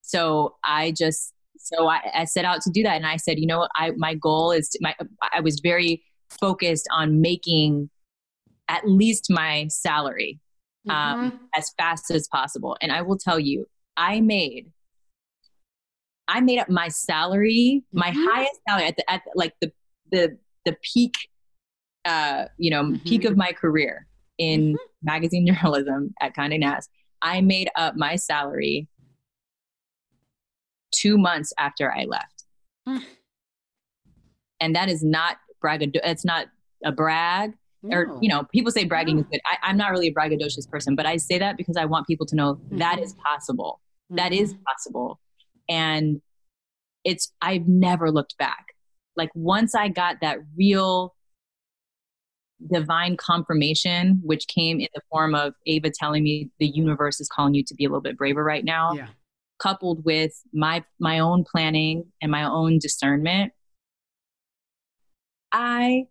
So 0.00 0.56
I 0.64 0.92
just, 0.92 1.32
so 1.58 1.88
I, 1.88 2.00
I 2.14 2.24
set 2.24 2.44
out 2.44 2.60
to 2.62 2.70
do 2.70 2.82
that. 2.82 2.96
And 2.96 3.06
I 3.06 3.16
said, 3.16 3.38
you 3.38 3.46
know, 3.46 3.68
I, 3.76 3.92
my 3.96 4.14
goal 4.14 4.52
is 4.52 4.68
to, 4.70 4.78
my, 4.80 4.94
I 5.32 5.40
was 5.40 5.60
very 5.62 6.02
focused 6.40 6.88
on 6.92 7.20
making 7.20 7.90
at 8.68 8.88
least 8.88 9.26
my 9.28 9.66
salary 9.68 10.40
um, 10.88 11.32
mm-hmm. 11.32 11.36
as 11.54 11.70
fast 11.76 12.10
as 12.10 12.26
possible. 12.28 12.76
And 12.80 12.90
I 12.90 13.02
will 13.02 13.18
tell 13.18 13.38
you, 13.38 13.66
I 13.96 14.20
made 14.20 14.70
I 16.32 16.40
made 16.40 16.58
up 16.58 16.68
my 16.68 16.88
salary, 16.88 17.84
my 17.92 18.10
mm-hmm. 18.10 18.24
highest 18.24 18.60
salary 18.68 18.86
at 18.86 18.96
the 18.96 19.10
at 19.10 19.22
like 19.34 19.54
the 19.60 19.70
the 20.10 20.38
the 20.64 20.76
peak 20.82 21.14
uh, 22.04 22.46
you 22.58 22.70
know, 22.70 22.82
mm-hmm. 22.82 23.08
peak 23.08 23.24
of 23.24 23.36
my 23.36 23.52
career 23.52 24.06
in 24.38 24.72
mm-hmm. 24.72 24.76
magazine 25.02 25.46
journalism 25.54 26.14
at 26.20 26.34
Condé 26.34 26.58
Nast, 26.58 26.90
I 27.20 27.40
made 27.40 27.68
up 27.76 27.94
my 27.96 28.16
salary 28.16 28.88
two 30.94 31.16
months 31.16 31.52
after 31.58 31.92
I 31.92 32.04
left. 32.04 32.44
Mm. 32.88 33.02
And 34.60 34.76
that 34.76 34.88
is 34.88 35.02
not 35.02 35.38
braggadocio. 35.60 36.08
It's 36.08 36.24
not 36.24 36.46
a 36.84 36.92
brag. 36.92 37.54
No. 37.82 37.96
Or, 37.96 38.18
you 38.20 38.28
know, 38.28 38.44
people 38.52 38.70
say 38.70 38.84
bragging 38.84 39.16
no. 39.16 39.22
is 39.22 39.26
good. 39.28 39.40
I, 39.44 39.70
am 39.70 39.76
not 39.76 39.90
really 39.90 40.06
a 40.06 40.14
braggadocious 40.14 40.70
person, 40.70 40.94
but 40.94 41.04
I 41.04 41.16
say 41.16 41.36
that 41.36 41.56
because 41.56 41.76
I 41.76 41.84
want 41.84 42.06
people 42.06 42.26
to 42.26 42.36
know 42.36 42.54
mm-hmm. 42.54 42.78
that 42.78 43.00
is 43.00 43.14
possible. 43.14 43.80
That 44.10 44.32
is 44.32 44.54
mm-hmm. 44.54 44.62
possible. 44.62 45.18
And 45.68 46.20
it's, 47.04 47.32
I've 47.40 47.66
never 47.66 48.10
looked 48.10 48.36
back. 48.38 48.66
Like 49.16 49.30
once 49.34 49.74
I 49.74 49.88
got 49.88 50.16
that 50.20 50.38
real 50.56 51.14
divine 52.70 53.16
confirmation, 53.16 54.20
which 54.22 54.46
came 54.46 54.80
in 54.80 54.88
the 54.94 55.00
form 55.10 55.34
of 55.34 55.54
Ava 55.66 55.90
telling 55.90 56.22
me 56.22 56.50
the 56.58 56.66
universe 56.66 57.20
is 57.20 57.28
calling 57.28 57.54
you 57.54 57.64
to 57.64 57.74
be 57.74 57.84
a 57.84 57.88
little 57.88 58.02
bit 58.02 58.16
braver 58.16 58.44
right 58.44 58.64
now, 58.64 58.92
yeah. 58.92 59.08
coupled 59.58 60.04
with 60.04 60.32
my 60.52 60.84
my 61.00 61.18
own 61.18 61.44
planning 61.44 62.04
and 62.20 62.30
my 62.30 62.44
own 62.44 62.78
discernment, 62.78 63.52
I 65.50 66.06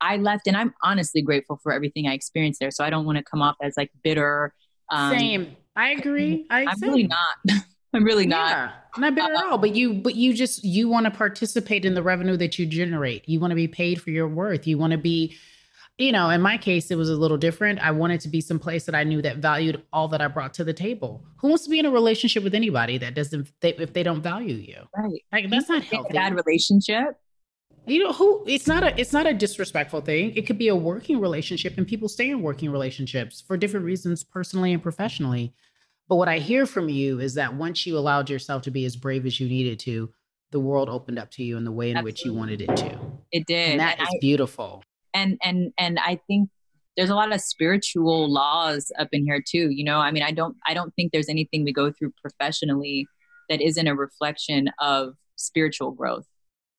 I 0.00 0.16
left 0.16 0.46
and 0.46 0.56
I'm 0.56 0.74
honestly 0.82 1.22
grateful 1.22 1.58
for 1.62 1.72
everything 1.72 2.06
I 2.06 2.14
experienced 2.14 2.60
there. 2.60 2.70
So 2.70 2.84
I 2.84 2.90
don't 2.90 3.06
want 3.06 3.18
to 3.18 3.24
come 3.24 3.42
off 3.42 3.56
as 3.62 3.74
like 3.76 3.90
bitter. 4.02 4.52
Um, 4.90 5.16
same. 5.16 5.56
I 5.76 5.90
agree. 5.90 6.46
I 6.50 6.62
am 6.62 6.80
really 6.80 7.04
not. 7.04 7.64
I'm 7.94 8.04
really 8.04 8.26
not. 8.26 8.50
Yeah, 8.50 8.72
not 8.98 9.14
bitter 9.14 9.32
uh, 9.32 9.38
at 9.38 9.44
all. 9.46 9.58
But 9.58 9.74
you, 9.74 9.94
but 9.94 10.14
you 10.16 10.34
just 10.34 10.64
you 10.64 10.88
want 10.88 11.04
to 11.04 11.10
participate 11.10 11.84
in 11.84 11.94
the 11.94 12.02
revenue 12.02 12.36
that 12.36 12.58
you 12.58 12.66
generate. 12.66 13.28
You 13.28 13.40
want 13.40 13.52
to 13.52 13.56
be 13.56 13.68
paid 13.68 14.02
for 14.02 14.10
your 14.10 14.28
worth. 14.28 14.66
You 14.66 14.78
want 14.78 14.90
to 14.90 14.98
be, 14.98 15.36
you 15.98 16.12
know. 16.12 16.28
In 16.30 16.42
my 16.42 16.58
case, 16.58 16.90
it 16.90 16.96
was 16.96 17.08
a 17.08 17.16
little 17.16 17.36
different. 17.36 17.78
I 17.80 17.92
wanted 17.92 18.20
to 18.22 18.28
be 18.28 18.40
someplace 18.40 18.84
that 18.86 18.94
I 18.94 19.04
knew 19.04 19.22
that 19.22 19.38
valued 19.38 19.82
all 19.92 20.08
that 20.08 20.20
I 20.20 20.28
brought 20.28 20.54
to 20.54 20.64
the 20.64 20.72
table. 20.72 21.24
Who 21.36 21.48
wants 21.48 21.64
to 21.64 21.70
be 21.70 21.78
in 21.78 21.86
a 21.86 21.90
relationship 21.90 22.42
with 22.42 22.54
anybody 22.54 22.98
that 22.98 23.14
doesn't, 23.14 23.50
they, 23.60 23.74
if 23.74 23.92
they 23.92 24.02
don't 24.02 24.22
value 24.22 24.56
you? 24.56 24.82
Right. 24.96 25.22
Like 25.32 25.50
that's 25.50 25.68
not 25.68 25.84
healthy. 25.84 26.14
bad 26.14 26.34
relationship. 26.34 27.16
You 27.86 28.02
know 28.02 28.12
who? 28.12 28.44
It's 28.46 28.66
not 28.66 28.82
a. 28.82 28.98
It's 28.98 29.12
not 29.12 29.26
a 29.26 29.34
disrespectful 29.34 30.00
thing. 30.00 30.34
It 30.34 30.46
could 30.46 30.56
be 30.56 30.68
a 30.68 30.76
working 30.76 31.20
relationship, 31.20 31.76
and 31.76 31.86
people 31.86 32.08
stay 32.08 32.30
in 32.30 32.40
working 32.40 32.70
relationships 32.70 33.42
for 33.46 33.56
different 33.58 33.84
reasons, 33.84 34.24
personally 34.24 34.72
and 34.72 34.82
professionally. 34.82 35.52
But 36.08 36.16
what 36.16 36.28
I 36.28 36.38
hear 36.38 36.66
from 36.66 36.88
you 36.88 37.20
is 37.20 37.34
that 37.34 37.54
once 37.54 37.86
you 37.86 37.96
allowed 37.96 38.28
yourself 38.28 38.62
to 38.62 38.70
be 38.70 38.84
as 38.84 38.96
brave 38.96 39.24
as 39.24 39.40
you 39.40 39.48
needed 39.48 39.78
to, 39.80 40.10
the 40.50 40.60
world 40.60 40.88
opened 40.88 41.18
up 41.18 41.30
to 41.32 41.42
you 41.42 41.56
in 41.56 41.64
the 41.64 41.72
way 41.72 41.90
in 41.90 41.96
Absolutely. 41.96 42.12
which 42.12 42.24
you 42.24 42.34
wanted 42.34 42.60
it 42.60 42.76
to. 42.76 42.98
It 43.32 43.46
did. 43.46 43.72
And 43.72 43.80
that 43.80 43.98
and 43.98 44.02
is 44.02 44.14
I, 44.14 44.18
beautiful. 44.20 44.82
And 45.12 45.38
and 45.42 45.72
and 45.78 45.98
I 45.98 46.20
think 46.26 46.50
there's 46.96 47.10
a 47.10 47.14
lot 47.14 47.32
of 47.32 47.40
spiritual 47.40 48.30
laws 48.30 48.92
up 48.98 49.08
in 49.12 49.24
here 49.24 49.42
too. 49.44 49.70
You 49.70 49.84
know, 49.84 49.98
I 49.98 50.10
mean, 50.10 50.22
I 50.22 50.30
don't 50.30 50.56
I 50.66 50.74
don't 50.74 50.94
think 50.94 51.12
there's 51.12 51.28
anything 51.28 51.64
we 51.64 51.72
go 51.72 51.90
through 51.90 52.12
professionally 52.20 53.06
that 53.48 53.60
isn't 53.60 53.86
a 53.86 53.94
reflection 53.94 54.70
of 54.80 55.14
spiritual 55.36 55.90
growth 55.92 56.26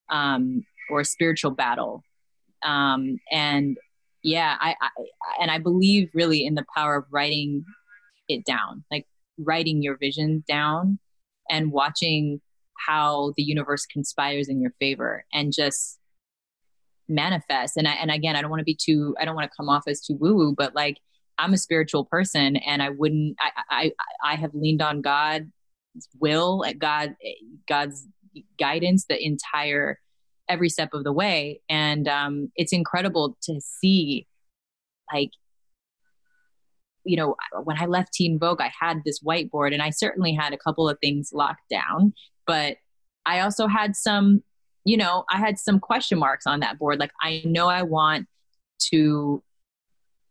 um, 0.09 0.63
or 0.89 1.03
spiritual 1.03 1.51
battle. 1.51 2.03
Um, 2.63 3.17
and 3.32 3.78
yeah, 4.23 4.55
I, 4.59 4.76
I 4.82 4.89
and 5.41 5.51
I 5.51 5.59
believe 5.59 6.09
really 6.13 6.45
in 6.45 6.55
the 6.55 6.65
power 6.76 6.95
of 6.95 7.05
writing 7.11 7.65
it 8.28 8.45
down. 8.45 8.84
Like 8.89 9.05
writing 9.38 9.81
your 9.81 9.97
vision 9.97 10.43
down 10.47 10.99
and 11.49 11.71
watching 11.71 12.41
how 12.88 13.33
the 13.38 13.43
universe 13.43 13.86
conspires 13.86 14.49
in 14.49 14.61
your 14.61 14.71
favor 14.79 15.25
and 15.33 15.53
just 15.53 15.99
manifest. 17.07 17.77
And 17.77 17.88
I, 17.88 17.93
and 17.93 18.11
again 18.11 18.36
I 18.36 18.41
don't 18.41 18.49
want 18.49 18.61
to 18.61 18.65
be 18.65 18.77
too 18.79 19.15
I 19.19 19.25
don't 19.25 19.36
want 19.36 19.49
to 19.49 19.55
come 19.55 19.69
off 19.69 19.83
as 19.88 20.01
too 20.01 20.15
woo 20.19 20.36
woo 20.36 20.55
but 20.57 20.75
like 20.75 20.97
I'm 21.38 21.53
a 21.53 21.57
spiritual 21.57 22.05
person 22.05 22.55
and 22.57 22.81
I 22.81 22.89
wouldn't 22.89 23.38
I 23.39 23.51
I 23.69 23.91
I 24.23 24.36
have 24.36 24.53
leaned 24.53 24.81
on 24.81 25.01
God's 25.01 25.51
will 26.19 26.65
at 26.65 26.79
God 26.79 27.15
God's 27.67 28.07
guidance 28.59 29.05
the 29.07 29.23
entire 29.23 29.99
every 30.49 30.69
step 30.69 30.89
of 30.93 31.03
the 31.03 31.13
way. 31.13 31.61
And 31.69 32.07
um 32.07 32.51
it's 32.55 32.73
incredible 32.73 33.38
to 33.43 33.59
see 33.61 34.27
like 35.13 35.29
you 37.06 37.16
know, 37.16 37.36
when 37.64 37.78
I 37.80 37.86
left 37.86 38.14
Teen 38.14 38.39
Vogue, 38.39 38.60
I 38.60 38.72
had 38.78 39.03
this 39.06 39.22
whiteboard 39.24 39.74
and 39.74 39.82
I 39.82 39.91
certainly 39.91 40.34
had 40.34 40.53
a 40.53 40.58
couple 40.58 40.89
of 40.89 40.97
things 40.99 41.32
locked 41.34 41.70
down, 41.70 42.14
but 42.47 42.78
I 43.26 43.41
also 43.41 43.68
had 43.68 43.95
some, 43.95 44.43
you 44.84 44.97
know, 44.97 45.24
I 45.30 45.38
had 45.38 45.58
some 45.58 45.80
question 45.80 46.20
marks 46.20 46.45
on 46.45 46.60
that 46.60 46.80
board. 46.80 46.99
Like, 46.99 47.12
I 47.22 47.43
know 47.45 47.68
I 47.68 47.84
want 47.84 48.28
to 48.91 49.43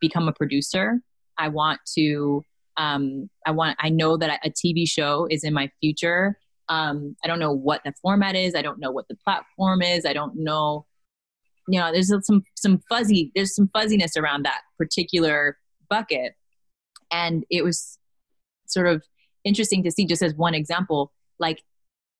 become 0.00 0.28
a 0.28 0.32
producer. 0.32 1.00
I 1.38 1.48
want 1.48 1.80
to, 1.94 2.44
um, 2.76 3.30
I 3.46 3.52
want, 3.52 3.76
I 3.80 3.88
know 3.88 4.16
that 4.16 4.40
a 4.44 4.50
TV 4.50 4.88
show 4.88 5.26
is 5.30 5.44
in 5.44 5.54
my 5.54 5.70
future. 5.80 6.38
Um, 6.68 7.16
I 7.24 7.28
don't 7.28 7.38
know 7.38 7.52
what 7.52 7.82
the 7.84 7.92
format 8.02 8.34
is. 8.34 8.54
I 8.54 8.62
don't 8.62 8.80
know 8.80 8.90
what 8.90 9.06
the 9.08 9.16
platform 9.16 9.82
is. 9.82 10.04
I 10.04 10.12
don't 10.12 10.36
know, 10.36 10.86
you 11.68 11.78
know, 11.78 11.92
there's 11.92 12.12
some, 12.26 12.42
some 12.56 12.80
fuzzy, 12.88 13.30
there's 13.34 13.54
some 13.54 13.68
fuzziness 13.68 14.16
around 14.16 14.44
that 14.44 14.62
particular 14.76 15.58
bucket 15.88 16.34
and 17.14 17.44
it 17.48 17.62
was 17.62 17.98
sort 18.66 18.88
of 18.88 19.04
interesting 19.44 19.84
to 19.84 19.90
see 19.90 20.04
just 20.04 20.22
as 20.22 20.34
one 20.34 20.54
example 20.54 21.12
like 21.38 21.62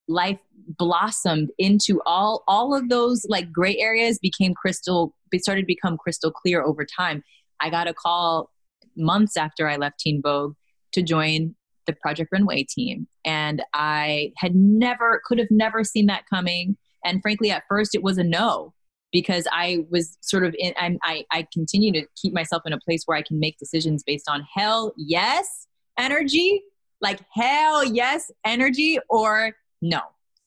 life 0.07 0.38
blossomed 0.78 1.51
into 1.59 2.01
all 2.07 2.45
all 2.47 2.74
of 2.74 2.88
those 2.88 3.26
like 3.28 3.51
gray 3.53 3.76
areas 3.78 4.18
became 4.18 4.55
crystal 4.55 5.14
it 5.32 5.42
started 5.42 5.62
to 5.62 5.66
become 5.66 5.97
crystal 5.97 6.30
clear 6.30 6.62
over 6.62 6.84
time. 6.84 7.24
I 7.61 7.68
got 7.70 7.88
a 7.88 7.95
call 7.95 8.51
months 8.97 9.36
after 9.36 9.68
i 9.68 9.76
left 9.76 9.99
teen 9.99 10.22
vogue 10.22 10.55
to 10.92 11.03
join 11.03 11.57
the 11.86 11.92
project 11.92 12.30
runway 12.32 12.64
team. 12.68 13.09
And 13.24 13.62
i 13.74 14.32
had 14.36 14.55
never 14.55 15.20
could 15.24 15.38
have 15.38 15.51
never 15.51 15.82
seen 15.82 16.07
that 16.07 16.24
coming. 16.30 16.76
And 17.05 17.20
frankly 17.20 17.51
at 17.51 17.64
first 17.68 17.95
it 17.95 18.03
was 18.03 18.18
a 18.18 18.24
no 18.24 18.74
because 19.15 19.47
I 19.53 19.87
was 19.91 20.19
sort 20.23 20.45
of 20.45 20.57
in, 20.59 20.75
I'm, 20.77 20.99
I, 21.05 21.25
I 21.31 21.47
continue 21.53 21.93
to 21.93 22.05
keep 22.21 22.35
myself 22.35 22.65
in 22.67 22.73
a 22.73 22.81
place 22.81 23.05
where 23.07 23.17
I 23.17 23.23
can 23.23 23.39
make 23.39 23.57
decisions 23.59 24.03
based 24.03 24.29
on 24.29 24.45
hell 24.53 24.93
yes 24.97 25.69
energy, 25.97 26.61
like 27.01 27.21
hell 27.33 27.85
yes 27.85 28.33
energy, 28.45 28.99
or 29.09 29.53
no. 29.81 30.01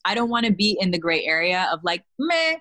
I 0.04 0.16
don't 0.16 0.30
want 0.30 0.48
to 0.48 0.52
be 0.52 0.78
in 0.82 0.92
the 0.92 1.00
gray 1.00 1.24
area 1.24 1.70
of 1.72 1.80
like 1.84 2.04
meh, 2.20 2.58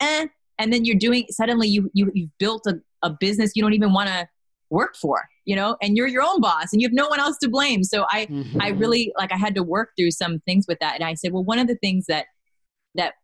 eh, 0.00 0.26
and 0.58 0.72
then 0.72 0.84
you're 0.84 0.98
doing 0.98 1.26
suddenly 1.30 1.68
you 1.68 1.90
you 1.94 2.10
you've 2.12 2.36
built 2.38 2.66
a, 2.66 2.80
a 3.02 3.10
business 3.10 3.52
you 3.54 3.62
don't 3.62 3.72
even 3.72 3.92
want 3.92 4.08
to 4.08 4.28
work 4.70 4.96
for, 4.96 5.28
you 5.44 5.54
know, 5.54 5.76
and 5.80 5.96
you're 5.96 6.08
your 6.08 6.24
own 6.24 6.40
boss 6.40 6.72
and 6.72 6.82
you 6.82 6.88
have 6.88 6.92
no 6.92 7.06
one 7.06 7.20
else 7.20 7.38
to 7.38 7.48
blame. 7.48 7.84
So 7.84 8.04
I 8.10 8.26
mm-hmm. 8.26 8.60
I 8.60 8.70
really 8.70 9.12
like 9.16 9.30
I 9.30 9.36
had 9.36 9.54
to 9.54 9.62
work 9.62 9.90
through 9.96 10.10
some 10.10 10.40
things 10.40 10.66
with 10.66 10.78
that, 10.80 10.96
and 10.96 11.04
I 11.04 11.14
said, 11.14 11.32
well, 11.32 11.44
one 11.44 11.60
of 11.60 11.68
the 11.68 11.76
things 11.76 12.06
that 12.08 12.26
that 12.96 13.14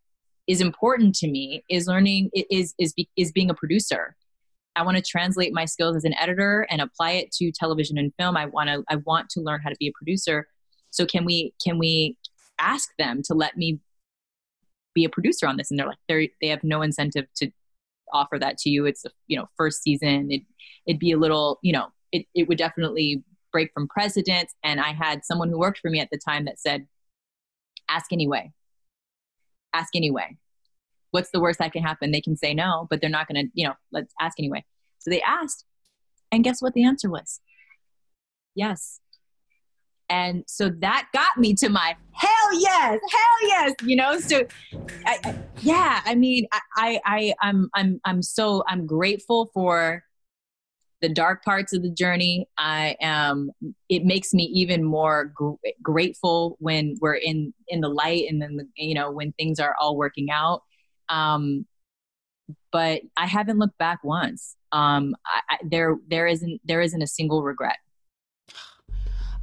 is 0.46 0.60
important 0.60 1.14
to 1.16 1.28
me 1.28 1.64
is 1.68 1.86
learning 1.86 2.30
is 2.34 2.74
is 2.78 2.94
is 3.16 3.32
being 3.32 3.50
a 3.50 3.54
producer. 3.54 4.16
I 4.74 4.82
want 4.82 4.96
to 4.96 5.02
translate 5.02 5.52
my 5.52 5.66
skills 5.66 5.96
as 5.96 6.04
an 6.04 6.14
editor 6.14 6.66
and 6.70 6.80
apply 6.80 7.12
it 7.12 7.30
to 7.32 7.52
television 7.52 7.98
and 7.98 8.12
film. 8.18 8.36
I 8.36 8.46
want 8.46 8.68
to 8.68 8.82
I 8.88 8.96
want 8.96 9.28
to 9.30 9.40
learn 9.40 9.60
how 9.62 9.70
to 9.70 9.76
be 9.78 9.88
a 9.88 9.92
producer. 9.92 10.48
So 10.90 11.06
can 11.06 11.24
we 11.24 11.54
can 11.64 11.78
we 11.78 12.16
ask 12.58 12.88
them 12.98 13.22
to 13.24 13.34
let 13.34 13.56
me 13.56 13.80
be 14.94 15.04
a 15.04 15.08
producer 15.08 15.46
on 15.46 15.56
this? 15.56 15.70
And 15.70 15.78
they're 15.78 15.86
like 15.86 15.98
they 16.08 16.30
they 16.40 16.48
have 16.48 16.64
no 16.64 16.82
incentive 16.82 17.26
to 17.36 17.50
offer 18.12 18.38
that 18.38 18.58
to 18.58 18.70
you. 18.70 18.86
It's 18.86 19.02
the 19.02 19.10
you 19.26 19.38
know 19.38 19.46
first 19.56 19.82
season. 19.82 20.30
It 20.30 20.42
it'd 20.86 21.00
be 21.00 21.12
a 21.12 21.18
little 21.18 21.58
you 21.62 21.72
know 21.72 21.88
it 22.10 22.26
it 22.34 22.48
would 22.48 22.58
definitely 22.58 23.22
break 23.52 23.70
from 23.72 23.86
precedent. 23.88 24.48
And 24.64 24.80
I 24.80 24.92
had 24.92 25.24
someone 25.24 25.50
who 25.50 25.58
worked 25.58 25.78
for 25.78 25.90
me 25.90 26.00
at 26.00 26.08
the 26.10 26.18
time 26.18 26.46
that 26.46 26.58
said, 26.58 26.86
"Ask 27.88 28.12
anyway." 28.12 28.52
Ask 29.74 29.94
anyway. 29.94 30.36
What's 31.10 31.30
the 31.30 31.40
worst 31.40 31.58
that 31.58 31.72
can 31.72 31.82
happen? 31.82 32.10
They 32.10 32.20
can 32.20 32.36
say 32.36 32.54
no, 32.54 32.86
but 32.88 33.00
they're 33.00 33.10
not 33.10 33.28
going 33.28 33.46
to, 33.46 33.50
you 33.54 33.66
know, 33.66 33.74
let's 33.92 34.14
ask 34.20 34.38
anyway. 34.38 34.64
So 34.98 35.10
they 35.10 35.20
asked. 35.22 35.64
And 36.30 36.42
guess 36.42 36.62
what 36.62 36.72
the 36.72 36.84
answer 36.84 37.10
was? 37.10 37.40
Yes. 38.54 39.00
And 40.08 40.44
so 40.46 40.70
that 40.80 41.08
got 41.12 41.38
me 41.38 41.54
to 41.54 41.68
my 41.68 41.96
hell 42.12 42.60
yes, 42.60 43.00
hell 43.10 43.48
yes, 43.48 43.72
you 43.82 43.96
know. 43.96 44.18
So, 44.20 44.42
I, 45.06 45.18
I, 45.24 45.38
yeah, 45.60 46.00
I 46.04 46.14
mean, 46.14 46.46
I, 46.52 46.60
I, 46.76 47.00
I, 47.04 47.34
I'm, 47.40 47.70
I'm, 47.74 48.00
I'm 48.04 48.22
so, 48.22 48.62
I'm 48.68 48.86
grateful 48.86 49.50
for 49.54 50.04
the 51.02 51.08
dark 51.08 51.44
parts 51.44 51.72
of 51.74 51.82
the 51.82 51.90
journey. 51.90 52.48
I 52.56 52.96
am. 53.00 53.50
It 53.88 54.04
makes 54.04 54.32
me 54.32 54.44
even 54.44 54.84
more 54.84 55.26
gr- 55.34 55.54
grateful 55.82 56.56
when 56.60 56.96
we're 57.00 57.16
in 57.16 57.52
in 57.68 57.80
the 57.80 57.88
light, 57.88 58.26
and 58.30 58.40
then 58.40 58.56
the, 58.56 58.66
you 58.76 58.94
know 58.94 59.10
when 59.10 59.32
things 59.32 59.60
are 59.60 59.74
all 59.80 59.96
working 59.96 60.30
out. 60.30 60.62
Um, 61.08 61.66
but 62.70 63.02
I 63.16 63.26
haven't 63.26 63.58
looked 63.58 63.78
back 63.78 64.02
once. 64.02 64.56
Um, 64.70 65.14
I, 65.26 65.54
I, 65.54 65.58
there 65.64 65.96
there 66.08 66.26
isn't 66.26 66.60
there 66.64 66.80
isn't 66.80 67.02
a 67.02 67.06
single 67.06 67.42
regret. 67.42 67.76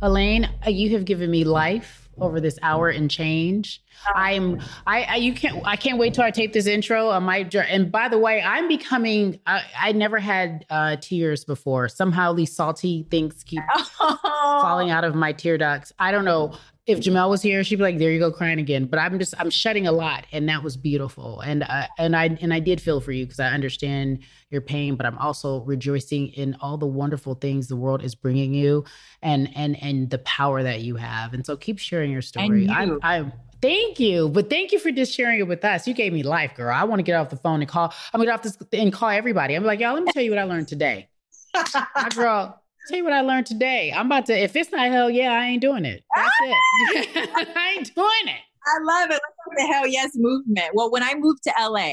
Elaine, 0.01 0.49
you 0.65 0.91
have 0.91 1.03
given 1.03 1.29
me 1.29 1.43
life 1.43 1.98
over 2.21 2.39
this 2.39 2.57
hour 2.61 2.89
and 2.89 3.09
change. 3.09 3.81
I'm 4.15 4.61
I, 4.87 5.03
I, 5.03 5.15
you 5.17 5.33
can't 5.33 5.65
I 5.65 5.75
can't 5.75 5.97
wait 5.97 6.13
till 6.13 6.23
I 6.23 6.31
tape 6.31 6.53
this 6.53 6.67
intro. 6.67 7.09
I 7.09 7.19
might 7.19 7.53
and 7.55 7.91
by 7.91 8.07
the 8.07 8.17
way, 8.17 8.41
I'm 8.41 8.67
becoming 8.67 9.39
I, 9.45 9.63
I 9.79 9.91
never 9.91 10.19
had 10.19 10.65
uh, 10.69 10.95
tears 10.97 11.43
before. 11.43 11.89
Somehow 11.89 12.33
these 12.33 12.55
salty 12.55 13.05
things 13.09 13.43
keep 13.43 13.63
oh. 13.99 14.59
falling 14.61 14.89
out 14.89 15.03
of 15.03 15.15
my 15.15 15.33
tear 15.33 15.57
ducts. 15.57 15.91
I 15.99 16.11
don't 16.11 16.25
know. 16.25 16.53
If 16.89 17.01
Jemele 17.01 17.29
was 17.29 17.43
here, 17.43 17.63
she'd 17.63 17.75
be 17.75 17.83
like, 17.83 17.99
"There 17.99 18.11
you 18.11 18.17
go, 18.17 18.31
crying 18.31 18.57
again." 18.57 18.85
But 18.85 18.97
I'm 18.97 19.19
just 19.19 19.35
I'm 19.37 19.51
shedding 19.51 19.85
a 19.85 19.91
lot, 19.91 20.25
and 20.31 20.49
that 20.49 20.63
was 20.63 20.75
beautiful. 20.75 21.39
And 21.41 21.61
uh, 21.61 21.85
and 21.99 22.15
I 22.15 22.35
and 22.41 22.51
I 22.51 22.59
did 22.59 22.81
feel 22.81 22.99
for 22.99 23.11
you 23.11 23.25
because 23.25 23.39
I 23.39 23.49
understand 23.49 24.23
your 24.49 24.61
pain, 24.61 24.95
but 24.95 25.05
I'm 25.05 25.17
also 25.19 25.61
rejoicing 25.61 26.29
in 26.29 26.57
all 26.61 26.77
the 26.77 26.87
wonderful 26.87 27.35
things 27.35 27.67
the 27.67 27.75
world 27.75 28.03
is 28.03 28.15
bringing 28.15 28.55
you, 28.55 28.85
and 29.21 29.55
and 29.55 29.81
and 29.83 30.09
the 30.09 30.17
power 30.19 30.63
that 30.63 30.81
you 30.81 30.95
have. 30.95 31.35
And 31.35 31.45
so 31.45 31.55
keep 31.55 31.77
sharing 31.77 32.11
your 32.11 32.23
story. 32.23 32.65
You. 32.65 32.99
I. 33.03 33.31
Thank 33.61 33.99
you, 33.99 34.29
but 34.29 34.49
thank 34.49 34.71
you 34.71 34.79
for 34.79 34.89
just 34.89 35.13
sharing 35.13 35.37
it 35.37 35.47
with 35.47 35.65
us. 35.65 35.85
You 35.85 35.93
gave 35.93 36.13
me 36.13 36.23
life, 36.23 36.55
girl. 36.55 36.73
I 36.73 36.85
want 36.85 36.99
to 36.99 37.03
get 37.03 37.15
off 37.15 37.29
the 37.29 37.35
phone 37.35 37.59
and 37.59 37.69
call. 37.69 37.93
I'm 38.13 38.19
gonna 38.19 38.27
get 38.27 38.33
off 38.33 38.41
this 38.41 38.57
and 38.71 38.93
call 38.93 39.09
everybody. 39.09 39.53
I'm 39.53 39.65
like, 39.65 39.81
y'all. 39.81 39.93
Let 39.95 40.03
me 40.03 40.11
tell 40.13 40.23
you 40.23 40.31
what 40.31 40.39
I 40.39 40.43
learned 40.43 40.69
today. 40.69 41.09
My 41.53 42.07
girl, 42.15 42.61
tell 42.87 42.97
you 42.97 43.03
what 43.03 43.13
I 43.13 43.21
learned 43.21 43.45
today. 43.45 43.91
I'm 43.91 44.05
about 44.05 44.25
to. 44.27 44.37
If 44.37 44.55
it's 44.55 44.71
not 44.71 44.87
hell 44.91 45.09
yeah, 45.09 45.31
I 45.33 45.45
ain't 45.47 45.61
doing 45.61 45.85
it. 45.85 46.03
That's 46.15 46.29
it. 46.41 47.29
I 47.57 47.75
ain't 47.77 47.93
doing 47.95 48.07
it. 48.25 48.41
I 48.65 48.83
love 48.83 49.09
it. 49.11 49.19
Let's 49.21 49.57
the 49.67 49.73
hell 49.73 49.87
yes 49.87 50.11
movement. 50.15 50.67
Well, 50.73 50.91
when 50.91 51.03
I 51.03 51.13
moved 51.15 51.43
to 51.43 51.53
LA, 51.59 51.91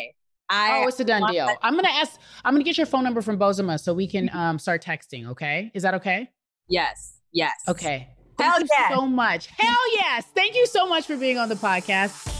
I 0.50 0.82
Oh, 0.84 0.88
it's 0.88 1.00
a 1.00 1.04
done 1.04 1.30
deal. 1.32 1.46
that- 1.46 1.58
I'm 1.62 1.74
gonna 1.74 1.88
ask. 1.88 2.18
I'm 2.44 2.54
gonna 2.54 2.64
get 2.64 2.76
your 2.76 2.86
phone 2.86 3.04
number 3.04 3.22
from 3.22 3.38
Bozema 3.38 3.80
so 3.80 3.92
we 3.94 4.06
can 4.06 4.30
um 4.34 4.58
start 4.58 4.82
texting. 4.84 5.28
Okay, 5.30 5.70
is 5.74 5.82
that 5.82 5.94
okay? 5.94 6.30
yes, 6.68 7.20
yes. 7.32 7.52
Okay. 7.68 8.08
Thank 8.38 8.50
Hell 8.52 8.60
you 8.60 8.68
yes. 8.70 8.92
so 8.94 9.06
much. 9.06 9.46
Hell 9.46 9.92
yes. 9.94 10.24
Thank 10.34 10.54
you 10.56 10.66
so 10.66 10.86
much 10.86 11.06
for 11.06 11.16
being 11.16 11.38
on 11.38 11.48
the 11.48 11.54
podcast. 11.54 12.32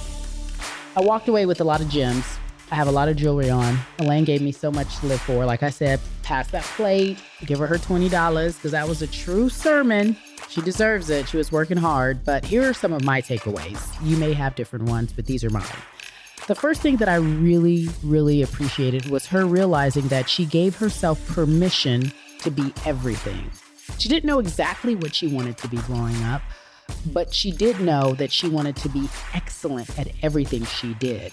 I 0.95 1.01
walked 1.01 1.29
away 1.29 1.47
with 1.47 1.61
a 1.63 1.65
lot 1.65 1.81
of 1.81 1.89
gems. 1.89 2.27
I 2.71 2.75
have 2.75 2.89
a 2.89 2.93
lot 2.93 3.09
of 3.09 3.17
jewelry 3.17 3.49
on. 3.49 3.79
Elaine 4.01 4.25
gave 4.25 4.43
me 4.43 4.51
so 4.51 4.73
much 4.73 4.99
to 4.99 5.07
live 5.07 5.21
for. 5.21 5.45
Like 5.45 5.63
I 5.63 5.71
said, 5.71 6.01
pass 6.23 6.51
that 6.51 6.65
plate, 6.65 7.19
give 7.45 7.61
her 7.61 7.67
her 7.67 7.79
$20 7.79 8.11
because 8.57 8.73
that 8.73 8.89
was 8.89 9.03
a 9.03 9.07
true 9.07 9.49
sermon. 9.49 10.17
She 10.49 10.61
deserves 10.61 11.09
it. 11.11 11.29
She 11.29 11.37
was 11.37 11.53
working 11.53 11.77
hard. 11.77 12.25
But 12.25 12.45
here 12.45 12.69
are 12.69 12.75
some 12.75 12.93
of 12.93 13.05
my 13.05 13.23
takeaways. 13.23 13.81
You 14.03 14.17
may 14.17 14.33
have 14.33 14.57
different 14.57 14.87
ones, 14.87 15.13
but 15.13 15.27
these 15.27 15.45
are 15.45 15.51
mine. 15.51 15.65
The 16.49 16.55
first 16.55 16.81
thing 16.81 16.97
that 16.97 17.09
I 17.09 17.17
really, 17.17 17.89
really 18.03 18.43
appreciated 18.43 19.11
was 19.11 19.27
her 19.27 19.45
realizing 19.45 20.09
that 20.09 20.29
she 20.29 20.45
gave 20.45 20.77
herself 20.77 21.25
permission 21.29 22.13
to 22.41 22.51
be 22.51 22.73
everything. 22.85 23.51
She 23.99 24.09
didn't 24.09 24.27
know 24.27 24.39
exactly 24.39 24.95
what 24.95 25.15
she 25.15 25.27
wanted 25.27 25.59
to 25.59 25.69
be 25.69 25.79
growing 25.79 26.21
up, 26.25 26.43
but 27.13 27.33
she 27.33 27.51
did 27.51 27.81
know 27.81 28.15
that 28.15 28.33
she 28.33 28.49
wanted 28.49 28.77
to 28.77 28.89
be 28.89 29.09
excellent 29.35 29.99
at 29.99 30.09
everything 30.23 30.65
she 30.65 30.95
did. 30.95 31.33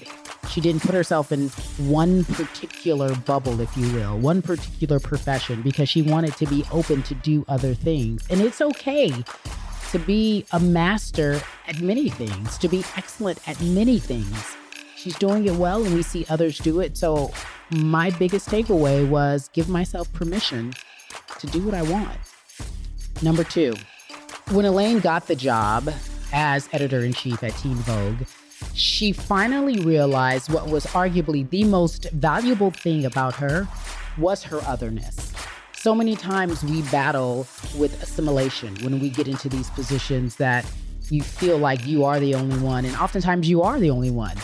She 0.50 0.62
didn't 0.62 0.82
put 0.82 0.94
herself 0.94 1.32
in 1.32 1.50
one 1.90 2.26
particular 2.26 3.16
bubble, 3.16 3.60
if 3.62 3.76
you 3.78 3.92
will, 3.94 4.18
one 4.20 4.42
particular 4.42 5.00
profession, 5.00 5.62
because 5.62 5.90
she 5.90 6.02
wanted 6.02 6.36
to 6.38 6.46
be 6.46 6.64
open 6.72 7.02
to 7.04 7.16
do 7.16 7.46
other 7.48 7.74
things. 7.74 8.26
And 8.30 8.42
it's 8.42 8.62
okay 8.62 9.24
to 9.92 10.00
be 10.00 10.46
a 10.52 10.60
master 10.60 11.42
at 11.68 11.80
many 11.80 12.10
things, 12.10 12.58
to 12.58 12.68
be 12.68 12.84
excellent 12.98 13.48
at 13.48 13.60
many 13.62 14.00
things. 14.00 14.56
She's 14.96 15.18
doing 15.18 15.46
it 15.46 15.54
well, 15.54 15.84
and 15.84 15.94
we 15.94 16.02
see 16.04 16.26
others 16.30 16.58
do 16.58 16.80
it. 16.80 16.98
So, 16.98 17.32
my 17.72 18.10
biggest 18.12 18.50
takeaway 18.50 19.08
was 19.08 19.50
give 19.54 19.70
myself 19.70 20.12
permission 20.14 20.74
to 21.40 21.48
do 21.48 21.62
what 21.62 21.74
I 21.74 21.82
want. 21.84 22.18
Number 23.22 23.44
two, 23.44 23.74
when 24.50 24.66
Elaine 24.66 25.00
got 25.00 25.28
the 25.28 25.36
job 25.36 25.90
as 26.32 26.68
editor 26.74 27.00
in 27.00 27.14
chief 27.14 27.44
at 27.44 27.56
Teen 27.58 27.76
Vogue, 27.76 28.24
she 28.74 29.12
finally 29.12 29.80
realized 29.82 30.52
what 30.52 30.68
was 30.68 30.86
arguably 30.88 31.50
the 31.50 31.64
most 31.64 32.10
valuable 32.12 32.72
thing 32.72 33.06
about 33.06 33.36
her 33.36 33.68
was 34.18 34.44
her 34.44 34.60
otherness. 34.62 35.34
So 35.76 35.94
many 35.94 36.16
times 36.16 36.64
we 36.64 36.82
battle 36.84 37.48
with 37.78 38.02
assimilation 38.02 38.76
when 38.84 39.00
we 39.00 39.10
get 39.10 39.28
into 39.28 39.50
these 39.50 39.70
positions 39.72 40.38
that 40.38 40.66
you 41.10 41.22
feel 41.22 41.58
like 41.58 41.86
you 41.86 42.06
are 42.06 42.20
the 42.20 42.36
only 42.36 42.58
one, 42.58 42.86
and 42.86 42.96
oftentimes 42.96 43.50
you 43.50 43.62
are 43.62 43.80
the 43.80 43.90
only 43.90 44.12
one. 44.12 44.38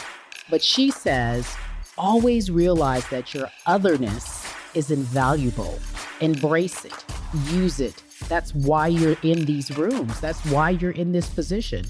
But 0.50 0.62
she 0.62 0.92
says, 0.92 1.56
always 1.98 2.52
realize 2.52 3.08
that 3.10 3.34
your 3.34 3.50
otherness 3.66 4.46
is 4.74 4.92
invaluable. 4.92 5.80
Embrace 6.20 6.84
it, 6.86 7.06
use 7.52 7.80
it. 7.80 8.04
That's 8.30 8.54
why 8.54 8.88
you're 8.88 9.18
in 9.24 9.46
these 9.46 9.76
rooms. 9.76 10.20
That's 10.22 10.40
why 10.46 10.70
you're 10.70 10.92
in 10.92 11.12
this 11.12 11.28
position. 11.28 11.86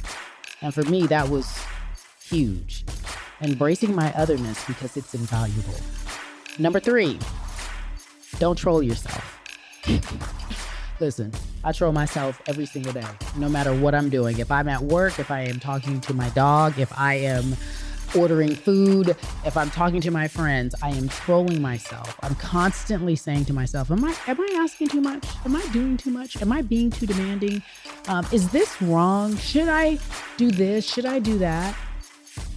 And 0.61 0.73
for 0.73 0.83
me, 0.83 1.05
that 1.07 1.29
was 1.29 1.61
huge. 2.23 2.85
Embracing 3.41 3.93
my 3.93 4.13
otherness 4.13 4.63
because 4.65 4.95
it's 4.95 5.13
invaluable. 5.13 5.75
Number 6.57 6.79
three, 6.79 7.19
don't 8.39 8.57
troll 8.57 8.81
yourself. 8.81 9.39
Listen, 10.99 11.31
I 11.63 11.73
troll 11.73 11.91
myself 11.91 12.41
every 12.47 12.65
single 12.65 12.93
day, 12.93 13.05
no 13.37 13.49
matter 13.49 13.73
what 13.73 13.93
I'm 13.93 14.09
doing. 14.09 14.39
If 14.39 14.51
I'm 14.51 14.69
at 14.69 14.81
work, 14.81 15.19
if 15.19 15.31
I 15.31 15.41
am 15.41 15.59
talking 15.59 15.99
to 16.01 16.13
my 16.13 16.29
dog, 16.29 16.79
if 16.79 16.91
I 16.97 17.15
am 17.15 17.55
ordering 18.15 18.55
food, 18.55 19.09
if 19.45 19.55
I'm 19.57 19.69
talking 19.69 20.01
to 20.01 20.11
my 20.11 20.27
friends, 20.27 20.75
I 20.81 20.89
am 20.89 21.09
trolling 21.09 21.61
myself. 21.61 22.17
I'm 22.21 22.35
constantly 22.35 23.15
saying 23.15 23.45
to 23.45 23.53
myself, 23.53 23.91
"Am 23.91 24.03
I 24.03 24.15
am 24.27 24.39
I 24.39 24.47
asking 24.55 24.89
too 24.89 25.01
much? 25.01 25.25
Am 25.45 25.55
I 25.55 25.65
doing 25.67 25.97
too 25.97 26.11
much? 26.11 26.41
Am 26.41 26.51
I 26.51 26.61
being 26.61 26.89
too 26.89 27.05
demanding? 27.05 27.61
Um, 28.07 28.25
is 28.31 28.49
this 28.51 28.81
wrong? 28.81 29.37
Should 29.37 29.69
I 29.69 29.99
do 30.37 30.51
this? 30.51 30.85
Should 30.85 31.05
I 31.05 31.19
do 31.19 31.37
that?" 31.39 31.75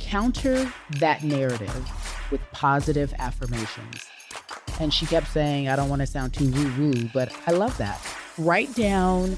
Counter 0.00 0.70
that 0.98 1.22
narrative 1.22 1.90
with 2.30 2.40
positive 2.53 3.14
affirmations. 3.18 4.07
And 4.80 4.92
she 4.92 5.07
kept 5.07 5.28
saying, 5.28 5.68
I 5.68 5.76
don't 5.76 5.88
want 5.88 6.00
to 6.00 6.07
sound 6.07 6.34
too 6.34 6.50
woo 6.50 6.72
woo, 6.78 7.11
but 7.14 7.32
I 7.46 7.53
love 7.53 7.76
that. 7.78 8.00
Write 8.38 8.74
down 8.74 9.36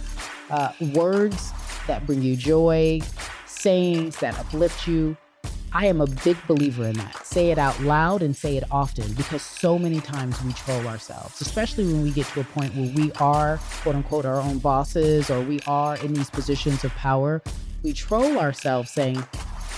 uh, 0.50 0.72
words 0.94 1.52
that 1.86 2.06
bring 2.06 2.22
you 2.22 2.36
joy, 2.36 3.00
sayings 3.46 4.16
that 4.18 4.38
uplift 4.38 4.86
you. 4.86 5.16
I 5.76 5.86
am 5.86 6.00
a 6.00 6.06
big 6.06 6.36
believer 6.46 6.86
in 6.86 6.92
that. 6.98 7.26
Say 7.26 7.50
it 7.50 7.58
out 7.58 7.80
loud 7.80 8.22
and 8.22 8.36
say 8.36 8.56
it 8.56 8.62
often 8.70 9.12
because 9.14 9.42
so 9.42 9.76
many 9.76 9.98
times 10.00 10.40
we 10.44 10.52
troll 10.52 10.86
ourselves, 10.86 11.40
especially 11.40 11.84
when 11.84 12.02
we 12.02 12.12
get 12.12 12.26
to 12.26 12.40
a 12.42 12.44
point 12.44 12.76
where 12.76 12.92
we 12.94 13.10
are, 13.14 13.58
quote 13.82 13.96
unquote, 13.96 14.24
our 14.24 14.40
own 14.40 14.58
bosses 14.58 15.30
or 15.30 15.40
we 15.40 15.58
are 15.66 15.96
in 15.96 16.14
these 16.14 16.30
positions 16.30 16.84
of 16.84 16.92
power. 16.92 17.42
We 17.82 17.92
troll 17.92 18.38
ourselves 18.38 18.92
saying, 18.92 19.26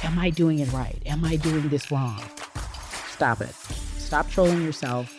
Am 0.04 0.18
I 0.18 0.28
doing 0.28 0.58
it 0.58 0.70
right? 0.70 1.00
Am 1.06 1.24
I 1.24 1.36
doing 1.36 1.66
this 1.70 1.90
wrong? 1.90 2.22
Stop 3.08 3.40
it. 3.40 3.54
Stop 3.54 4.28
trolling 4.28 4.62
yourself 4.62 5.10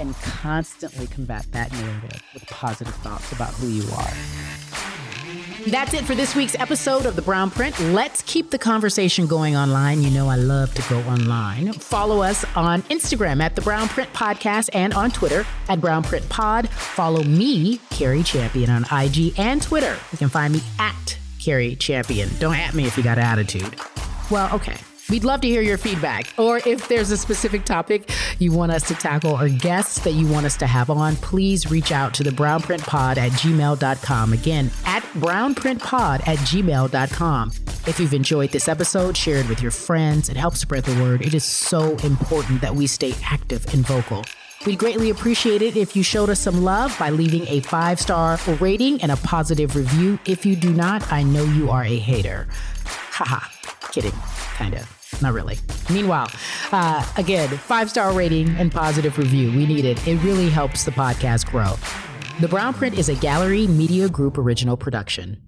and 0.00 0.14
constantly 0.16 1.06
combat 1.06 1.46
that 1.52 1.70
narrative 1.70 2.22
with 2.32 2.46
positive 2.46 2.94
thoughts 2.96 3.30
about 3.30 3.52
who 3.54 3.68
you 3.68 3.84
are. 3.92 4.63
That's 5.66 5.94
it 5.94 6.04
for 6.04 6.14
this 6.14 6.36
week's 6.36 6.54
episode 6.56 7.06
of 7.06 7.16
The 7.16 7.22
Brownprint. 7.22 7.94
Let's 7.94 8.22
keep 8.22 8.50
the 8.50 8.58
conversation 8.58 9.26
going 9.26 9.56
online. 9.56 10.02
You 10.02 10.10
know, 10.10 10.28
I 10.28 10.36
love 10.36 10.74
to 10.74 10.82
go 10.90 10.98
online. 11.08 11.72
Follow 11.72 12.22
us 12.22 12.44
on 12.54 12.82
Instagram 12.82 13.42
at 13.42 13.56
The 13.56 13.62
Brown 13.62 13.88
Print 13.88 14.12
Podcast 14.12 14.68
and 14.74 14.92
on 14.92 15.10
Twitter 15.10 15.46
at 15.68 15.80
Brown 15.80 16.02
Print 16.02 16.28
Pod. 16.28 16.68
Follow 16.68 17.22
me, 17.22 17.78
Cari 17.90 18.22
Champion, 18.22 18.68
on 18.68 18.84
IG 18.92 19.38
and 19.38 19.62
Twitter. 19.62 19.96
You 20.12 20.18
can 20.18 20.28
find 20.28 20.52
me 20.52 20.60
at 20.78 21.18
Cari 21.40 21.76
Champion. 21.76 22.28
Don't 22.38 22.56
at 22.56 22.74
me 22.74 22.84
if 22.86 22.98
you 22.98 23.02
got 23.02 23.16
attitude. 23.16 23.76
Well, 24.30 24.54
okay. 24.54 24.76
We'd 25.10 25.24
love 25.24 25.40
to 25.42 25.48
hear 25.48 25.60
your 25.60 25.78
feedback. 25.78 26.32
Or 26.38 26.58
if 26.58 26.88
there's 26.88 27.10
a 27.10 27.16
specific 27.16 27.64
topic 27.64 28.10
you 28.38 28.52
want 28.52 28.72
us 28.72 28.88
to 28.88 28.94
tackle 28.94 29.38
or 29.38 29.48
guests 29.48 30.00
that 30.00 30.12
you 30.12 30.26
want 30.26 30.46
us 30.46 30.56
to 30.58 30.66
have 30.66 30.90
on, 30.90 31.16
please 31.16 31.70
reach 31.70 31.92
out 31.92 32.14
to 32.14 32.22
the 32.22 32.30
brownprintpod 32.30 33.16
at 33.18 33.32
gmail.com. 33.32 34.32
Again, 34.32 34.70
at 34.86 35.02
brownprintpod 35.14 36.26
at 36.26 36.38
gmail.com. 36.38 37.50
If 37.86 38.00
you've 38.00 38.14
enjoyed 38.14 38.50
this 38.50 38.66
episode, 38.66 39.14
share 39.16 39.36
it 39.36 39.48
with 39.48 39.60
your 39.60 39.70
friends. 39.70 40.30
It 40.30 40.36
helps 40.38 40.60
spread 40.60 40.84
the 40.84 41.02
word. 41.02 41.20
It 41.20 41.34
is 41.34 41.44
so 41.44 41.96
important 41.98 42.62
that 42.62 42.74
we 42.74 42.86
stay 42.86 43.14
active 43.24 43.66
and 43.74 43.86
vocal. 43.86 44.24
We'd 44.64 44.78
greatly 44.78 45.10
appreciate 45.10 45.60
it 45.60 45.76
if 45.76 45.94
you 45.94 46.02
showed 46.02 46.30
us 46.30 46.40
some 46.40 46.64
love 46.64 46.96
by 46.98 47.10
leaving 47.10 47.46
a 47.48 47.60
five 47.60 48.00
star 48.00 48.38
rating 48.58 49.02
and 49.02 49.12
a 49.12 49.16
positive 49.18 49.76
review. 49.76 50.18
If 50.24 50.46
you 50.46 50.56
do 50.56 50.72
not, 50.72 51.12
I 51.12 51.22
know 51.22 51.44
you 51.44 51.70
are 51.70 51.84
a 51.84 51.98
hater. 51.98 52.48
Haha, 52.86 53.46
kidding, 53.92 54.12
kind 54.56 54.74
of. 54.74 55.20
Not 55.22 55.32
really. 55.32 55.58
Meanwhile, 55.90 56.28
uh, 56.72 57.06
again, 57.16 57.48
five 57.48 57.88
star 57.90 58.12
rating 58.12 58.48
and 58.56 58.72
positive 58.72 59.16
review. 59.18 59.50
We 59.50 59.66
need 59.66 59.84
it. 59.84 60.06
It 60.06 60.16
really 60.18 60.50
helps 60.50 60.84
the 60.84 60.90
podcast 60.90 61.46
grow. 61.46 61.74
The 62.40 62.48
Brownprint 62.48 62.98
is 62.98 63.08
a 63.08 63.14
Gallery 63.14 63.66
Media 63.66 64.08
Group 64.08 64.38
original 64.38 64.76
production. 64.76 65.40